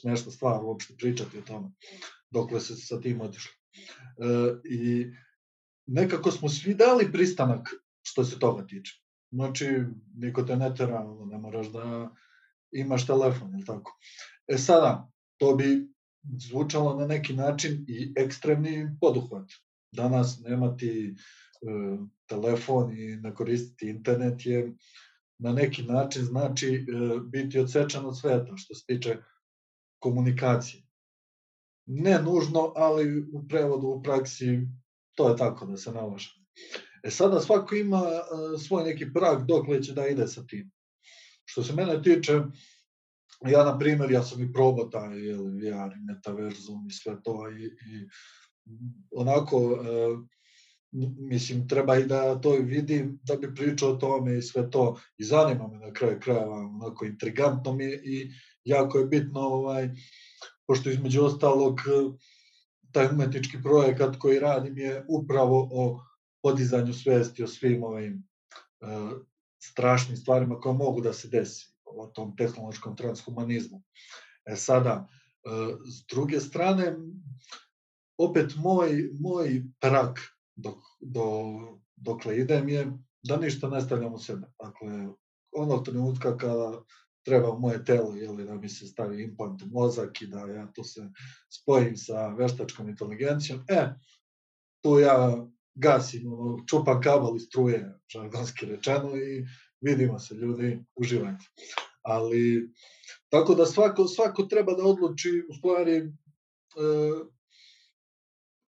[0.00, 1.70] smešna stvar uopšte pričati o tome,
[2.30, 3.52] dokle se sa tim otišli.
[3.52, 4.26] E,
[4.70, 5.12] I
[5.86, 7.68] nekako smo svi dali pristanak
[8.02, 8.92] što se toga tiče.
[9.32, 9.66] Znači,
[10.14, 12.10] niko te ne tera, ne moraš da
[12.72, 13.98] imaš telefon, ili tako.
[14.48, 15.90] E sada, to bi
[16.22, 19.50] zvučalo na neki način i ekstremni poduhvat.
[19.92, 21.14] Danas nemati e,
[22.26, 24.72] telefon i ne koristiti internet je
[25.38, 26.80] na neki način znači e,
[27.24, 29.16] biti odsečan od sveta što se tiče
[29.98, 30.82] komunikacije.
[31.86, 34.68] Ne nužno, ali u prevodu u praksi
[35.16, 36.30] to je tako da se nalaže.
[37.02, 40.70] E sada svako ima e, svoj neki prag dokle će da ide sa tim.
[41.44, 42.40] Što se mene tiče,
[43.48, 47.50] ja na primjer, ja sam i probao taj jel, VR i metaverzum i sve to
[47.50, 48.08] i, i
[49.10, 50.16] onako e,
[51.18, 55.24] mislim treba i da to vidim da bi pričao o tome i sve to i
[55.24, 58.30] zanima me na kraju krajeva onako intrigantno mi je i
[58.64, 59.90] jako je bitno ovaj
[60.66, 61.80] pošto između ostalog
[62.92, 66.00] taj umetnički projekat koji radim je upravo o
[66.42, 68.28] podizanju svesti o svim ovim
[68.80, 69.12] uh,
[69.62, 73.82] strašnim stvarima koje mogu da se desi o tom tehnološkom transhumanizmu.
[74.46, 75.08] E sada,
[75.44, 76.96] uh, s druge strane,
[78.18, 80.20] opet moj, moj prak
[80.56, 81.26] dok, do,
[81.96, 82.92] dokle idem je
[83.22, 84.46] da ništa ne stavljam u sebe.
[84.62, 85.08] Dakle,
[85.52, 86.82] onog trenutka kada
[87.24, 90.84] treba moje telo, jeli, da mi se stavi implant u mozak i da ja to
[90.84, 91.08] se
[91.48, 93.94] spojim sa veštačkom inteligencijom, e,
[94.82, 99.46] tu ja gasim, ono, čupam kabel i struje, žargonski rečeno, i
[99.80, 101.44] vidimo se ljudi, uživajte.
[102.02, 102.70] Ali,
[103.28, 106.06] tako da svako, svako treba da odluči, u stvari, e,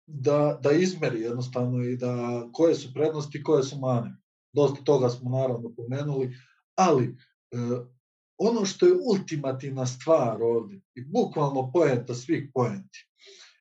[0.08, 4.18] da, da izmeri jednostavno i da koje su prednosti, koje su mane.
[4.54, 6.34] Dosta toga smo naravno pomenuli,
[6.76, 7.16] ali e,
[8.38, 13.08] ono što je ultimativna stvar ovde i bukvalno poenta svih poenti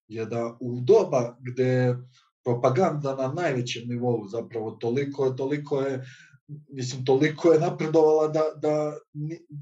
[0.09, 1.97] je da u doba gde
[2.45, 6.05] propaganda na najvećem nivou zapravo toliko je, toliko je
[6.49, 8.97] mislim, toliko je napredovala da, da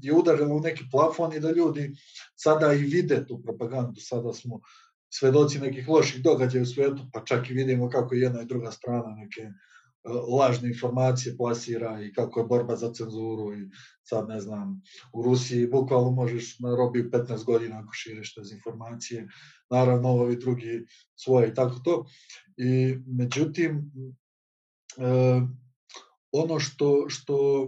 [0.01, 1.91] je udarila u neki plafon i da ljudi
[2.35, 4.59] sada i vide tu propagandu, sada smo
[5.09, 9.15] svedoci nekih loših događaja u svetu, pa čak i vidimo kako jedna i druga strana
[9.15, 9.51] neke e,
[10.37, 13.69] lažne informacije plasira i kako je borba za cenzuru i
[14.03, 14.81] sad ne znam,
[15.13, 19.27] u Rusiji bukvalno možeš na robiju 15 godina ako širiš te informacije,
[19.69, 20.85] naravno ovi drugi
[21.15, 22.05] svoje i tako to.
[22.57, 23.91] I međutim,
[24.97, 25.41] e,
[26.33, 27.67] ono što, što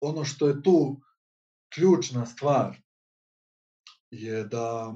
[0.00, 1.00] ono što je tu
[1.74, 2.76] ključna stvar
[4.10, 4.94] je da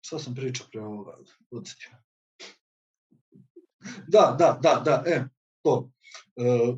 [0.00, 1.16] šta sam pričao pre ovoga,
[1.50, 1.90] odsjetio.
[4.08, 5.24] Da, da, da, da, e,
[5.62, 5.90] to.
[6.36, 6.74] E,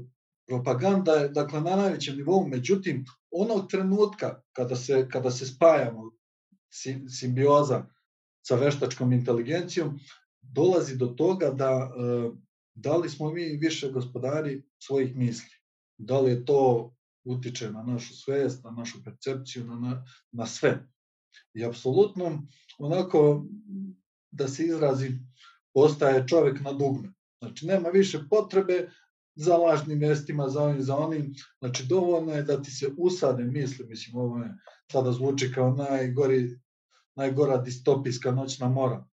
[0.47, 6.11] propaganda je, dakle, na najvećem nivou, međutim, onog trenutka kada se, kada se spajamo,
[7.21, 7.87] simbioza
[8.43, 9.99] sa veštačkom inteligencijom,
[10.43, 12.31] dolazi do toga da e,
[12.75, 15.51] da li smo mi više gospodari svojih misli,
[15.99, 16.95] da li je to
[17.25, 20.89] utiče na našu svest, na našu percepciju, na, na, na sve.
[21.55, 22.47] I apsolutno,
[22.79, 23.47] onako,
[24.31, 25.11] da se izrazi,
[25.75, 27.13] postaje čovek na dugme.
[27.39, 28.89] Znači, nema više potrebe
[29.35, 31.35] za lažnim vestima, za ovim, za onim.
[31.59, 34.55] Znači, dovoljno je da ti se usade misli, mislim, ovo je
[34.93, 36.61] sada zvuči kao najgori,
[37.17, 39.07] najgora distopijska noćna mora.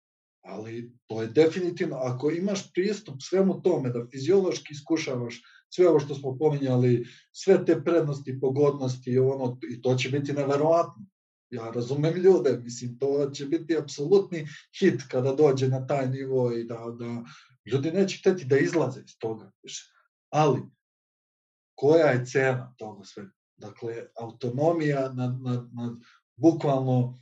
[0.49, 5.43] Ali to je definitivno, ako imaš pristup svemu tome, da fiziološki iskušavaš
[5.75, 11.07] sve ovo što smo pominjali, sve te prednosti, pogodnosti, ono, i to će biti neverovatno.
[11.51, 14.47] Ja razumem ljude, mislim, to će biti apsolutni
[14.79, 17.25] hit kada dođe na taj nivo i da, da
[17.73, 19.53] ljudi neće hteti da izlaze iz toga.
[20.31, 20.61] Ali,
[21.75, 23.31] koja je cena toga sve?
[23.57, 25.93] Dakle, autonomija nad, nad, nad
[26.37, 27.21] bukvalno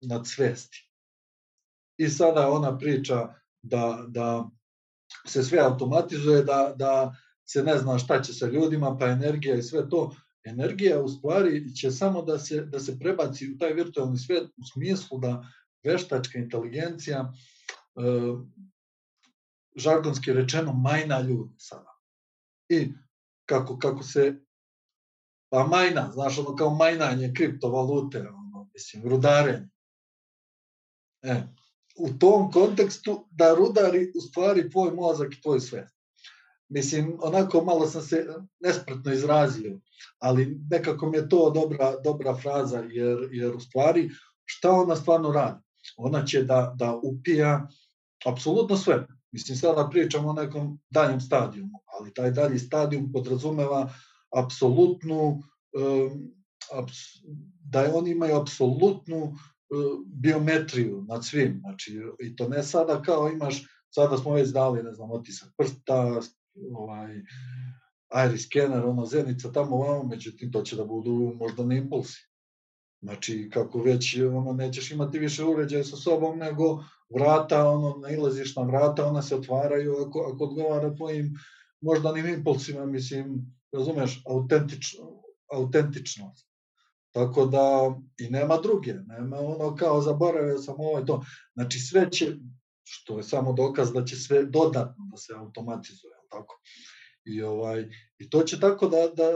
[0.00, 0.87] nad svesti.
[1.98, 4.50] I sada ona priča da, da
[5.26, 9.62] se sve automatizuje, da, da se ne zna šta će sa ljudima, pa energija i
[9.62, 10.14] sve to
[10.44, 14.64] energija u stvari će samo da se, da se prebaci u taj virtualni svet u
[14.72, 15.46] smislu da
[15.84, 17.32] veštačka inteligencija
[17.96, 18.00] e,
[19.76, 21.98] žargonski rečeno majna ljude sada.
[22.68, 22.92] I
[23.46, 24.44] kako, kako se
[25.50, 29.68] pa majna, znaš, ono kao majnanje kriptovalute, ono, mislim, rudarenje.
[31.22, 31.42] E,
[31.98, 35.88] u tom kontekstu da rudari u stvari tvoj mozak i tvoj svet.
[36.68, 38.26] Mislim, onako malo sam se
[38.60, 39.80] nespretno izrazio,
[40.18, 44.10] ali nekako mi je to dobra, dobra fraza, jer, jer u stvari
[44.44, 45.68] šta ona stvarno radi?
[45.96, 47.68] ona će da, da upija
[48.26, 49.06] apsolutno sve.
[49.32, 53.92] Mislim, sada pričamo o nekom daljem stadijumu, ali taj dalji stadijum podrazumeva
[54.36, 56.32] apsolutnu, um,
[57.64, 59.34] da oni imaju apsolutnu
[60.06, 61.58] biometriju nad svim.
[61.60, 66.20] Znači, i to ne sada kao imaš, sada smo već dali, ne znam, otisak prsta,
[66.74, 67.22] ovaj,
[68.26, 72.28] iris skener, ono, zenica tamo ovamo, međutim, to će da budu možda na impulsi.
[73.02, 76.84] Znači, kako već, ono, nećeš imati više uređaja sa sobom, nego
[77.14, 81.34] vrata, ono, nailaziš na vrata, ona se otvaraju ako, ako odgovara tvojim
[81.80, 85.22] moždanim impulsima, mislim, razumeš, autentično,
[85.52, 86.47] autentičnost.
[87.18, 91.24] Tako da, i nema druge, nema ono kao zaboravio sam ovo i to.
[91.54, 92.36] Znači sve će,
[92.84, 96.60] što je samo dokaz da će sve dodatno da se automatizuje, tako?
[97.24, 97.88] I, ovaj,
[98.18, 99.30] I to će tako da, da,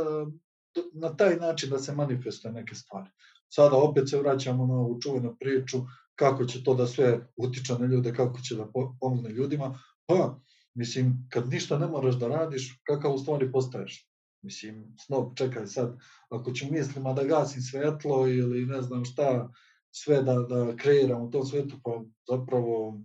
[0.92, 3.10] na taj način da se manifestuje neke stvari.
[3.48, 5.78] Sada opet se vraćamo na ovu čuvenu priču
[6.14, 9.78] kako će to da sve utiče na ljude, kako će da pomogne ljudima.
[10.06, 10.40] Pa,
[10.74, 14.11] mislim, kad ništa ne moraš da radiš, kakav u stvari postaješ?
[14.42, 15.96] Mislim, snob, čekaj sad,
[16.28, 19.52] ako ću mislima da gasim svetlo ili ne znam šta,
[19.90, 23.00] sve da, da kreiram u tom svetu, pa zapravo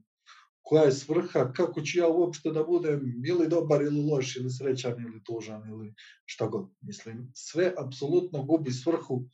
[0.61, 5.01] koja je svrha, kako ću ja uopšte da budem ili dobar ili loš ili srećan
[5.05, 5.93] ili tužan ili
[6.25, 6.69] šta god.
[6.81, 9.25] Mislim, sve apsolutno gubi svrhu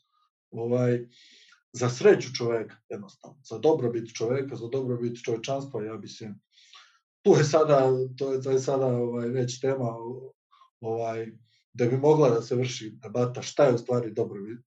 [0.52, 1.08] ovaj,
[1.74, 6.34] za sreću čoveka, jednostavno, za dobrobit čoveka, za dobrobit čovečanstva, ja bi se,
[7.22, 9.90] tu je sada, to je, to je sada ovaj, već tema
[10.82, 11.28] ovaj,
[11.74, 14.66] da bi mogla da se vrši debata šta je u stvari dobrobit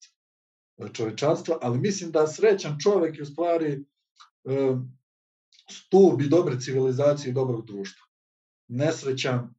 [0.92, 3.84] čovečanstva, ali mislim da srećan čovek je u stvari
[5.70, 8.06] stub i dobre civilizacije i dobrog društva.
[8.68, 9.54] Nesrećan,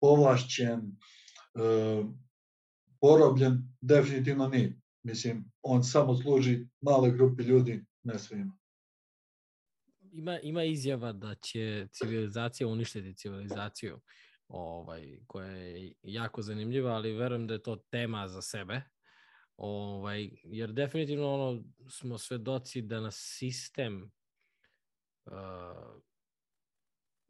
[0.00, 0.96] povlašćen,
[3.00, 4.80] porobljen, definitivno nije.
[5.02, 8.58] Mislim, on samo služi male grupi ljudi, ne svima.
[10.12, 14.00] Ima, ima izjava da će civilizacija uništiti civilizaciju
[14.48, 18.82] ovaj, koja je jako zanimljiva, ali verujem da je to tema za sebe.
[19.56, 24.10] Ovaj, jer definitivno ono, smo svedoci da nas sistem
[25.24, 26.02] uh,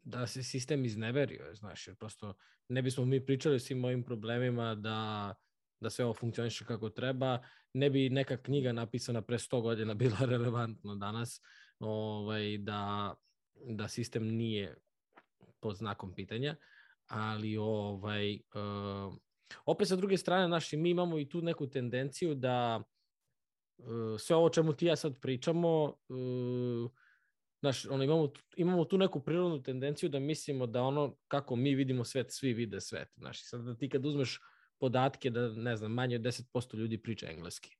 [0.01, 2.33] da se sistem izneverio, znaš, jer prosto
[2.67, 5.33] ne bismo mi pričali o svim mojim problemima da,
[5.79, 7.39] da sve ovo funkcioniše kako treba,
[7.73, 11.41] ne bi neka knjiga napisana pre 100 godina bila relevantna danas,
[11.79, 13.13] ovaj, da,
[13.65, 14.77] da sistem nije
[15.59, 16.55] pod znakom pitanja.
[16.59, 16.76] Uh,
[17.07, 19.13] ali ovaj, uh,
[19.65, 22.83] opet sa druge strane, naši, mi imamo i tu neku tendenciju da
[23.77, 26.91] uh, sve ovo čemu ti ja sad pričamo, uh,
[27.59, 32.03] znaš, ono, imamo, imamo tu neku prirodnu tendenciju da mislimo da ono kako mi vidimo
[32.03, 33.07] svet, svi vide svet.
[33.17, 34.39] Znaš, sad da ti kad uzmeš
[34.79, 37.75] podatke da, ne znam, manje od 10% ljudi priča engleski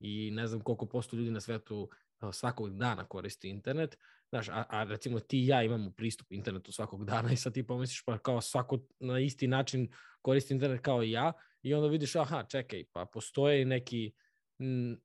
[0.00, 1.90] i ne znam koliko posto ljudi na svetu
[2.32, 3.98] svakog dana koristi internet,
[4.30, 7.66] znaš, a, a recimo ti i ja imamo pristup internetu svakog dana i sad ti
[7.66, 9.88] pomisliš pa kao svako na isti način
[10.22, 11.32] koristi internet kao i ja
[11.62, 14.12] i onda vidiš aha, čekaj, pa postoje neki
[14.58, 15.00] m,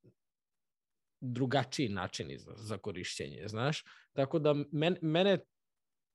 [1.20, 5.38] drugačiji načini za, za korišćenje, znaš, tako da men, mene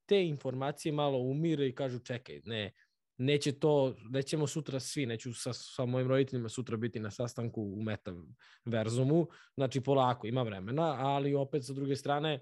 [0.06, 2.72] te informacije malo umire i kažu čekaj, ne,
[3.18, 7.84] neće to, nećemo sutra svi, neću sa, sa mojim roditeljima sutra biti na sastanku u
[7.84, 12.40] metaverzumu, znači polako, ima vremena, ali opet sa druge strane,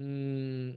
[0.00, 0.72] mm,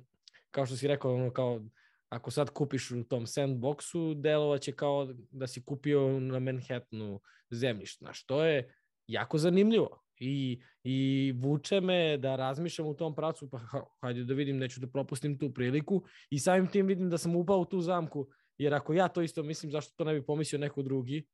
[0.51, 1.61] kao što si rekao, ono kao,
[2.09, 7.21] ako sad kupiš u tom sandboxu, delovaće kao da si kupio na Manhattanu
[7.51, 8.75] zemljište, znaš, to je
[9.07, 10.03] jako zanimljivo.
[10.21, 13.59] I, i vuče me da razmišljam u tom pracu, pa
[14.01, 16.03] hajde da vidim, neću da propustim tu priliku.
[16.29, 18.27] I samim tim vidim da sam upao u tu zamku
[18.59, 21.27] Jer ako ja to isto mislim, zašto to ne bi pomislio neko drugi?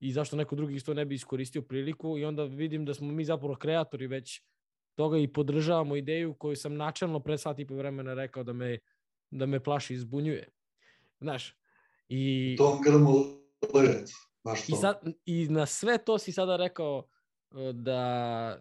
[0.00, 2.18] I zašto neko drugi isto ne bi iskoristio priliku?
[2.18, 4.42] I onda vidim da smo mi zapravo kreatori već
[4.96, 8.78] toga i podržavamo ideju koju sam načelno pre sat i po vremena rekao da me,
[9.30, 10.48] da me plaši i zbunjuje.
[11.20, 11.54] Znaš,
[12.08, 12.54] i...
[12.58, 13.12] Tom grmu
[13.74, 14.10] lec,
[14.44, 14.72] baš to.
[14.72, 17.04] I, sad, I na sve to si sada rekao
[17.50, 18.60] e, da,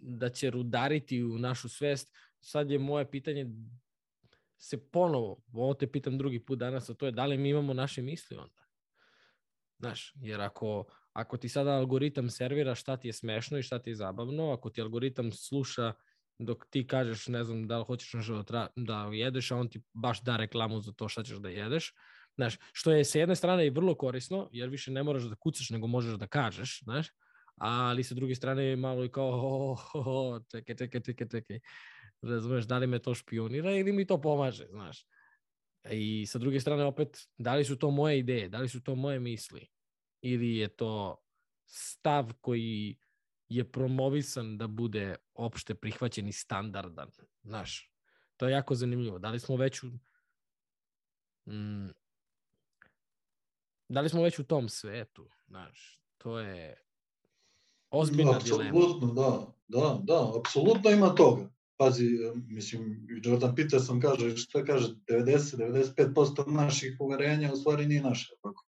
[0.00, 2.12] da će rudariti u našu svest.
[2.40, 3.46] Sad je moje pitanje
[4.58, 7.74] se ponovo, ovo te pitam drugi put danas, a to je da li mi imamo
[7.74, 8.62] naše misli onda?
[9.78, 10.84] Znaš, jer ako,
[11.18, 14.70] ako ti sada algoritam servira šta ti je smešno i šta ti je zabavno, ako
[14.70, 15.92] ti algoritam sluša
[16.38, 19.82] dok ti kažeš, ne znam, da li hoćeš nešto da, da jedeš, a on ti
[19.92, 21.94] baš da reklamu za to šta ćeš da jedeš,
[22.36, 25.70] znaš, što je sa jedne strane i vrlo korisno, jer više ne moraš da kucaš,
[25.70, 27.08] nego možeš da kažeš, znaš,
[27.56, 31.58] ali sa druge strane je malo i kao, oh, oh, oh, čekaj, čekaj, čekaj, čekaj
[32.22, 35.06] razumeš, da li me to špionira ili mi to pomaže, znaš.
[35.90, 38.94] I sa druge strane opet, da li su to moje ideje, da li su to
[38.94, 39.66] moje misli
[40.20, 41.16] ili je to
[41.66, 42.96] stav koji
[43.48, 47.10] je promovisan da bude opšte prihvaćen i standardan.
[47.42, 47.92] Znaš,
[48.36, 49.18] to je jako zanimljivo.
[49.18, 49.86] Da li smo već u...
[51.46, 51.88] Mm,
[53.88, 55.30] da li smo već u tom svetu?
[55.46, 56.82] Znaš, to je
[57.90, 58.68] ozbiljna da, dilema.
[58.68, 59.58] Apsolutno, da.
[59.68, 61.50] Da, da, apsolutno ima toga.
[61.76, 62.04] Pazi,
[62.34, 68.34] mislim, Jordan Peterson kaže, šta kaže, 90-95% naših uverenja u stvari nije naše.
[68.42, 68.67] Tako.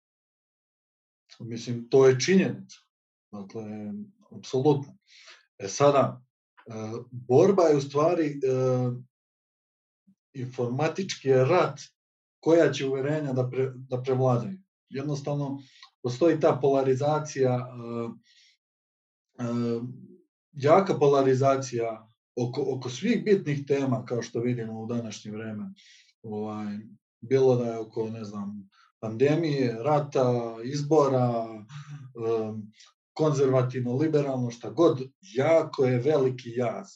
[1.38, 2.76] Mislim, to je činjenica.
[3.32, 3.62] Dakle,
[4.36, 4.96] apsolutno.
[5.58, 6.22] E sada,
[6.66, 6.72] e,
[7.10, 8.38] borba je u stvari e,
[10.32, 11.80] informatički je rat
[12.40, 14.58] koja će uverenja da, pre, da prevladaju.
[14.88, 15.62] Jednostavno,
[16.02, 17.68] postoji ta polarizacija,
[19.38, 19.44] e,
[20.52, 25.72] jaka polarizacija oko, oko svih bitnih tema, kao što vidimo u današnje vreme.
[26.22, 26.78] Ovaj,
[27.20, 28.70] bilo da je oko, ne znam,
[29.00, 31.46] pandemije, rata, izbora,
[33.12, 36.86] konzervativno, liberalno, šta god, jako je veliki jaz.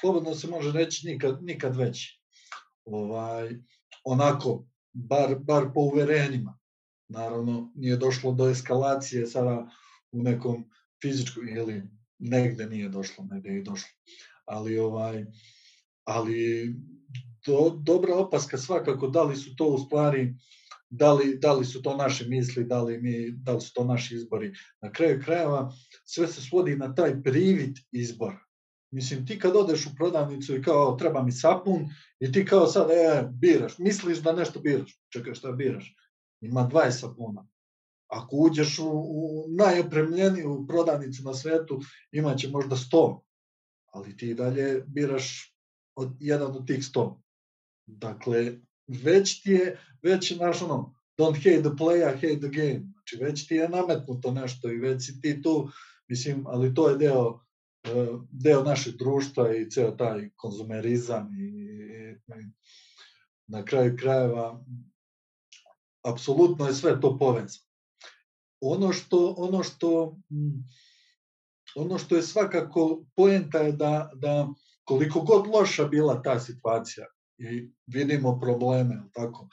[0.00, 2.20] Slobodno se može reći nikad, nikad veći.
[2.84, 3.56] Ovaj,
[4.04, 6.58] onako, bar, bar po uverenjima.
[7.08, 9.66] Naravno, nije došlo do eskalacije sada
[10.12, 10.64] u nekom
[11.02, 11.82] fizičkom, ili
[12.18, 13.90] negde nije došlo, negde je došlo.
[14.44, 15.26] Ali, ovaj,
[16.04, 16.68] ali
[17.46, 20.34] do, dobra opaska svakako, da li su to u stvari
[20.96, 23.84] da li, da li su to naše misli, da li, mi, da li su to
[23.84, 24.52] naši izbori.
[24.82, 25.72] Na kraju krajeva
[26.04, 28.40] sve se svodi na taj privid izbora.
[28.90, 31.86] Mislim, ti kad odeš u prodavnicu i kao treba mi sapun
[32.20, 35.94] i ti kao sad e, biraš, misliš da nešto biraš, čekaj šta biraš,
[36.40, 37.46] ima 20 sapuna.
[38.08, 41.80] Ako uđeš u, u najopremljeniju prodavnicu na svetu,
[42.12, 43.20] imaće možda 100,
[43.92, 45.56] ali ti dalje biraš
[45.96, 47.20] od, jedan od tih 100.
[47.86, 52.82] Dakle, već ti je, već je naš ono, don't hate the player, hate the game.
[52.92, 55.68] Znači, već ti je nametnuto nešto i već si ti tu,
[56.08, 57.40] mislim, ali to je deo,
[57.84, 62.46] e, deo našeg društva i ceo taj konzumerizam i, i, i
[63.46, 64.64] na kraju krajeva
[66.04, 67.64] apsolutno je sve to povezano.
[68.60, 70.16] Ono što, ono što,
[71.76, 74.48] ono što je svakako poenta je da, da
[74.84, 77.06] koliko god loša bila ta situacija,
[77.38, 79.48] i vidimo probleme, tako.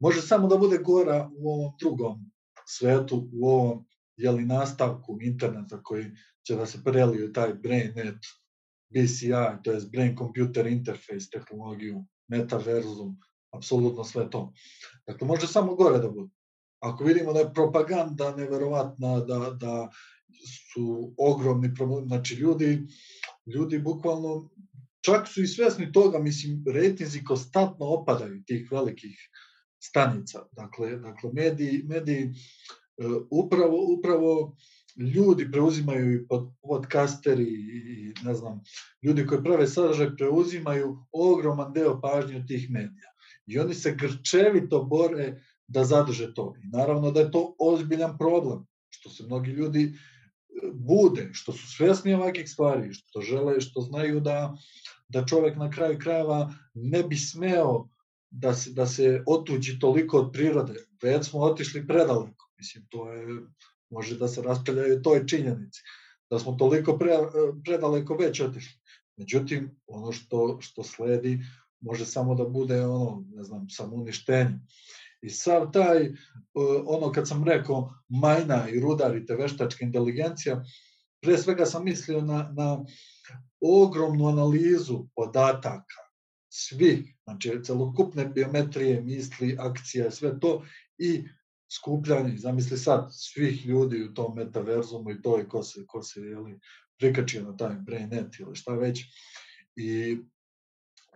[0.00, 2.30] Može samo da bude gora u ovom drugom
[2.66, 3.86] svetu, u ovom
[4.16, 6.04] jeli, nastavku interneta koji
[6.46, 8.18] će da se preliju taj BrainNet,
[8.88, 13.16] BCI, to je Brain Computer Interface tehnologiju, metaverzum,
[13.50, 14.52] apsolutno sve to.
[15.06, 16.32] Dakle, može samo gore da bude.
[16.80, 19.88] Ako vidimo da je propaganda neverovatna, da, da
[20.72, 22.86] su ogromni problemi, znači ljudi,
[23.46, 24.50] ljudi bukvalno
[25.06, 29.18] čak su i svesni toga, mislim, rejtinzi konstantno opadaju tih velikih
[29.82, 30.42] stanica.
[30.52, 32.32] Dakle, dakle mediji, mediji e,
[33.30, 34.56] upravo, upravo
[35.14, 38.60] ljudi preuzimaju i pod, podcasteri i, ne znam,
[39.02, 43.12] ljudi koji prave sadržaj preuzimaju ogroman deo pažnje od tih medija.
[43.46, 46.54] I oni se grčevito bore da zadrže to.
[46.64, 49.92] I naravno da je to ozbiljan problem, što se mnogi ljudi e,
[50.74, 54.56] bude, što su svesni ovakvih stvari, što žele, što znaju da
[55.08, 57.88] da čovek na kraju krajeva ne bi smeo
[58.30, 60.74] da se, da se otuđi toliko od prirode.
[61.02, 62.50] Već smo otišli predaleko.
[62.58, 63.26] Mislim, to je,
[63.90, 65.82] može da se raspravljaju toj činjenici.
[66.30, 67.12] Da smo toliko pre,
[67.64, 68.80] predaleko već otišli.
[69.16, 71.40] Međutim, ono što, što sledi
[71.80, 74.58] može samo da bude ono, ne znam, samouništenje.
[75.22, 76.12] I sav taj,
[76.86, 80.64] ono kad sam rekao, majna i rudar i te veštačka inteligencija,
[81.20, 82.84] pre svega sam mislio na, na
[83.60, 86.06] ogromnu analizu podataka
[86.48, 90.62] svih, znači celokupne biometrije, misli, akcija, sve to
[90.98, 91.24] i
[91.72, 96.20] skupljanje, zamisli sad, svih ljudi u tom metaverzumu i to je ko se, ko se
[96.20, 96.60] jeli,
[96.98, 99.00] prikačio na taj brainet ili šta već.
[99.76, 100.18] I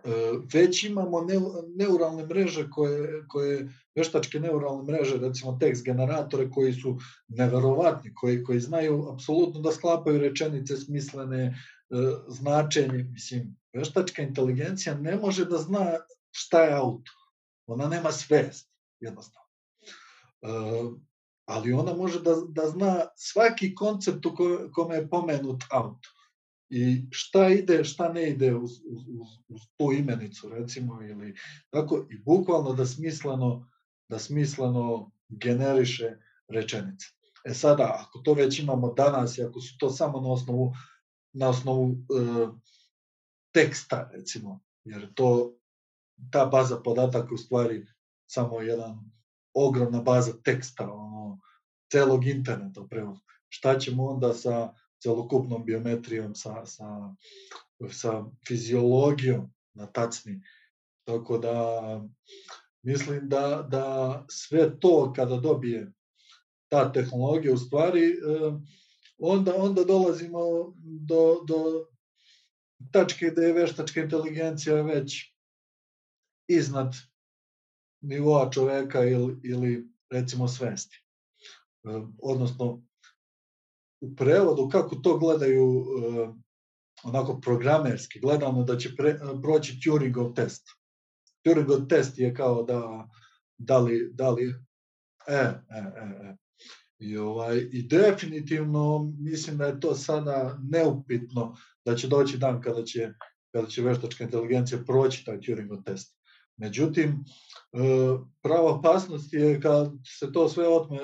[0.03, 0.11] e,
[0.53, 1.27] već imamo
[1.75, 6.97] neuralne mreže koje, koje veštačke neuralne mreže, recimo tekst generatore koji su
[7.27, 11.55] neverovatni, koji, koji znaju apsolutno da sklapaju rečenice smislene,
[12.27, 15.85] značenje, mislim, veštačka inteligencija ne može da zna
[16.31, 17.11] šta je auto.
[17.67, 19.47] Ona nema svest, jednostavno.
[20.41, 20.47] E,
[21.45, 24.35] ali ona može da, da zna svaki koncept u
[24.73, 26.09] kome je pomenut auto.
[26.69, 31.35] I šta ide, šta ne ide uz, uz, uz, uz tu imenicu, recimo, ili
[31.69, 33.69] tako, i bukvalno da smisleno,
[34.09, 36.15] da smisleno generiše
[36.47, 37.07] rečenice.
[37.45, 40.73] E sada, ako to već imamo danas i ako su to samo na osnovu
[41.33, 41.95] na osnovu e,
[43.53, 45.55] teksta, recimo, jer to,
[46.31, 47.85] ta baza podataka u stvari
[48.27, 49.11] samo jedan
[49.53, 51.39] ogromna baza teksta, ono,
[51.91, 53.19] celog interneta prema.
[53.49, 57.15] Šta ćemo onda sa, celokupnom biometrijom, sa, sa,
[57.91, 60.41] sa fiziologijom na tacni.
[61.03, 61.55] Tako da
[62.83, 65.91] mislim da, da sve to kada dobije
[66.71, 68.13] ta tehnologija u stvari, e,
[69.21, 70.39] onda, onda dolazimo
[70.83, 71.87] do, do
[72.91, 75.35] tačke gde je veštačka inteligencija već
[76.47, 76.95] iznad
[78.01, 81.03] nivoa čoveka ili, ili recimo svesti.
[81.83, 81.89] E,
[82.21, 82.83] odnosno,
[84.01, 86.27] u prevodu, kako to gledaju e,
[87.03, 90.63] onako programerski, gledano da će pre, proći Turingov test.
[91.43, 93.07] Turingov test je kao da,
[93.57, 94.55] da li, da li,
[95.27, 96.37] e, e, e, e.
[97.01, 102.83] I, ovaj, I definitivno mislim da je to sada neupitno da će doći dan kada
[102.83, 103.13] će,
[103.51, 106.17] kada će veštačka inteligencija proći taj Turingov test.
[106.57, 107.77] Međutim, e,
[108.41, 110.99] prava opasnost je kad se to sve otme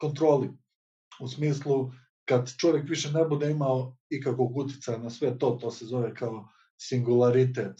[0.00, 0.50] kontroli.
[1.20, 1.92] U smislu,
[2.28, 6.48] kad čovjek više ne bude imao ikakvog utjecaja na sve to, to se zove kao
[6.80, 7.76] singularitet.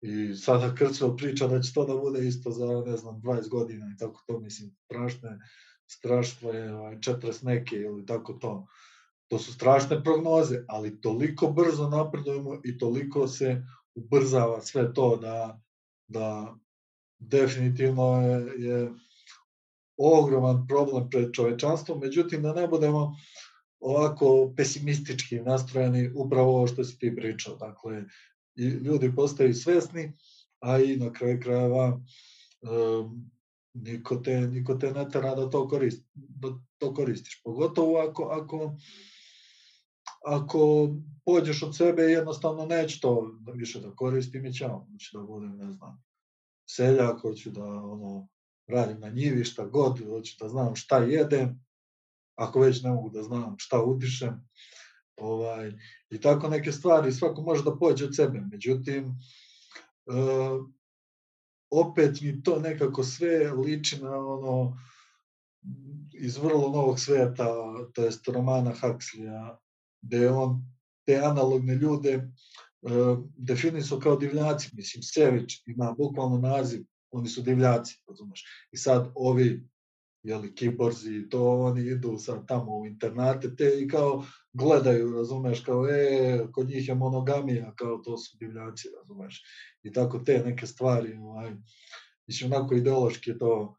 [0.00, 3.86] I sada Krcel priča da će to da bude isto za, ne znam, 20 godina
[3.94, 4.76] i tako to, mislim,
[5.86, 8.66] strašno je, je 40 ovaj, neke ili tako to.
[9.28, 13.62] To su strašne prognoze, ali toliko brzo napredujemo i toliko se
[13.94, 15.60] ubrzava sve to da,
[16.08, 16.54] da
[17.18, 18.90] definitivno je, je
[19.96, 23.14] ogroman problem pred čovečanstvom, međutim da ne budemo
[23.80, 27.56] ovako pesimistički nastrojeni upravo ovo što si ti pričao.
[27.56, 28.04] Dakle,
[28.56, 30.12] i ljudi postaju svesni,
[30.60, 32.00] a i na kraju krajeva
[32.62, 33.30] um,
[33.74, 36.48] niko te, niko te ne tera da to, korist, da
[36.78, 37.42] to koristiš.
[37.44, 38.76] Pogotovo ako, ako,
[40.26, 40.88] ako
[41.24, 44.86] pođeš od sebe jednostavno neće to više da koristim i ćao.
[44.88, 46.02] Znači da budem, ne znam,
[46.70, 48.28] seljak, hoću da ono,
[48.66, 51.64] radim na njivi, šta god, hoću da znam šta jedem,
[52.34, 54.48] ako već ne mogu da znam šta udišem,
[55.16, 55.72] ovaj,
[56.10, 60.12] i tako neke stvari, svako može da pođe od sebe, međutim, e,
[61.70, 64.78] opet mi to nekako sve liči na ono,
[66.12, 67.46] iz vrlo novog sveta,
[67.92, 69.56] to jest romana Huxleya,
[70.02, 70.62] gde on
[71.06, 72.16] te analogne ljude
[72.82, 78.44] uh, definisao kao divljaci, mislim, Sević ima bukvalno naziv, oni su divljaci, razumeš.
[78.72, 79.68] I sad ovi
[80.22, 84.24] jeli, kiborzi, to oni idu sad tamo u internate te i kao
[84.54, 89.42] gledaju, razumeš, kao e, kod njih je monogamija, kao to su divljaci, razumeš.
[89.82, 91.52] I tako te neke stvari, ovaj,
[92.26, 93.76] mislim, onako ideološki je to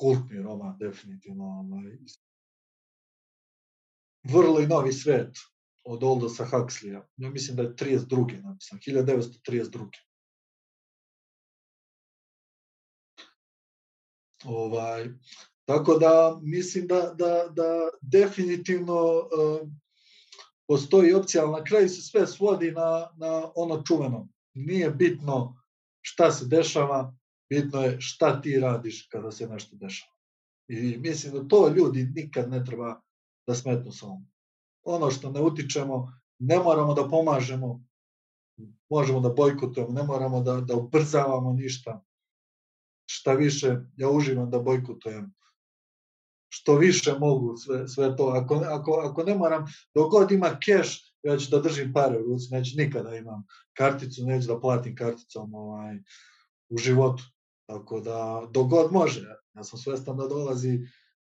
[0.00, 1.96] kultni roman, definitivno, ovaj,
[4.24, 5.38] vrlo i novi svet
[5.84, 7.02] od Oldosa Huxleya.
[7.16, 8.42] Ja mislim da je 32.
[8.42, 9.88] napisan, 1932.
[14.44, 15.08] Ovaj,
[15.64, 19.68] Tako da mislim da, da, da definitivno uh,
[20.72, 24.28] postoji opcija, ali na kraju se sve svodi na, na ono čuveno.
[24.54, 25.56] Nije bitno
[26.00, 27.14] šta se dešava,
[27.50, 30.12] bitno je šta ti radiš kada se nešto dešava.
[30.68, 33.00] I mislim da to ljudi nikad ne treba
[33.46, 34.26] da smetnu sa ovom.
[34.84, 37.84] Ono što ne utičemo, ne moramo da pomažemo,
[38.90, 42.00] možemo da bojkotujemo, ne moramo da, da ubrzavamo ništa.
[43.06, 45.34] Šta više, ja uživam da bojkotujem
[46.54, 48.26] što više mogu sve, sve to.
[48.26, 49.64] Ako, ako, ako ne moram,
[49.94, 54.24] dok god ima keš, ja ću da držim pare u ruci, neću nikada imam karticu,
[54.26, 55.96] neću da platim karticom ovaj,
[56.68, 57.22] u životu.
[57.66, 59.20] Tako da, dok god može,
[59.54, 60.78] ja sam svestan da dolazi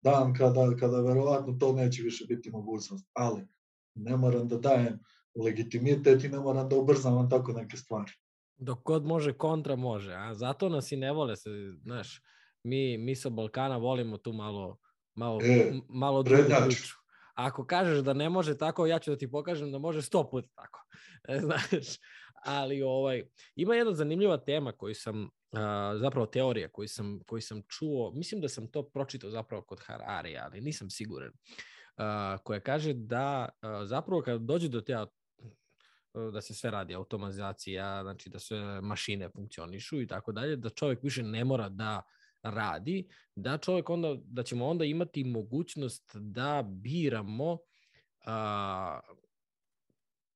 [0.02, 3.48] dan kada, kada verovatno to neće više biti mogućnost, ali
[3.94, 4.98] ne moram da dajem
[5.44, 8.12] legitimitet i ne moram da ubrzavam tako neke stvari.
[8.56, 11.50] Dok god može, kontra može, a zato nas i ne vole se,
[11.82, 12.20] znaš,
[12.64, 14.78] mi, mi sa Balkana volimo tu malo
[15.14, 16.94] malo, e, malo drugu priču.
[17.34, 20.48] Ako kažeš da ne može tako, ja ću da ti pokažem da može sto puta
[20.54, 20.80] tako.
[21.28, 21.98] E, znaš,
[22.44, 23.24] ali ovaj,
[23.56, 28.40] ima jedna zanimljiva tema koju sam, a, zapravo teorija koju sam, koju sam čuo, mislim
[28.40, 31.32] da sam to pročitao zapravo kod Harari, ali nisam siguran,
[31.96, 35.06] a, koja kaže da a, zapravo kad dođe do te
[36.32, 41.02] da se sve radi automatizacija, znači da sve mašine funkcionišu i tako dalje, da čovjek
[41.02, 46.64] više ne mora da uh, radi, da čovjek onda, da ćemo onda imati mogućnost da
[46.66, 47.58] biramo
[48.26, 49.00] a,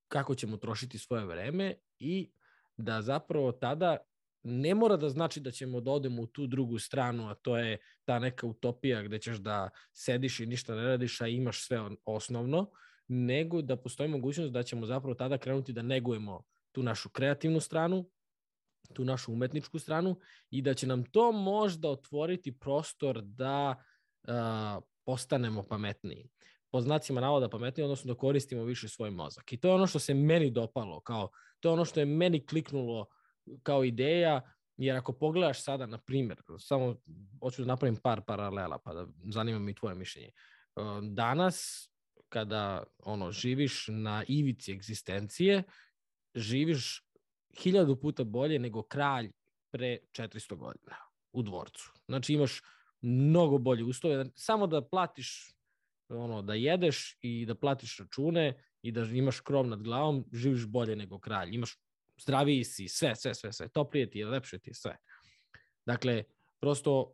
[0.09, 2.31] kako ćemo trošiti svoje vreme i
[2.77, 3.97] da zapravo tada
[4.43, 7.79] ne mora da znači da ćemo da odemo u tu drugu stranu, a to je
[8.05, 12.71] ta neka utopija gde ćeš da sediš i ništa ne radiš, a imaš sve osnovno,
[13.09, 18.11] nego da postoji mogućnost da ćemo zapravo tada krenuti da negujemo tu našu kreativnu stranu,
[18.95, 20.19] tu našu umetničku stranu
[20.51, 23.75] i da će nam to možda otvoriti prostor da
[24.29, 26.29] uh, postanemo pametniji.
[26.71, 29.53] po znacima navoda pametniji, odnosno da koristimo više svoj mozak.
[29.53, 31.31] I to je ono što se meni dopalo, kao,
[31.61, 33.07] to je ono što je meni kliknulo
[33.63, 34.41] kao ideja,
[34.77, 36.97] jer ako pogledaš sada, na primjer, samo
[37.43, 40.31] hoću da napravim par paralela, pa da zanima mi tvoje mišljenje.
[41.03, 41.89] Danas,
[42.29, 45.63] kada ono živiš na ivici egzistencije,
[46.35, 47.08] živiš
[47.63, 49.31] hiljadu puta bolje nego kralj
[49.71, 50.97] pre 400 godina
[51.33, 51.93] u dvorcu.
[52.09, 52.63] Znači imaš
[53.01, 55.55] mnogo bolje uslove, samo da platiš
[56.09, 60.97] ono, da jedeš i da platiš račune i da imaš krov nad glavom, živiš bolje
[60.97, 61.55] nego kralj.
[61.55, 61.79] Imaš
[62.21, 63.69] zdraviji si, sve, sve, sve, sve.
[63.69, 64.97] Toplije ti je, lepše ti je sve.
[65.87, 66.25] Dakle,
[66.61, 67.13] prosto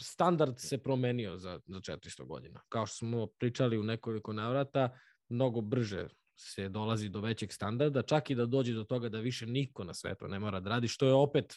[0.00, 2.60] standard se promenio za, za 400 godina.
[2.68, 4.98] Kao što smo pričali u nekoliko navrata,
[5.28, 9.46] mnogo brže se dolazi do većeg standarda, čak i da dođe do toga da više
[9.46, 11.54] niko na svetu ne mora da radi, što je opet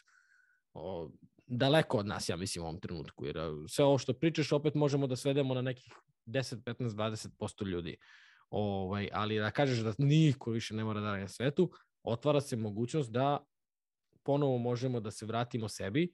[0.73, 1.11] o,
[1.47, 3.25] daleko od nas, ja mislim, u ovom trenutku.
[3.25, 3.37] Jer
[3.67, 5.93] sve ovo što pričaš opet možemo da svedemo na nekih
[6.25, 7.97] 10, 15, 20% ljudi.
[8.49, 11.71] Ovaj, ali da kažeš da niko više ne mora da radi na svetu,
[12.03, 13.45] otvara se mogućnost da
[14.23, 16.13] ponovo možemo da se vratimo sebi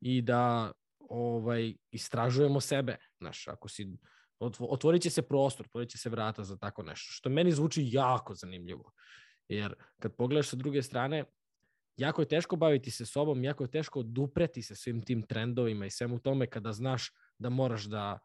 [0.00, 2.96] i da ovaj istražujemo sebe.
[3.18, 3.96] Znaš, ako si
[4.58, 8.34] otvorit će se prostor, otvorit će se vrata za tako nešto, što meni zvuči jako
[8.34, 8.92] zanimljivo.
[9.48, 11.24] Jer kad pogledaš sa druge strane,
[11.96, 15.90] jako je teško baviti se sobom, jako je teško odupreti se svim tim trendovima i
[15.90, 18.18] svemu tome kada znaš da moraš da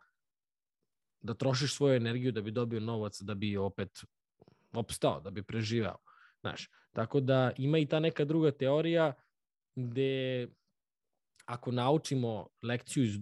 [1.21, 4.03] da trošiš svoju energiju da bi dobio novac, da bi opet
[4.73, 5.97] opstao, da bi preživao.
[6.41, 9.13] Znaš, tako da ima i ta neka druga teorija
[9.75, 10.47] gde
[11.45, 13.17] ako naučimo lekciju iz,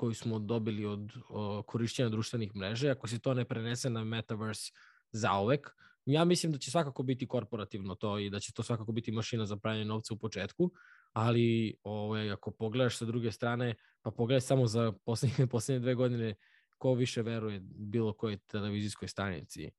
[0.00, 4.72] koju smo dobili od o, korišćenja društvenih mreže, ako se to ne prenese na metaverse
[5.12, 5.70] zaovek,
[6.06, 9.46] ja mislim da će svakako biti korporativno to i da će to svakako biti mašina
[9.46, 10.70] za pravljanje novca u početku,
[11.12, 16.34] ali ovaj, ako pogledaš sa druge strane, pa pogledaj samo za poslednje, poslednje dve godine
[16.78, 19.70] ko više veruje bilo kojoj televizijskoj stanici.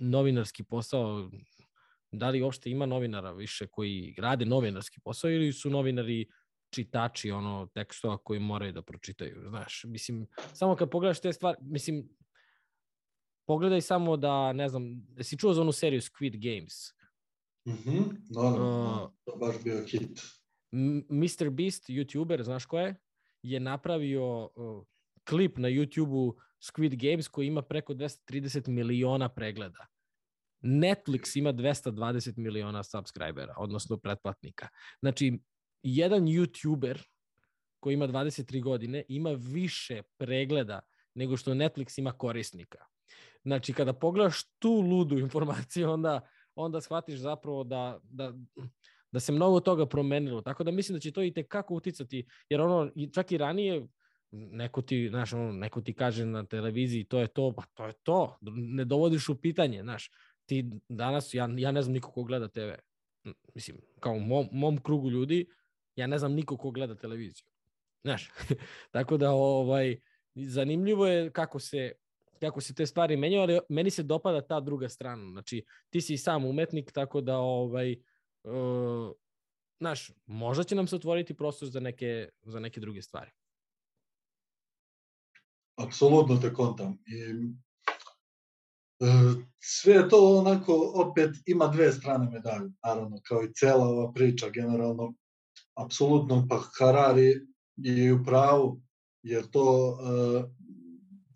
[0.00, 1.30] Novinarski posao,
[2.12, 6.26] da li uopšte ima novinara više koji rade novinarski posao ili su novinari
[6.72, 12.08] čitači ono tekstova koji moraju da pročitaju, znaš, mislim, samo kad pogledaš te stvari, mislim,
[13.46, 16.74] pogledaj samo da, ne znam, da si čuo za onu seriju Squid Games?
[17.68, 20.20] Mhm, mm no, no, uh, to baš bio hit.
[21.10, 21.50] Mr.
[21.50, 22.94] Beast, youtuber, znaš ko je?
[23.42, 24.84] Je napravio uh,
[25.28, 29.86] klip na YouTube-u Squid Games koji ima preko 230 miliona pregleda.
[30.62, 34.68] Netflix ima 220 miliona subscribera, odnosno pretplatnika.
[35.00, 35.38] Znači,
[35.82, 37.02] jedan YouTuber
[37.80, 40.80] koji ima 23 godine ima više pregleda
[41.14, 42.78] nego što Netflix ima korisnika.
[43.44, 46.20] Znači, kada pogledaš tu ludu informaciju, onda,
[46.54, 48.32] onda shvatiš zapravo da, da,
[49.12, 50.42] da se mnogo toga promenilo.
[50.42, 53.86] Tako da mislim da će to i tekako uticati, jer ono, čak i ranije,
[54.30, 57.92] neko ti, znaš, ono, neko ti kaže na televiziji to je to, pa to je
[58.02, 60.10] to, ne dovodiš u pitanje, znaš,
[60.46, 62.70] ti danas, ja, ja ne znam niko ko gleda TV,
[63.54, 65.46] mislim, kao u mom, mom krugu ljudi,
[65.96, 67.44] ja ne znam niko ko gleda televiziju,
[68.04, 68.30] znaš,
[68.90, 70.00] tako da, ovaj,
[70.34, 71.92] zanimljivo je kako se,
[72.40, 76.16] kako se te stvari menjaju, ali meni se dopada ta druga strana, znači, ti si
[76.16, 77.96] sam umetnik, tako da, ovaj,
[78.44, 79.12] uh,
[79.82, 83.30] znaš, možda će nam se otvoriti prostor za neke, za neke druge stvari.
[85.76, 86.98] Apsolutno te kontam.
[87.06, 87.20] I,
[89.00, 89.06] e,
[89.58, 95.14] sve to onako opet ima dve strane medalje, naravno, kao i cela ova priča generalno.
[95.74, 97.46] Apsolutno, pa Harari
[97.76, 98.80] je u pravu,
[99.22, 100.42] jer to e,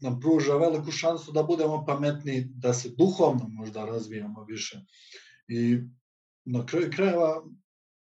[0.01, 4.81] nam pruža veliku šansu da budemo pametni, da se duhovno možda razvijamo više.
[5.49, 5.79] I
[6.45, 7.45] na kraju krajeva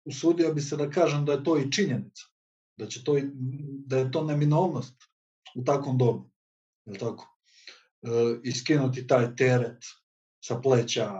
[0.04, 2.22] usudio bi se da kažem da je to i činjenica,
[2.76, 3.16] da, će to,
[3.86, 4.94] da je to neminovnost
[5.56, 6.30] u takvom dobu,
[6.84, 7.36] je tako?
[8.02, 8.08] E,
[8.42, 9.84] iskinuti taj teret
[10.44, 11.12] sa pleća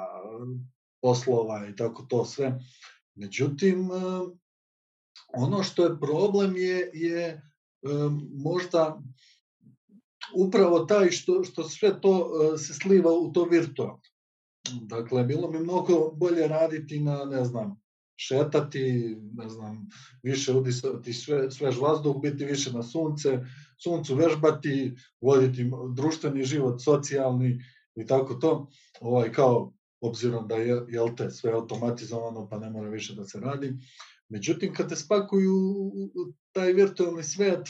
[1.03, 2.59] poslova i tako to sve.
[3.15, 4.40] Međutim, e,
[5.33, 7.41] ono što je problem je, je e,
[8.35, 9.03] možda
[10.37, 14.01] upravo taj što, što sve to e, se sliva u to virtualno.
[14.83, 17.81] Dakle, bilo bi mnogo bolje raditi na, ne znam,
[18.17, 19.89] šetati, ne znam,
[20.23, 23.39] više udisati sve, svež vazduh, biti više na sunce,
[23.85, 27.61] suncu vežbati, voditi društveni život, socijalni
[27.95, 28.69] i tako to,
[29.01, 33.41] ovaj, kao obzirom da je, jel te, sve automatizovano pa ne mora više da se
[33.41, 33.79] radi.
[34.29, 35.55] Međutim, kad te spakuju
[36.53, 37.69] taj virtualni svet,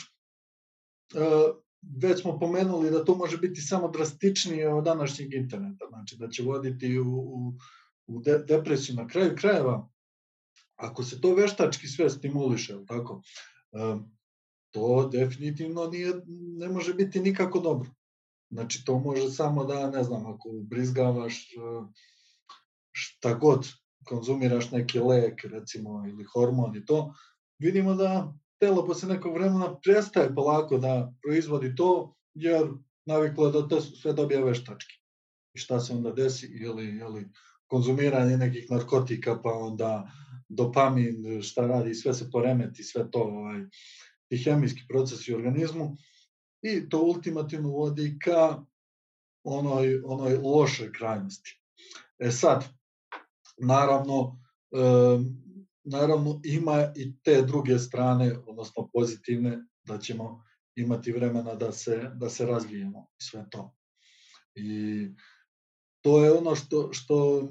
[2.01, 6.43] već smo pomenuli da to može biti samo drastičnije od današnjeg interneta, znači da će
[6.43, 7.53] voditi u, u,
[8.07, 9.89] u de, depresiju na kraju krajeva
[10.75, 13.21] Ako se to veštački sve stimuliše, tako,
[14.71, 16.13] to definitivno nije,
[16.57, 17.89] ne može biti nikako dobro.
[18.51, 21.57] Znači, to može samo da, ne znam, ako brizgavaš e,
[22.91, 23.67] šta god,
[24.05, 27.13] konzumiraš neki lek, recimo, ili hormon i to,
[27.59, 32.67] vidimo da telo posle nekog vremena prestaje polako da proizvodi to, jer
[33.05, 34.95] naviklo je da to sve dobija veštački.
[35.53, 36.45] I šta se onda desi?
[36.45, 37.29] Ili, ili
[37.67, 40.11] konzumiranje nekih narkotika, pa onda
[40.49, 43.61] dopamin, šta radi, sve se poremeti, sve to, ovaj,
[44.29, 45.97] i hemijski procesi u organizmu,
[46.61, 48.63] i to ultimativno vodi ka
[49.43, 51.61] onoj, onoj lošoj krajnosti.
[52.19, 52.65] E sad,
[53.61, 54.39] naravno,
[55.83, 60.43] naravno ima i te druge strane, odnosno pozitivne, da ćemo
[60.75, 63.75] imati vremena da se, da se razvijemo i sve to.
[64.55, 65.07] I
[66.01, 67.47] to je ono što, što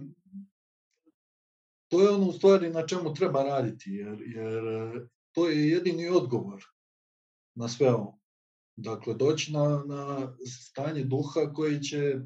[1.90, 4.62] to je ono u stvari na čemu treba raditi, jer, jer
[5.32, 6.64] to je jedini odgovor
[7.54, 8.20] na sve ovo.
[8.76, 12.20] Dakle, doći na, na stanje duha koji će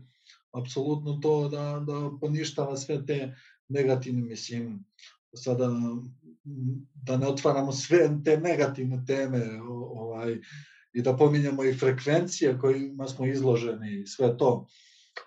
[0.52, 3.35] apsolutno to da, da poništava sve te
[3.69, 4.85] negativne, mislim,
[5.35, 5.70] sada
[6.95, 9.61] da ne otvaramo sve te negativne teme
[9.95, 10.39] ovaj,
[10.93, 14.66] i da pominjamo i frekvencije kojima smo izloženi i sve to.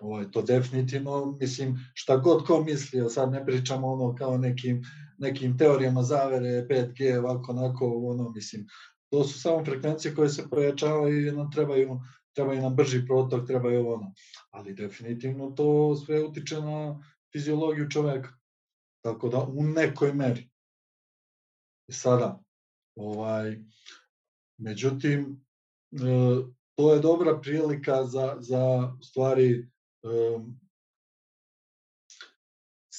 [0.00, 4.82] Ovaj, to definitivno, mislim, šta god ko mislio, sad ne pričamo ono kao nekim,
[5.18, 8.66] nekim teorijama zavere, 5G, ovako, onako, ono, mislim,
[9.10, 12.00] to su samo frekvencije koje se pojačavaju i nam trebaju,
[12.34, 14.12] trebaju nam brži protok, trebaju ono.
[14.50, 17.00] Ali definitivno to sve utiče na
[17.32, 18.30] fiziologiju čoveka.
[19.04, 20.50] Tako da u nekoj meri.
[21.88, 22.42] I sada,
[22.96, 23.58] ovaj,
[24.58, 25.44] međutim,
[25.92, 25.98] e,
[26.74, 29.70] to je dobra prilika za, za stvari
[30.02, 30.60] um,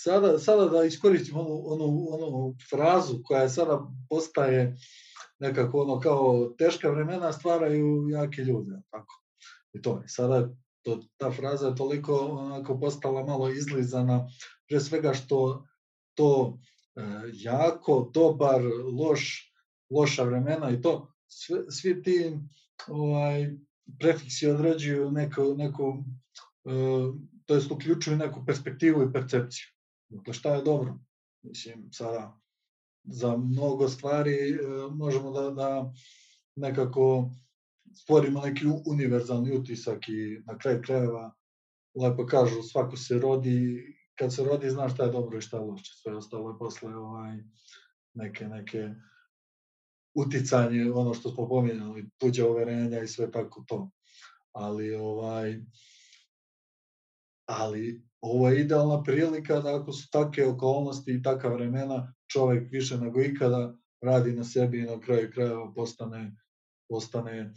[0.04, 4.78] sada, sada da iskoristim onu, onu, onu frazu koja sada postaje
[5.40, 9.24] nekako ono kao teška vremena stvaraju jake ljude, tako.
[9.74, 10.08] I to je.
[10.08, 10.50] Sada
[10.84, 14.28] to, ta fraza je toliko onako postala malo izlizana,
[14.68, 15.66] pre svega što
[16.14, 16.60] to
[16.96, 17.02] e,
[17.34, 18.62] jako, dobar,
[19.00, 19.54] loš,
[19.90, 22.38] loša vremena i to, sve, svi ti
[22.88, 23.56] ovaj,
[24.00, 26.04] prefiksi određuju neku, neku
[26.66, 26.72] e,
[27.46, 29.66] to jest uključuju neku perspektivu i percepciju.
[30.10, 31.00] Dakle, šta je dobro?
[31.42, 32.40] Mislim, sada
[33.04, 34.58] za mnogo stvari e,
[34.92, 35.94] možemo da, da
[36.56, 37.32] nekako
[37.94, 41.36] stvorimo neki univerzalni utisak i na kraju krajeva
[41.96, 43.84] lepo kažu svako se rodi,
[44.20, 46.96] kad se rodi zna šta je dobro i šta je loše, sve ostalo je posle
[46.96, 47.38] ovaj,
[48.14, 48.90] neke, neke
[50.14, 53.90] uticanje, ono što smo pominjali, tuđe overenja i sve tako to.
[54.52, 55.60] Ali ovaj
[57.50, 62.98] ali ovo je idealna prilika da ako su takve okolnosti i taka vremena, čovek više
[62.98, 66.36] nego ikada radi na sebi i na kraju krajeva postane,
[66.90, 67.54] postane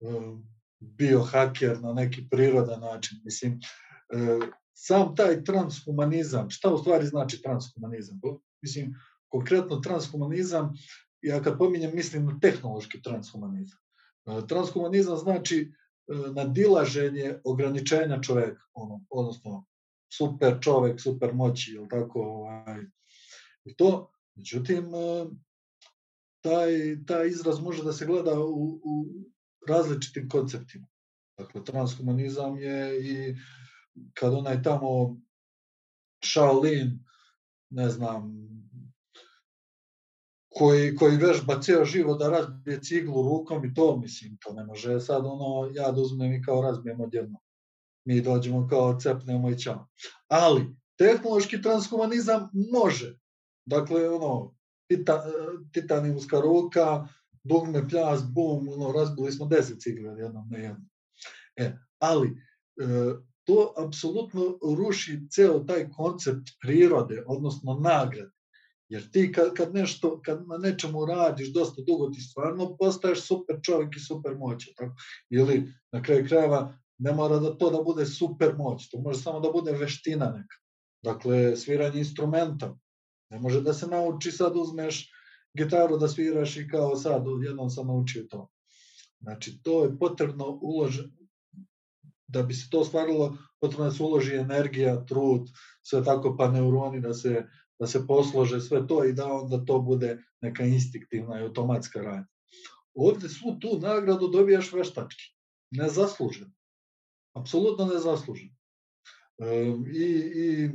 [0.00, 0.46] um,
[0.78, 3.20] biohaker na neki prirodan način.
[3.24, 8.20] Mislim, uh, sam taj transhumanizam, šta u stvari znači transhumanizam?
[8.62, 8.94] Mislim,
[9.28, 10.72] konkretno transhumanizam,
[11.22, 13.78] ja kad pominjem mislim na tehnološki transhumanizam.
[14.24, 15.72] Uh, transhumanizam znači
[16.06, 19.66] uh, nadilaženje ograničenja čoveka, ono, odnosno
[20.12, 22.82] super čovek, super moći, ili tako, ovaj,
[23.64, 25.26] i to, međutim, e,
[26.40, 26.70] taj,
[27.06, 29.06] taj izraz može da se gleda u, u
[29.68, 30.86] različitim konceptima.
[31.38, 33.36] Dakle, transhumanizam je i
[34.14, 35.16] kad onaj tamo
[36.24, 37.04] Shaolin,
[37.70, 38.50] ne znam,
[40.48, 45.00] koji, koji vežba ceo život da razbije ciglu rukom i to, mislim, to ne može
[45.00, 47.38] sad ono, ja da uzmem i kao razbijem odjedno
[48.04, 49.88] mi dođemo kao cepnemo i ćao.
[50.28, 53.18] Ali, tehnološki transhumanizam može.
[53.66, 54.54] Dakle, ono,
[54.88, 55.24] tita,
[55.72, 57.08] titanijumska ruka,
[57.44, 60.88] dugme, pljas, bum, ono, razbili smo deset cigle jednom na jednom.
[61.56, 62.34] E, ali, e,
[63.44, 68.30] to apsolutno ruši ceo taj koncept prirode, odnosno nagrade.
[68.88, 73.56] Jer ti kad, kad, nešto, kad na nečemu radiš dosta dugo, ti stvarno postaješ super
[73.62, 74.74] čovjek i super moćan.
[74.76, 74.94] Tako?
[75.30, 79.40] Ili na kraju krajeva ne mora da to da bude super moć, to može samo
[79.40, 80.56] da bude veština neka.
[81.04, 82.76] Dakle, sviranje instrumenta.
[83.30, 85.10] Ne može da se nauči sad uzmeš
[85.54, 88.48] gitaru da sviraš i kao sad, jednom sam naučio to.
[89.20, 91.02] Znači, to je potrebno uloži,
[92.26, 95.48] da bi se to stvarilo, potrebno da se uloži energija, trud,
[95.82, 97.46] sve tako, pa neuroni da se,
[97.78, 102.26] da se poslože, sve to i da onda to bude neka instinktivna i automatska radnja.
[102.94, 105.24] Ovde svu tu nagradu dobijaš veštački,
[105.70, 106.52] nezasluženo
[107.34, 108.54] apsolutno nezasluženo.
[109.40, 110.04] E, I,
[110.34, 110.70] I e,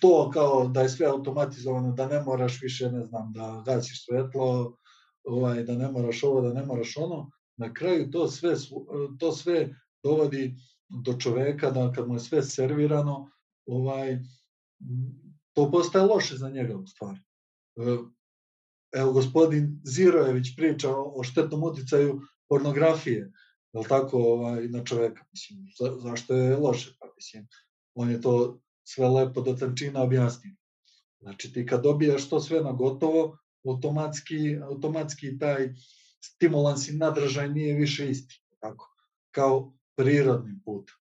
[0.00, 4.76] to kao da je sve automatizovano, da ne moraš više, ne znam, da gasiš svetlo,
[5.24, 8.54] ovaj, da ne moraš ovo, da ne moraš ono, na kraju to sve,
[9.18, 10.54] to sve dovodi
[10.88, 13.30] do čoveka da kad mu je sve servirano,
[13.66, 14.18] ovaj,
[15.52, 17.20] to postaje loše za njega u stvari.
[17.76, 17.98] E,
[18.92, 23.32] evo, gospodin Zirojević priča o štetnom uticaju pornografije,
[23.72, 27.48] je tako, ovaj, na čoveka, mislim, za, zašto je loše, mislim,
[27.94, 30.54] on je to sve lepo do tančina objasnio.
[31.20, 35.74] Znači, ti kad dobijaš to sve na gotovo, automatski, automatski taj
[36.24, 38.94] stimulans i nadražaj nije više isti, tako,
[39.30, 40.94] kao prirodnim putem.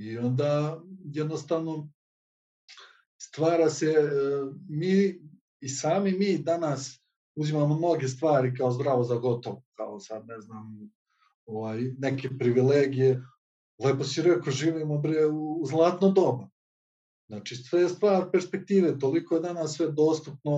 [0.00, 1.92] I onda jednostavno
[3.22, 4.08] stvara se, e,
[4.68, 5.20] mi
[5.60, 7.02] i sami mi danas
[7.34, 10.90] uzimamo mnoge stvari kao zdravo za gotovo, kao sad ne znam,
[11.46, 13.22] ovaj, neke privilegije.
[13.78, 16.48] Lepo si rekao, živimo bre u zlatno doba.
[17.28, 20.52] Znači, sve je stvar perspektive, toliko je danas sve dostupno,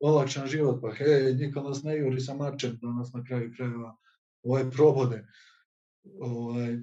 [0.00, 3.96] olakšan život, pa hej, niko nas ne juri sa mačem, da nas na kraju krajeva
[4.42, 5.26] ovaj, probode.
[6.20, 6.78] Ovaj,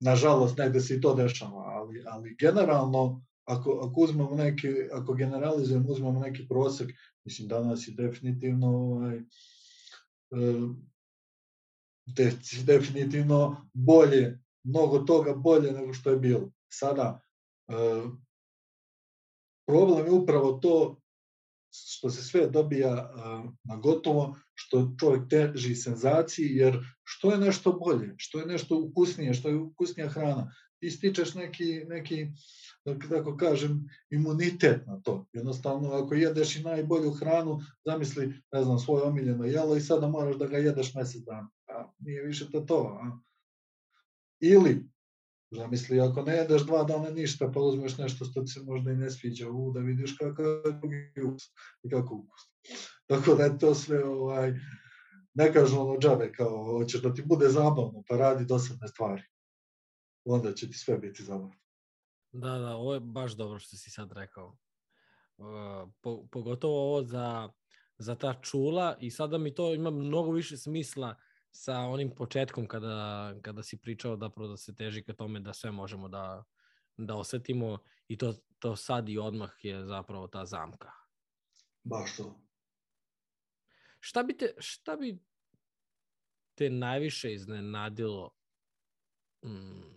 [0.00, 5.88] nažalost, negde se i to dešava, ali, ali generalno, ako, ako uzmemo neki, ako generalizujemo,
[5.88, 6.90] uzmemo neki prosek,
[7.24, 9.22] mislim, danas je definitivno ovaj, e,
[12.06, 12.32] de,
[12.64, 16.50] definitivno bolje, mnogo toga bolje nego što je bilo.
[16.72, 17.20] Sada,
[17.68, 17.74] e,
[19.66, 20.96] problem je upravo to
[21.70, 23.12] što se sve dobija
[23.64, 29.34] na gotovo, što čovjek teži senzaciji, jer što je nešto bolje, što je nešto ukusnije,
[29.34, 32.26] što je ukusnija hrana, ti stičeš neki, neki
[32.84, 35.26] da tako kažem, imunitet na to.
[35.32, 40.36] Jednostavno, ako jedeš i najbolju hranu, zamisli, ne znam, svoje omiljeno jelo i sada moraš
[40.36, 41.48] da ga jedeš mesec dana.
[41.68, 42.98] A, nije više to to.
[43.02, 43.18] A?
[44.40, 44.88] Ili,
[45.50, 48.96] Zamisli, ako ne jedeš dva dana ništa, pa uzmeš nešto što ti se možda i
[48.96, 50.46] ne sviđa, u, da vidiš kakav
[51.16, 51.42] je ukus
[51.82, 52.40] i kako ukus.
[53.06, 54.54] Tako da je to sve, ovaj,
[55.34, 59.22] ne kažu ono džabe, kao, hoćeš da ti bude zabavno, pa radi dosadne stvari.
[60.24, 61.56] Onda će ti sve biti zabavno.
[62.32, 64.56] Da, da, ovo je baš dobro što si sad rekao.
[65.36, 65.46] Uh,
[66.00, 67.52] po, pogotovo ovo za,
[67.98, 71.16] za ta čula i sada mi to ima mnogo više smisla
[71.56, 75.70] sa onim početkom kada, kada si pričao da, da se teži ka tome da sve
[75.70, 76.44] možemo da,
[76.96, 77.78] da osetimo
[78.08, 80.90] i to, to sad i odmah je zapravo ta zamka.
[81.84, 82.40] Baš to.
[84.00, 85.18] Šta bi te, šta bi
[86.54, 88.34] te najviše iznenadilo
[89.44, 89.96] mm,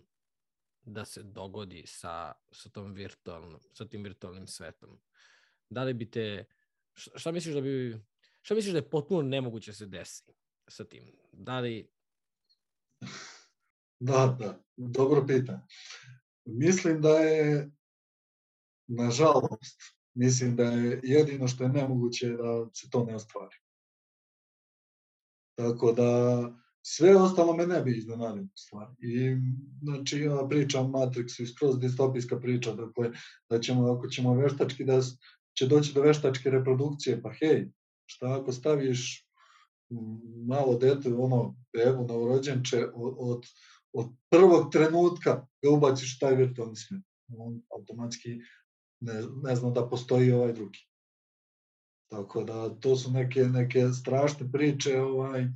[0.82, 5.00] da se dogodi sa, sa, tom virtualnom, sa tim virtualnim svetom?
[5.68, 6.44] Da li bi te,
[6.94, 8.00] šta misliš da bi,
[8.42, 10.39] šta misliš da je potpuno nemoguće da se desi?
[10.70, 11.04] Sa tim?
[11.32, 11.90] Da li...
[14.00, 15.62] Da, da, dobro pitanje.
[16.44, 17.70] Mislim da je,
[18.86, 19.80] nažalost,
[20.14, 23.56] mislim da je jedino što je nemoguće da se to ne ostvari.
[25.58, 26.10] Tako da
[26.82, 28.92] sve ostalo me ne bi iznenadilo stvari.
[28.98, 29.36] I
[29.82, 33.10] znači ja pričam Matrixu i skroz distopijska priča, dakle
[33.50, 35.00] da ćemo ako ćemo veštački da
[35.58, 37.70] će doći do veštačke reprodukcije, pa hej,
[38.06, 39.29] šta ako staviš
[40.46, 43.46] malo dete, ono, bebu, novorođenče, od,
[43.92, 47.02] od, prvog trenutka ga ubaciš taj virtualni svet.
[47.38, 48.38] On automatski
[49.00, 50.78] ne, ne zna da postoji ovaj drugi.
[52.10, 55.46] Tako da to su neke, neke strašne priče ovaj,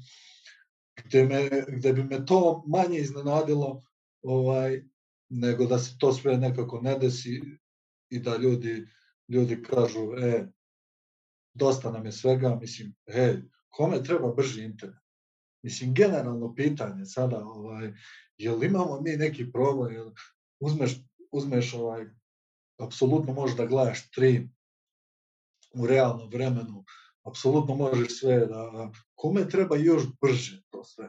[1.04, 3.82] gde, me, gde bi me to manje iznenadilo
[4.22, 4.82] ovaj,
[5.28, 7.40] nego da se to sve nekako ne desi
[8.10, 8.86] i da ljudi,
[9.28, 10.46] ljudi kažu, e,
[11.54, 13.42] dosta nam je svega, mislim, hej,
[13.76, 15.04] kome treba brži internet?
[15.64, 17.92] Mislim, generalno pitanje sada, ovaj,
[18.36, 20.10] jel imamo mi neki problem, jel
[20.60, 21.00] uzmeš,
[21.32, 22.06] uzmeš ovaj,
[22.80, 24.54] apsolutno možeš da gledaš stream
[25.74, 26.84] u realnom vremenu,
[27.22, 31.08] apsolutno možeš sve da, kome treba još brže to sve?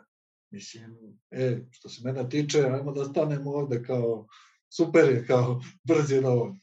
[0.52, 4.28] Mislim, e, što se mene tiče, ajmo da stanemo ovde kao,
[4.78, 6.56] super je, kao brzi na ovo.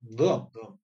[0.00, 0.87] Da, da.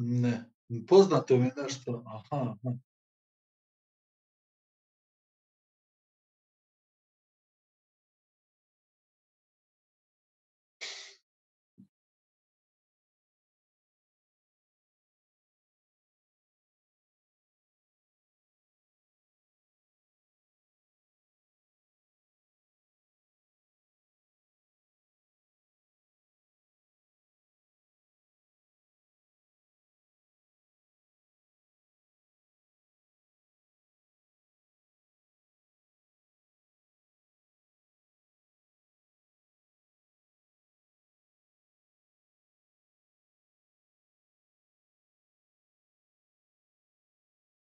[0.00, 0.44] Ne.
[0.88, 2.02] Poznato mi je nešto.
[2.06, 2.76] Aha, aha.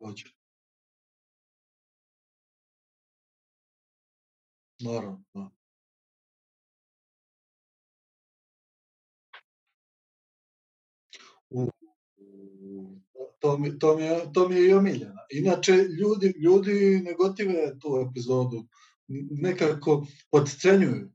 [0.06, 0.30] Hoće.
[4.80, 5.50] Naravno, da.
[11.50, 11.72] U,
[13.40, 15.26] to mi, to mi, je, to mi je i omiljena.
[15.32, 18.66] Inače, ljudi, ljudi ne gotive tu epizodu.
[19.32, 21.12] Nekako podcenjuju.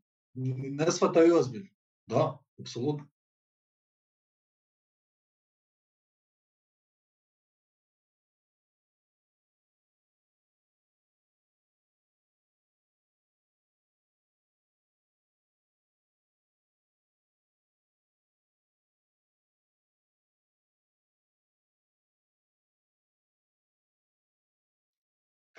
[0.78, 1.70] Ne shvataju ozbiljno.
[2.06, 3.08] Da, apsolutno.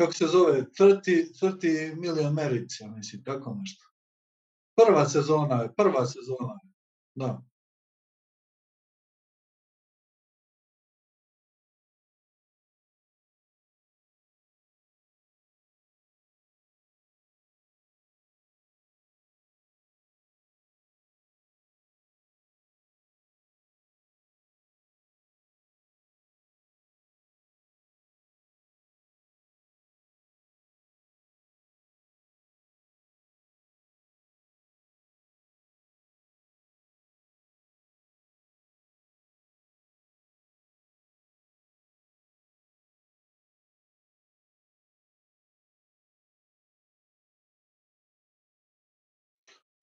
[0.01, 0.65] Kako se zove?
[0.79, 3.85] 30, 30 million merits, mislim, tako nešto.
[4.75, 6.71] Prva sezona je, prva sezona je.
[7.15, 7.50] Da.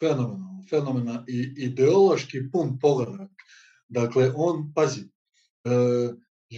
[0.01, 3.31] Fenomenalno, fenomenalno i ideološki pun pogledak.
[3.89, 5.01] Dakle, on, pazi,
[5.65, 5.71] e,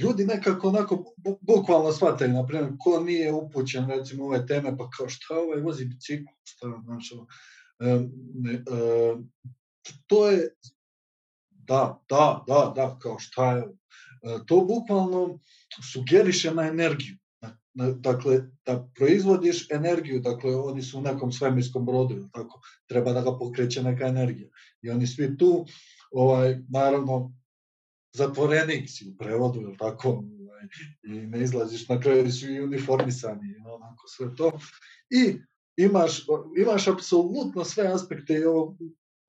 [0.00, 4.90] ljudi nekako onako bu, bukvalno shvataju, na primjer, ko nije upućen recimo ove teme, pa
[4.90, 9.16] kao šta ovaj vozi bicikl, šta, znaš, e, e,
[10.06, 10.48] to je,
[11.50, 15.38] da, da, da, da, kao šta je, e, to bukvalno
[15.92, 17.16] sugeriše na energiju.
[17.74, 23.38] Dakle, da proizvodiš energiju, dakle, oni su u nekom svemirskom brodu, tako, treba da ga
[23.38, 24.48] pokreće neka energija.
[24.82, 25.66] I oni svi tu,
[26.10, 27.32] ovaj, naravno,
[28.16, 30.62] zatvorenik si u prevodu, jel tako, ovaj,
[31.02, 34.52] i ne izlaziš, na kraju su i uniformisani, onako sve to.
[35.10, 35.36] I
[35.76, 36.26] imaš,
[36.59, 38.76] imaš apsolutno sve aspekte i ovog,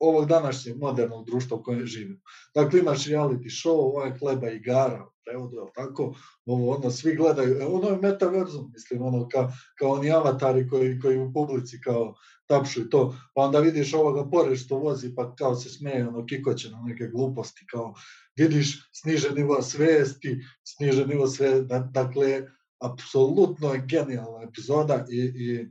[0.01, 2.19] ovog današnjeg modernog društva u kojem živimo.
[2.55, 6.15] Dakle, imaš reality show, ovo je kleba igara, prevodu, jel tako,
[6.45, 10.99] ovo, ono, svi gledaju, e, ono je metaverzum, mislim, ono, kao, kao oni avatari koji,
[10.99, 12.15] koji u publici kao
[12.47, 16.25] tapšu i to, pa onda vidiš ovoga pored što vozi, pa kao se smeje, ono,
[16.25, 17.93] kikoće na neke gluposti, kao,
[18.37, 22.41] vidiš snižen nivo svesti, snižen nivo sve, da, dakle,
[22.81, 25.69] apsolutno je genijalna epizoda i, i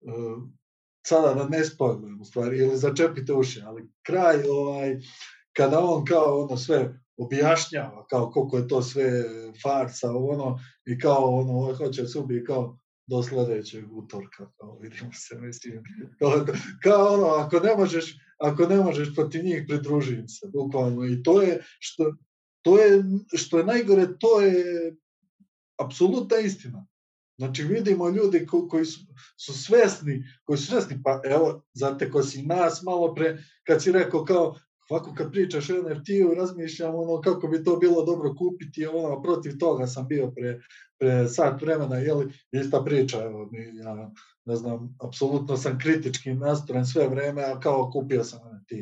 [0.00, 0.42] uh,
[1.06, 4.96] sada da ne spojlujem u stvari, ili začepite uši, ali kraj, ovaj,
[5.56, 9.24] kada on kao ono sve objašnjava, kao koliko je to sve
[9.62, 15.12] farsa, ono, i kao ono, ovaj hoće se ubije, kao do sledećeg utorka, kao vidimo
[15.12, 15.82] se, mislim,
[16.18, 16.46] kao,
[16.82, 21.22] kao ono, ako ne možeš, ako ne možeš protiv njih, pridruži im se, bukvalno, i
[21.22, 22.12] to je, što,
[22.62, 23.04] to je,
[23.34, 24.96] što je najgore, to je
[25.78, 26.86] apsolutna istina.
[27.38, 29.00] Znači vidimo ljudi ko, koji su,
[29.36, 34.24] su svesni, koji su svesni, pa evo, zateko si nas malo pre, kad si rekao
[34.24, 34.54] kao,
[34.88, 39.58] ovako kad pričaš o NFT-u, razmišljam ono kako bi to bilo dobro kupiti, ono, protiv
[39.58, 40.60] toga sam bio pre,
[40.98, 44.10] pre sat vremena, jeli, ista priča, evo, mi, ja
[44.44, 48.72] ne znam, apsolutno sam kritički nastrojen sve vreme, a kao kupio sam NFT,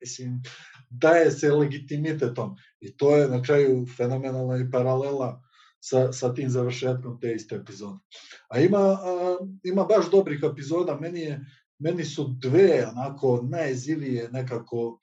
[0.00, 0.42] mislim,
[0.90, 5.42] daje se legitimitetom i to je na kraju fenomenalna i paralela
[5.80, 7.98] sa, sa tim završetkom te iste epizode.
[8.48, 11.40] A ima, a, ima baš dobrih epizoda, meni, je,
[11.78, 15.00] meni su dve onako najzivije nekako,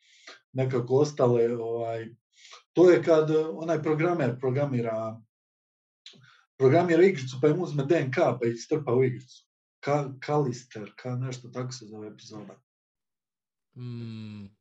[0.53, 2.07] nekako ostale, ovaj,
[2.73, 5.21] to je kad onaj programer programira
[6.57, 9.43] programira igricu pa im uzme DNK pa ih strpa u igricu.
[9.79, 12.61] Ka, Kalister, ka nešto tako se zove epizoda.
[13.77, 14.56] Mm.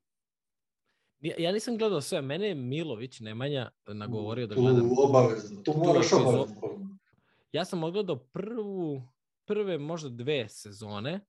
[1.27, 4.91] Ja, ja nisam gledao sve, mene je Milović Nemanja nagovorio da Tu gledam.
[4.99, 6.99] obavezno, tu moraš obavezno.
[7.53, 9.03] Ja sam ogledao prvu,
[9.47, 11.21] prve možda dve sezone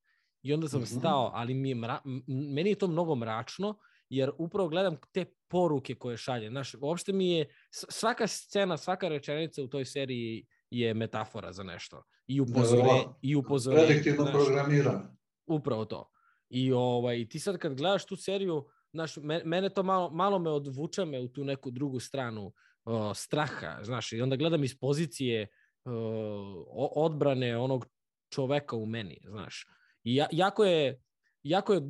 [0.42, 0.90] i onda sam Mhm.
[0.90, 3.78] stao, ali mi je mra, meni je to mnogo mračno,
[4.10, 6.50] jer upravo gledam te poruke koje šalje.
[6.50, 12.04] Znaš, uopšte mi je, svaka scena, svaka rečenica u toj seriji je metafora za nešto.
[12.28, 12.84] I upozorenje.
[12.84, 13.16] Neverovatno.
[13.22, 14.34] I upozorenje Prediktivno znaš.
[14.36, 15.04] programiranje.
[15.48, 16.10] Upravo to.
[16.50, 18.66] I ovaj, ti sad kad gledaš tu seriju,
[18.98, 22.54] znaš, me- mene to malo, malo me odvuče me u tu neku drugu stranu
[22.86, 25.48] o, straha, znaš, i onda gledam iz pozicije
[25.86, 27.86] o- odbrane onog
[28.34, 29.66] čoveka u meni, znaš.
[30.04, 31.02] I ja, jako je,
[31.44, 31.82] jako je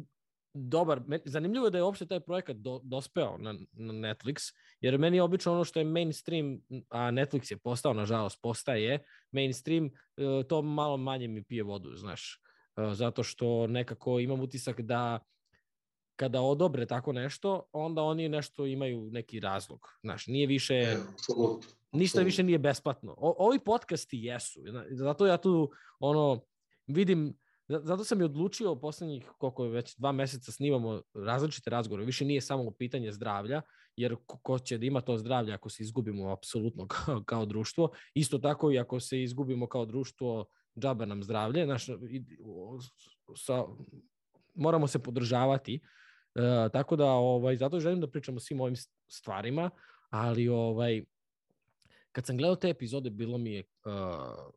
[0.54, 5.18] dobar, zanimljivo je da je uopšte taj projekat do, dospeo na, na Netflix, jer meni
[5.18, 6.60] je obično ono što je mainstream,
[6.90, 12.42] a Netflix je postao, nažalost, postaje mainstream, e, to malo manje mi pije vodu, znaš.
[12.78, 15.20] E, zato što nekako imam utisak da
[16.18, 19.80] kada odobre tako nešto, onda oni nešto imaju neki razlog.
[20.02, 20.98] Znaš, nije više, E,
[21.92, 23.16] ništa više nije besplatno.
[23.18, 24.60] O, ovi podcasti jesu.
[24.92, 26.42] Zato ja tu ono
[26.88, 27.38] vidim
[27.68, 32.06] za- Zato sam i odlučio poslednjih, koliko je već dva meseca snimamo različite razgovore.
[32.06, 33.62] Više nije samo pitanje zdravlja,
[33.96, 37.90] jer ko, će da ima to zdravlje ako se izgubimo apsolutno kao, kao društvo.
[38.14, 40.46] Isto tako i ako se izgubimo kao društvo,
[40.78, 41.68] džaba nam zdravlje.
[42.46, 42.80] O-
[43.36, 43.64] sa,
[44.56, 45.80] moramo se podržavati.
[46.38, 49.70] E, tako da, ovaj, zato želim da pričamo o svim ovim st- stvarima,
[50.10, 51.04] ali ovaj,
[52.12, 54.54] kad sam gledao te epizode, bilo mi je, uh,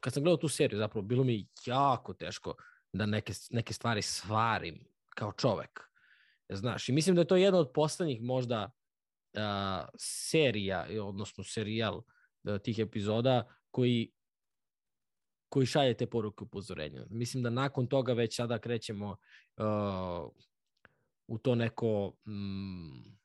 [0.00, 2.54] kad sam gledao tu seriju, zapravo, bilo mi je jako teško
[2.92, 5.80] da neke, neke stvari svarim kao čovek.
[6.48, 8.70] Znaš, i mislim da je to jedna od poslednjih možda
[9.32, 14.12] uh, serija, odnosno serijal uh, tih epizoda koji
[15.50, 17.04] koji šalje te poruke upozorenja.
[17.10, 19.16] Mislim da nakon toga već sada krećemo
[19.56, 20.30] uh,
[21.30, 23.16] u to neko mm,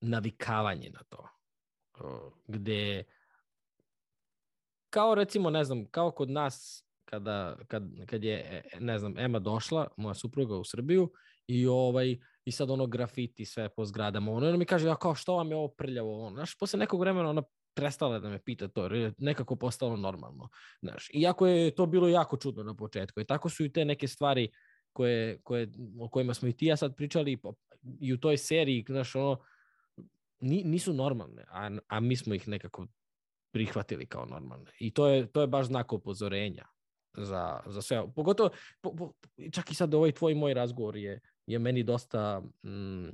[0.00, 1.28] navikavanje na to.
[2.00, 3.04] Uh, gde
[4.90, 9.88] kao recimo, ne znam, kao kod nas kada, kad, kad je, ne znam, Ema došla,
[9.96, 11.12] moja supruga u Srbiju
[11.46, 14.32] i ovaj i sad ono grafiti sve po zgradama.
[14.32, 16.26] Ono, ona mi kaže, ja kao što vam je ovo prljavo?
[16.26, 17.42] Ono, znaš, posle nekog vremena ona
[17.74, 20.48] prestala da me pita to, jer je nekako postalo normalno.
[20.82, 23.20] Znaš, iako je to bilo jako čudno na početku.
[23.20, 24.50] I tako su i te neke stvari
[24.92, 25.68] koje, koje,
[26.00, 27.38] o kojima smo i ti ja sad pričali
[28.00, 29.40] i u toj seriji, znaš, ono,
[30.40, 32.86] ni, nisu normalne, a, a mi smo ih nekako
[33.52, 34.70] prihvatili kao normalne.
[34.78, 36.66] I to je, to je baš znak upozorenja
[37.16, 38.12] za, za sve.
[38.14, 38.50] Pogotovo,
[38.80, 39.12] po, po,
[39.52, 43.08] čak i sad ovaj tvoj moj razgovor je, je meni dosta, mm,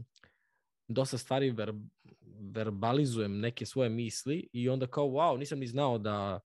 [0.89, 1.73] dosta stvari ver,
[2.55, 6.41] verbalizujem neke svoje misli i onda kao, wow, nisam ni znao da,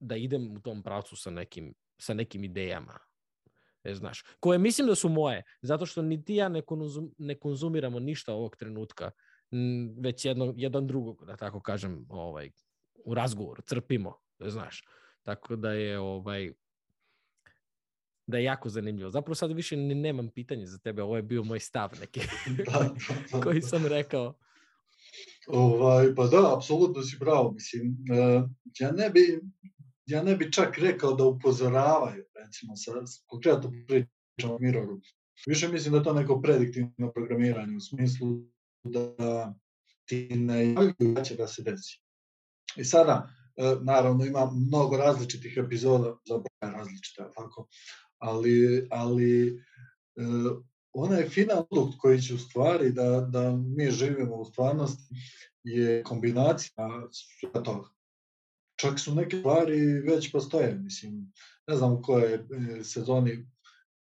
[0.00, 2.98] da idem u tom pravcu sa nekim, sa nekim idejama.
[3.84, 7.34] E, znaš, koje mislim da su moje, zato što ni ti ja ne, konzum, ne
[7.34, 9.10] konzumiramo ništa ovog trenutka,
[10.00, 12.50] već jedno, jedan drugog, da tako kažem, ovaj,
[13.04, 14.84] u razgovoru, crpimo, znaš.
[15.22, 16.52] Tako da je ovaj
[18.26, 19.10] da je jako zanimljivo.
[19.10, 22.20] Zapravo sad više ni nemam pitanje za tebe, ovo je bio moj stav neki
[22.66, 22.94] Da, da,
[23.32, 24.34] da, koji sam rekao.
[25.48, 27.52] Ovaj, pa da, apsolutno si pravo.
[27.52, 28.42] Mislim, e,
[28.80, 29.40] ja ne bi,
[30.10, 32.92] ja ne bi čak rekao da upozoravaju, recimo, sa,
[33.26, 35.00] konkretno pričamo o miroru.
[35.46, 38.28] Više mislim da je to neko prediktivno programiranje u smislu
[38.84, 39.54] da
[40.04, 42.00] ti ne javljaju da će da se desi.
[42.76, 47.68] I sada, e, naravno, ima mnogo različitih epizoda, zapravo različite, tako,
[48.18, 50.22] ali, ali e,
[50.92, 55.14] onaj final produkt koji će u stvari da, da mi živimo u stvarnosti
[55.64, 57.88] je kombinacija svega toga.
[58.80, 61.32] Čak su neke stvari već postoje, mislim,
[61.66, 62.40] ne znam u kojoj e,
[62.84, 63.46] sezoni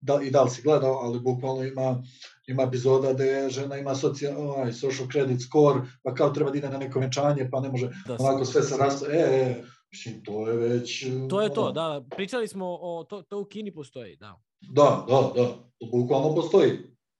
[0.02, 2.03] da, i da li si gledao, ali bukvalno ima,
[2.47, 6.69] ima epizoda gde žena ima social, ovaj, social credit score, pa kao treba da ide
[6.69, 10.49] na neko venčanje, pa ne može, Da, onako sve se rasta, e, e, mislim, to
[10.49, 11.06] je već...
[11.30, 12.06] To je to, da.
[12.15, 14.41] Pričali smo o, to, to u Kini postoji, da.
[14.61, 15.47] Da, da, da,
[15.80, 16.72] to bukvalno postoji.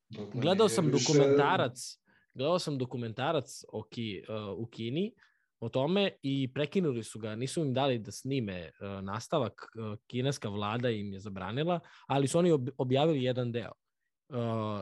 [0.10, 1.98] Dakle, Gledao sam više- dokumentarac,
[2.34, 5.14] gledao sam dokumentarac o Ki, uh, u Kini
[5.66, 10.50] o tome i prekinuli su ga, nisu im dali da snime uh, nastavak, uh, kineska
[10.50, 13.72] vlada im je zabranila, ali su oni ob, objavili jedan deo.
[14.30, 14.38] Uh,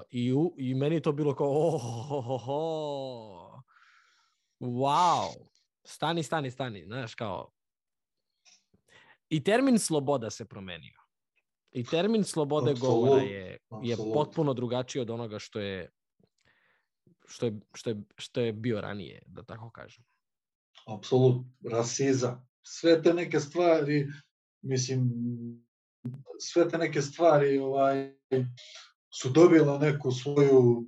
[0.09, 3.63] i, u, I meni je to bilo kao, oh, ho, ho, ho.
[4.59, 5.31] wow,
[5.85, 7.51] stani, stani, stani, znaš, kao,
[9.29, 10.99] i termin sloboda se promenio.
[11.71, 14.13] I termin slobode Apsolutno, govora je, je apsolutno.
[14.13, 15.89] potpuno drugačiji od onoga što je
[17.25, 20.03] što je, što je, što je bio ranije, da tako kažem.
[20.87, 24.07] Apsolutno, rasizam, sve te neke stvari,
[24.61, 25.11] mislim,
[26.39, 28.15] sve te neke stvari ovaj,
[29.21, 30.87] su dobile neku svoju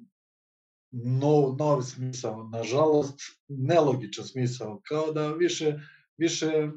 [0.92, 5.80] nov, nov smisao, nažalost nelogičan smisao, kao da više,
[6.18, 6.70] više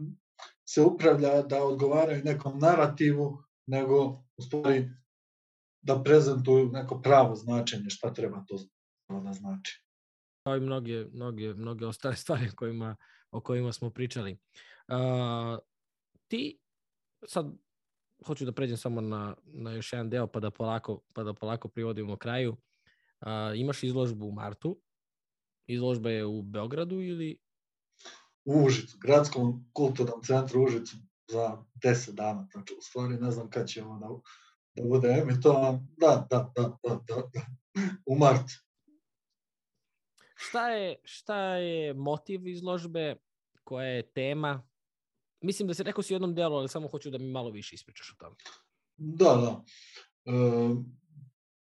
[0.69, 4.91] se upravlja da odgovaraju nekom narativu, nego u stvari
[5.83, 8.59] da prezentuju neko pravo značenje šta treba to
[9.23, 9.88] da znači.
[10.49, 12.97] Kao i mnoge, mnoge, mnoge ostale stvari kojima,
[13.31, 14.39] o kojima smo pričali.
[14.89, 15.59] Uh,
[16.29, 16.59] ti,
[17.27, 17.47] sad
[18.27, 21.69] hoću da pređem samo na, na još jedan deo pa da polako, pa da polako
[21.69, 22.57] privodimo kraju.
[23.21, 24.81] Uh, imaš izložbu u martu.
[25.67, 27.39] Izložba je u Beogradu ili?
[28.45, 30.97] U Užicu, gradskom kulturnom centru Užicu
[31.31, 32.49] za 10 dana.
[32.53, 34.09] Znači, u stvari ne znam kad ćemo da,
[34.75, 35.89] da bude emitovan.
[35.97, 37.47] Da, da, da, da, da, da.
[38.07, 38.68] u martu.
[40.41, 43.17] Šta je, šta je motiv izložbe?
[43.65, 44.69] Koja je tema?
[45.41, 47.75] Mislim da se rekao si u jednom delu, ali samo hoću da mi malo više
[47.75, 48.37] ispričaš o tome.
[48.97, 49.65] Da, da.
[50.25, 50.35] E,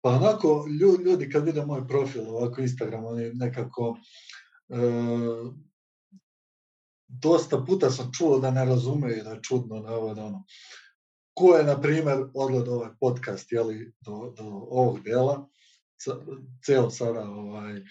[0.01, 0.67] pa onako,
[1.05, 3.97] ljudi kad vide moj profil, ovako Instagram, oni nekako
[4.69, 4.77] e,
[7.09, 10.45] dosta puta sam čuo da ne razumeju da je čudno da ovo da ono.
[11.35, 15.49] Ko je, na primer, odgled ovaj podcast, jeli, do, do ovog dela,
[16.67, 17.83] ceo sada, ovaj,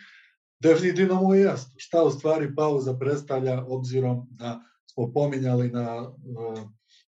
[0.59, 4.59] definitivno mu je jasno šta u stvari pauza predstavlja obzirom da
[4.93, 6.11] smo pominjali na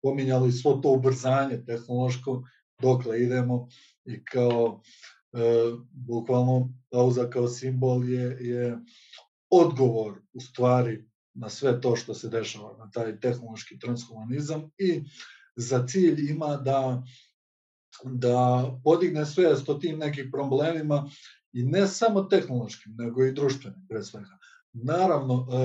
[0.03, 2.43] pominjali svo to ubrzanje tehnološko
[2.83, 3.69] dokle idemo
[4.05, 4.81] i kao
[5.33, 5.39] e,
[5.91, 8.79] bukvalno pauza kao simbol je, je
[9.51, 11.05] odgovor u stvari
[11.35, 15.03] na sve to što se dešava, na taj tehnološki transhumanizam i
[15.57, 17.03] za cilj ima da
[18.05, 21.11] da podigne svest o tim nekim problemima
[21.55, 24.39] i ne samo tehnološkim, nego i društvenim pre svega.
[24.73, 25.57] Naravno, e,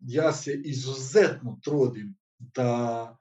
[0.00, 3.16] ja se izuzetno trudim da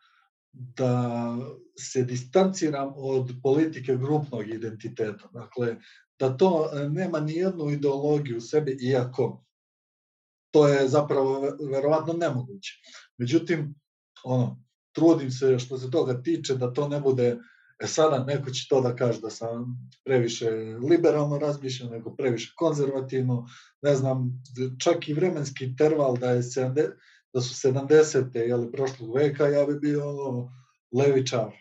[0.54, 1.38] da
[1.80, 5.30] se distanciram od politike grupnog identiteta.
[5.34, 5.76] Dakle,
[6.20, 9.46] da to nema ni jednu ideologiju u sebi, iako
[10.54, 12.74] to je zapravo verovatno nemoguće.
[13.18, 13.76] Međutim,
[14.24, 17.38] ono, trudim se što se toga tiče da to ne bude
[17.84, 20.50] E sada neko će to da kaže da sam previše
[20.90, 23.48] liberalno razmišljam, nego previše konzervativno,
[23.82, 24.44] ne znam,
[24.84, 26.92] čak i vremenski interval da, je 70,
[27.34, 28.38] da su 70.
[28.38, 30.52] Jeli, prošlog veka, ja bi bio ono,
[30.92, 31.52] levičar,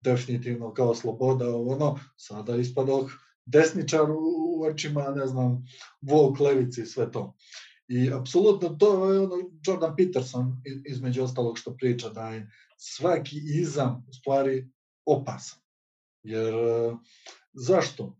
[0.00, 3.10] definitivno kao sloboda, ono, sada ispadok
[3.46, 5.64] desničar u očima, ne znam,
[6.00, 7.34] Vok, levici sve to.
[7.88, 9.36] I apsolutno to je ono
[9.66, 14.70] Jordan Peterson između ostalog što priča da je svaki izam u stvari
[15.06, 15.60] opasan.
[16.22, 16.54] Jer
[17.52, 18.16] zašto?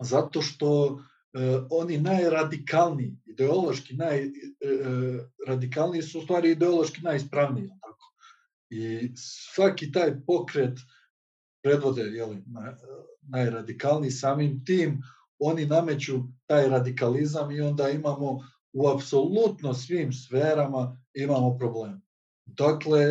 [0.00, 1.00] Zato što
[1.32, 1.38] e,
[1.70, 7.68] oni najradikalniji, ideološki najradikalniji e, su u stvari ideološki najispravniji.
[7.80, 8.12] Tako?
[8.70, 10.78] I svaki taj pokret
[11.62, 12.44] predvode jeli,
[13.22, 15.02] najradikalniji samim tim
[15.38, 18.38] oni nameću taj radikalizam i onda imamo
[18.72, 22.02] u apsolutno svim sferama imamo problem.
[22.46, 23.06] Dakle,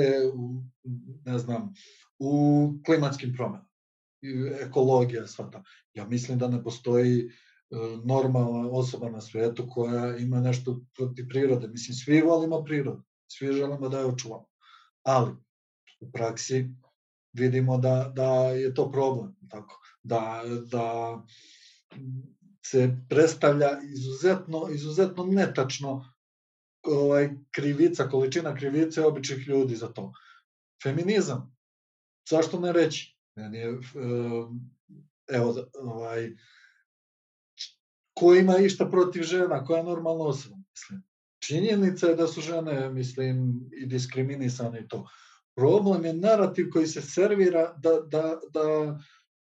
[1.25, 1.73] ne znam,
[2.19, 3.70] u klimatskim promenama
[4.61, 5.63] ekologija, sva ta.
[5.93, 7.29] Ja mislim da ne postoji e,
[8.05, 11.67] normalna osoba na svetu koja ima nešto protiv prirode.
[11.67, 14.47] Mislim, svi volimo prirodu, svi želimo da je očuvamo.
[15.03, 15.31] Ali,
[15.99, 16.69] u praksi
[17.33, 21.17] vidimo da, da je to problem, tako, da, da
[22.65, 26.13] se predstavlja izuzetno, izuzetno netačno
[26.83, 30.13] ovaj, krivica, količina krivice običnih ljudi za to.
[30.83, 31.55] Feminizam,
[32.29, 33.20] zašto ne reći?
[33.35, 33.79] Meni je,
[35.31, 36.29] evo, ovaj,
[38.13, 41.03] ko ima išta protiv žena, koja je normalna osoba, mislim.
[41.43, 45.07] Činjenica je da su žene, mislim, i diskriminisane i to.
[45.55, 48.99] Problem je narativ koji se servira da, da, da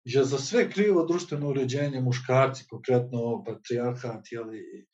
[0.03, 4.87] je za sve krivo društveno uređenje muškarci, konkretno patrijarhat, jeli,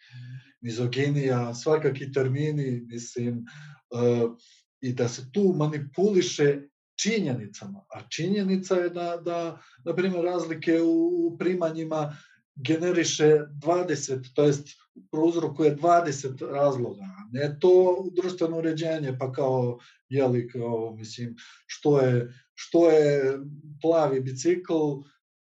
[0.62, 3.46] mizoginija, svakaki termini, mislim,
[3.90, 4.38] uh,
[4.82, 6.62] i da se tu manipuliše
[7.02, 7.86] činjenicama.
[7.90, 12.18] A činjenica je da, da na primjer, razlike u primanjima
[12.56, 14.68] generiše 20, to jest
[15.12, 17.06] prouzrokuje 20 razloga.
[17.32, 19.80] Ne to društveno uređenje, pa kao,
[20.10, 21.36] jeli, kao, mislim,
[21.68, 23.40] što je, što je
[23.82, 24.74] plavi bicikl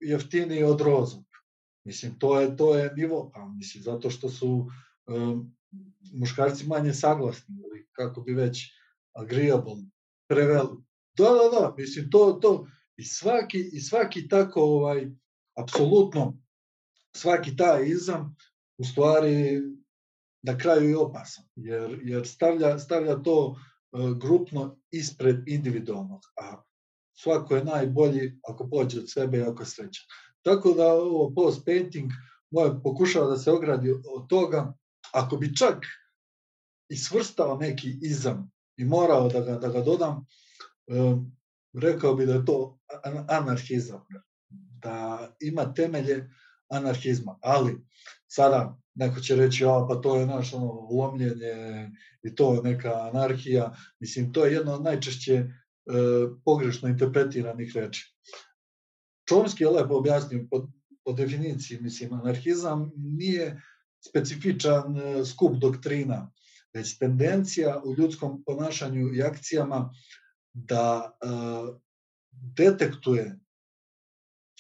[0.01, 1.25] jeftiniji od rozog.
[1.85, 4.68] Mislim, to je, to je nivo, pa mislim, zato što su
[5.07, 5.57] um,
[6.12, 8.73] muškarci manje saglasni, ili kako bi već
[9.12, 9.76] agreeable,
[10.28, 10.86] preveli.
[11.17, 15.11] Da, da, da, mislim, to, to, i svaki, i svaki tako, ovaj,
[15.59, 16.39] apsolutno,
[17.17, 18.36] svaki taj izam,
[18.78, 19.62] u stvari,
[20.43, 26.62] na kraju je opasan, jer, jer stavlja, stavlja to uh, grupno ispred individualnog, a
[27.15, 30.05] svako je najbolji ako pođe od sebe i ako je srećan.
[30.43, 32.11] tako da ovo post painting
[32.51, 34.75] moje pokušava da se ogradi od toga,
[35.12, 35.86] ako bi čak
[36.89, 40.27] i svrstao neki izam i morao da ga, da ga dodam,
[41.75, 42.79] rekao bi da je to
[43.29, 44.01] anarhizam,
[44.83, 46.31] da ima temelje
[46.69, 47.87] anarhizma, ali
[48.29, 51.91] sada neko će reći, a, pa to je naš ono, lomljenje
[52.23, 53.77] i to neka anarhija.
[54.01, 55.49] Mislim, to je jedno od najčešće e,
[56.45, 58.15] pogrešno interpretiranih reči.
[59.29, 60.69] Čomski je lepo objasnio po,
[61.05, 63.63] po definiciji, mislim, anarhizam nije
[64.09, 66.33] specifičan e, skup doktrina,
[66.75, 69.91] već tendencija u ljudskom ponašanju i akcijama
[70.57, 71.26] da e,
[72.57, 73.39] detektuje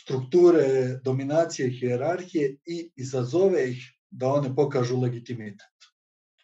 [0.00, 5.76] strukture dominacije i hijerarhije i izazove ih da one pokažu legitimitet.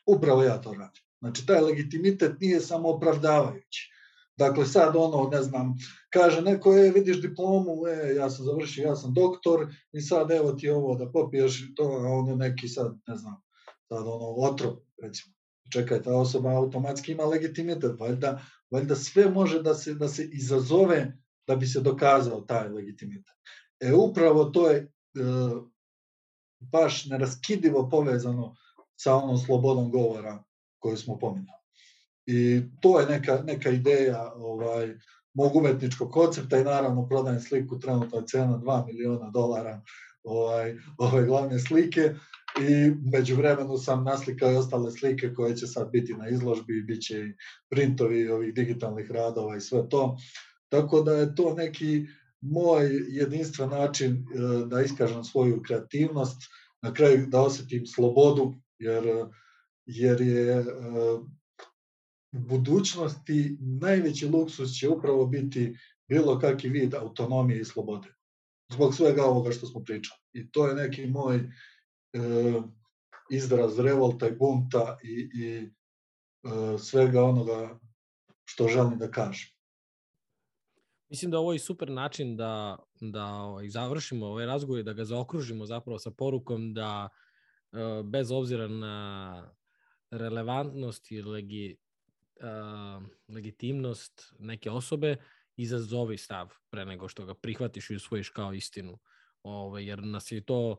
[0.07, 1.03] Upravo ja to radim.
[1.21, 3.91] Znači, taj legitimitet nije samo opravdavajući.
[4.37, 5.75] Dakle, sad ono, ne znam,
[6.11, 10.53] kaže neko, e, vidiš diplomu, e, ja sam završio, ja sam doktor i sad evo
[10.53, 13.43] ti ovo da popiješ to, a ono neki sad, ne znam,
[13.89, 15.35] sad ono, otrov, recimo.
[15.73, 18.43] Čekaj, ta osoba automatski ima legitimitet, valjda,
[18.73, 23.35] valjda sve može da se, da se izazove da bi se dokazao taj legitimitet.
[23.81, 24.89] E, upravo to je e,
[26.61, 28.55] baš neraskidivo povezano
[28.97, 30.45] sa onom slobodom govora
[30.79, 31.63] koju smo pominjali.
[32.27, 34.95] I to je neka, neka ideja ovaj,
[35.35, 39.83] mog umetničkog koncepta i naravno prodajem sliku, trenutno je cena 2 miliona dolara
[40.23, 42.15] ovaj, ove glavne slike
[42.61, 47.03] i među vremenu sam naslikao i ostale slike koje će sad biti na izložbi, bit
[47.03, 47.35] će i
[47.71, 50.17] printovi ovih digitalnih radova i sve to.
[50.69, 52.07] Tako da je to neki
[52.41, 56.43] moj jedinstven način e, da iskažem svoju kreativnost,
[56.83, 59.05] na kraju da osetim slobodu, jer,
[59.87, 60.65] jer je e,
[62.33, 65.77] u budućnosti najveći luksus će upravo biti
[66.09, 68.09] bilo kakvi vid autonomije i slobode.
[68.73, 70.21] Zbog svega ovoga što smo pričali.
[70.33, 71.51] I to je neki moj
[73.31, 75.71] izraz revolta i bunta i, i
[76.43, 77.81] e, svega onoga
[78.45, 79.49] što želim da kažem.
[81.09, 85.05] Mislim da ovo je super način da, da ovaj, završimo ovaj razgovor i da ga
[85.05, 87.09] zaokružimo zapravo sa porukom da
[87.73, 89.55] e, bez obzira na
[90.11, 91.77] relevantnost i legi,
[93.29, 95.17] legitimnost neke osobe,
[95.57, 98.99] izazovi stav pre nego što ga prihvatiš i usvojiš kao istinu.
[99.43, 100.77] Ove, ovaj, jer nas je to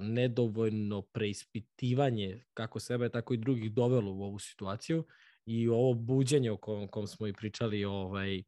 [0.00, 5.04] nedovoljno preispitivanje kako sebe, tako i drugih dovelo u ovu situaciju
[5.46, 8.42] i ovo buđenje o kom, kom smo i pričali ovaj,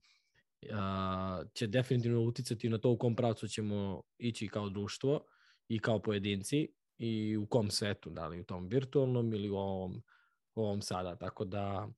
[0.73, 5.20] a, će definitivno uticati na to u kom pravcu ćemo ići kao društvo
[5.69, 10.03] i kao pojedinci i u kom svetu, da li u tom virtualnom ili u ovom,
[10.55, 11.17] u ovom sada.
[11.17, 11.89] Tako da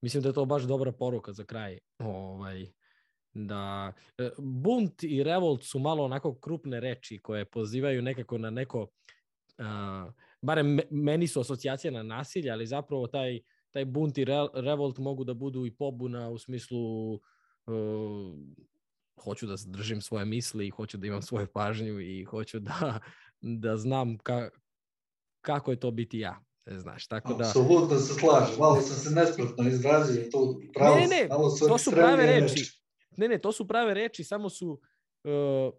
[0.00, 1.78] mislim da je to baš dobra poruka za kraj.
[1.98, 2.72] Ovaj,
[3.34, 8.80] da e, bunt i revolt su malo onako krupne reči koje pozivaju nekako na neko
[8.82, 10.12] uh,
[10.42, 13.40] barem meni su asocijacije na nasilje, ali zapravo taj
[13.72, 17.20] taj bunt i re, revolt mogu da budu i pobuna u smislu uh,
[19.24, 23.00] hoću da držim svoje misli, hoću da imam svoju pažnju i hoću da,
[23.40, 24.48] da znam ka,
[25.40, 26.40] kako je to biti ja.
[26.66, 27.44] E, znaš, tako da...
[27.44, 31.28] Apsolutno se slažem, malo sam se nespretno izrazio, to pravo, ne, ne,
[31.58, 32.54] su to su prave reči.
[32.54, 32.81] reči.
[33.16, 34.80] Ne, ne, to su prave reči, samo su...
[35.24, 35.74] Uh,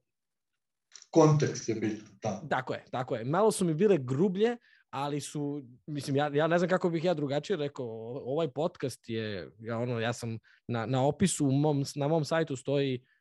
[1.09, 2.41] Kontekst je bitan, da.
[2.49, 3.25] Tako je, tako je.
[3.25, 4.57] Malo su mi bile grublje,
[4.89, 7.85] ali su, mislim, ja, ja ne znam kako bih ja drugačije rekao,
[8.25, 10.37] ovaj podcast je, ja, ono, ja sam
[10.67, 13.12] na, na opisu, u mom, na mom sajtu stoji uh,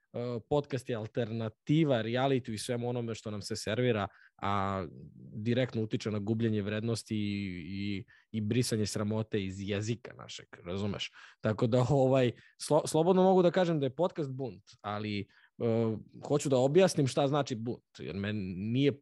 [0.49, 4.09] podcast je alternativa reality i svemu onome što nam se servira,
[4.43, 4.87] a
[5.35, 11.11] direktno utiče na gubljenje vrednosti i, i, i brisanje sramote iz jezika našeg, razumeš?
[11.41, 15.27] Tako da ovaj, slo, slobodno mogu da kažem da je podcast bunt, ali
[15.59, 18.93] uh, hoću da objasnim šta znači bunt, jer men nije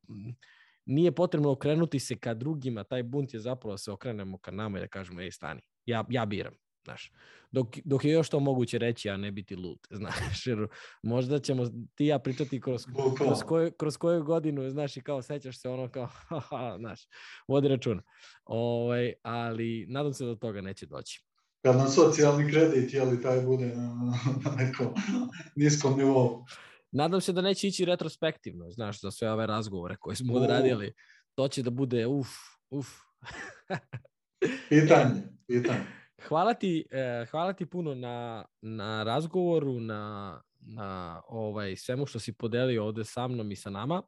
[0.91, 4.79] nije potrebno okrenuti se ka drugima, taj bunt je zapravo da se okrenemo ka nama
[4.79, 6.55] i da kažemo, ej, stani, ja, ja biram.
[6.84, 7.12] Znaš,
[7.50, 10.67] dok, dok je još to moguće reći, a ne biti lud, znaš, jer
[11.02, 12.86] možda ćemo ti ja pričati kroz,
[13.17, 17.00] kroz, koju, kroz koju godinu, znaš, i kao sećaš se ono kao, haha, znaš,
[17.49, 18.02] vodi računa.
[18.44, 21.25] Ovaj, ali nadam se da do toga neće doći.
[21.62, 23.94] Kad na socijalni kredit, jeli, taj bude na,
[24.44, 24.94] na nekom
[25.57, 26.44] niskom nivou.
[26.92, 30.92] Nadam se da neće ići retrospektivno, znaš, za sve ove razgovore koje smo odradili.
[31.34, 32.28] To će da bude uf,
[32.70, 32.89] uf.
[34.68, 36.00] pitanje, pitanje.
[36.28, 42.32] Hvala ti, eh, hvala ti puno na, na razgovoru, na, na ovaj, svemu što si
[42.32, 44.02] podelio ovde sa mnom i sa nama.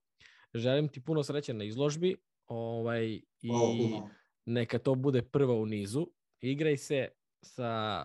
[0.54, 2.16] Želim ti puno sreće na izložbi
[2.46, 3.06] ovaj,
[3.42, 3.50] i
[4.46, 6.06] neka to bude prva u nizu.
[6.40, 7.08] Igraj se
[7.42, 8.04] sa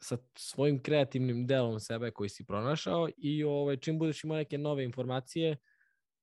[0.00, 4.84] sa svojim kreativnim delom sebe koji si pronašao i ovaj, čim budeš imao neke nove
[4.84, 5.56] informacije,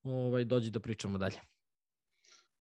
[0.04, 1.40] ovaj, dođi da pričamo dalje.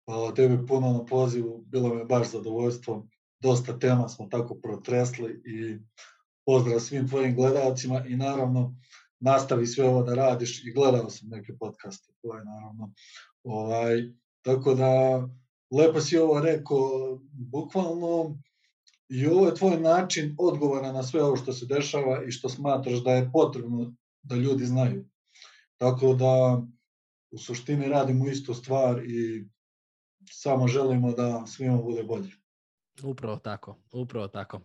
[0.05, 3.07] Hvala tebi puno na pozivu, bilo me baš zadovoljstvo.
[3.41, 5.79] Dosta tema smo tako protresli i
[6.45, 8.75] pozdrav svim tvojim gledalcima i naravno
[9.19, 12.93] nastavi sve ovo da radiš i gledao sam neke podcaste tvoje naravno.
[13.43, 14.03] Ovaj,
[14.41, 14.89] tako da
[15.71, 18.37] lepo si ovo rekao, bukvalno
[19.09, 23.03] i ovo je tvoj način odgovora na sve ovo što se dešava i što smatraš
[23.03, 25.05] da je potrebno da ljudi znaju.
[25.77, 26.61] Tako da
[27.31, 29.47] u suštini radimo istu stvar i
[30.31, 32.40] samo želimo da svima bude bolje.
[33.03, 34.61] Upravo tako, upravo tako.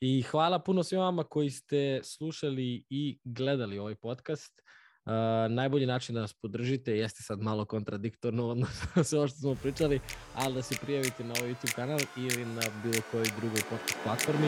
[0.00, 4.62] I hvala puno svima vama koji ste slušali i gledali ovaj podcast.
[5.04, 5.12] Uh,
[5.50, 10.00] najbolji način da nas podržite jeste sad malo kontradiktorno odnosno sve ovo što smo pričali,
[10.34, 14.46] ali da se prijavite na ovaj YouTube kanal ili na bilo kojoj drugoj podcast platformi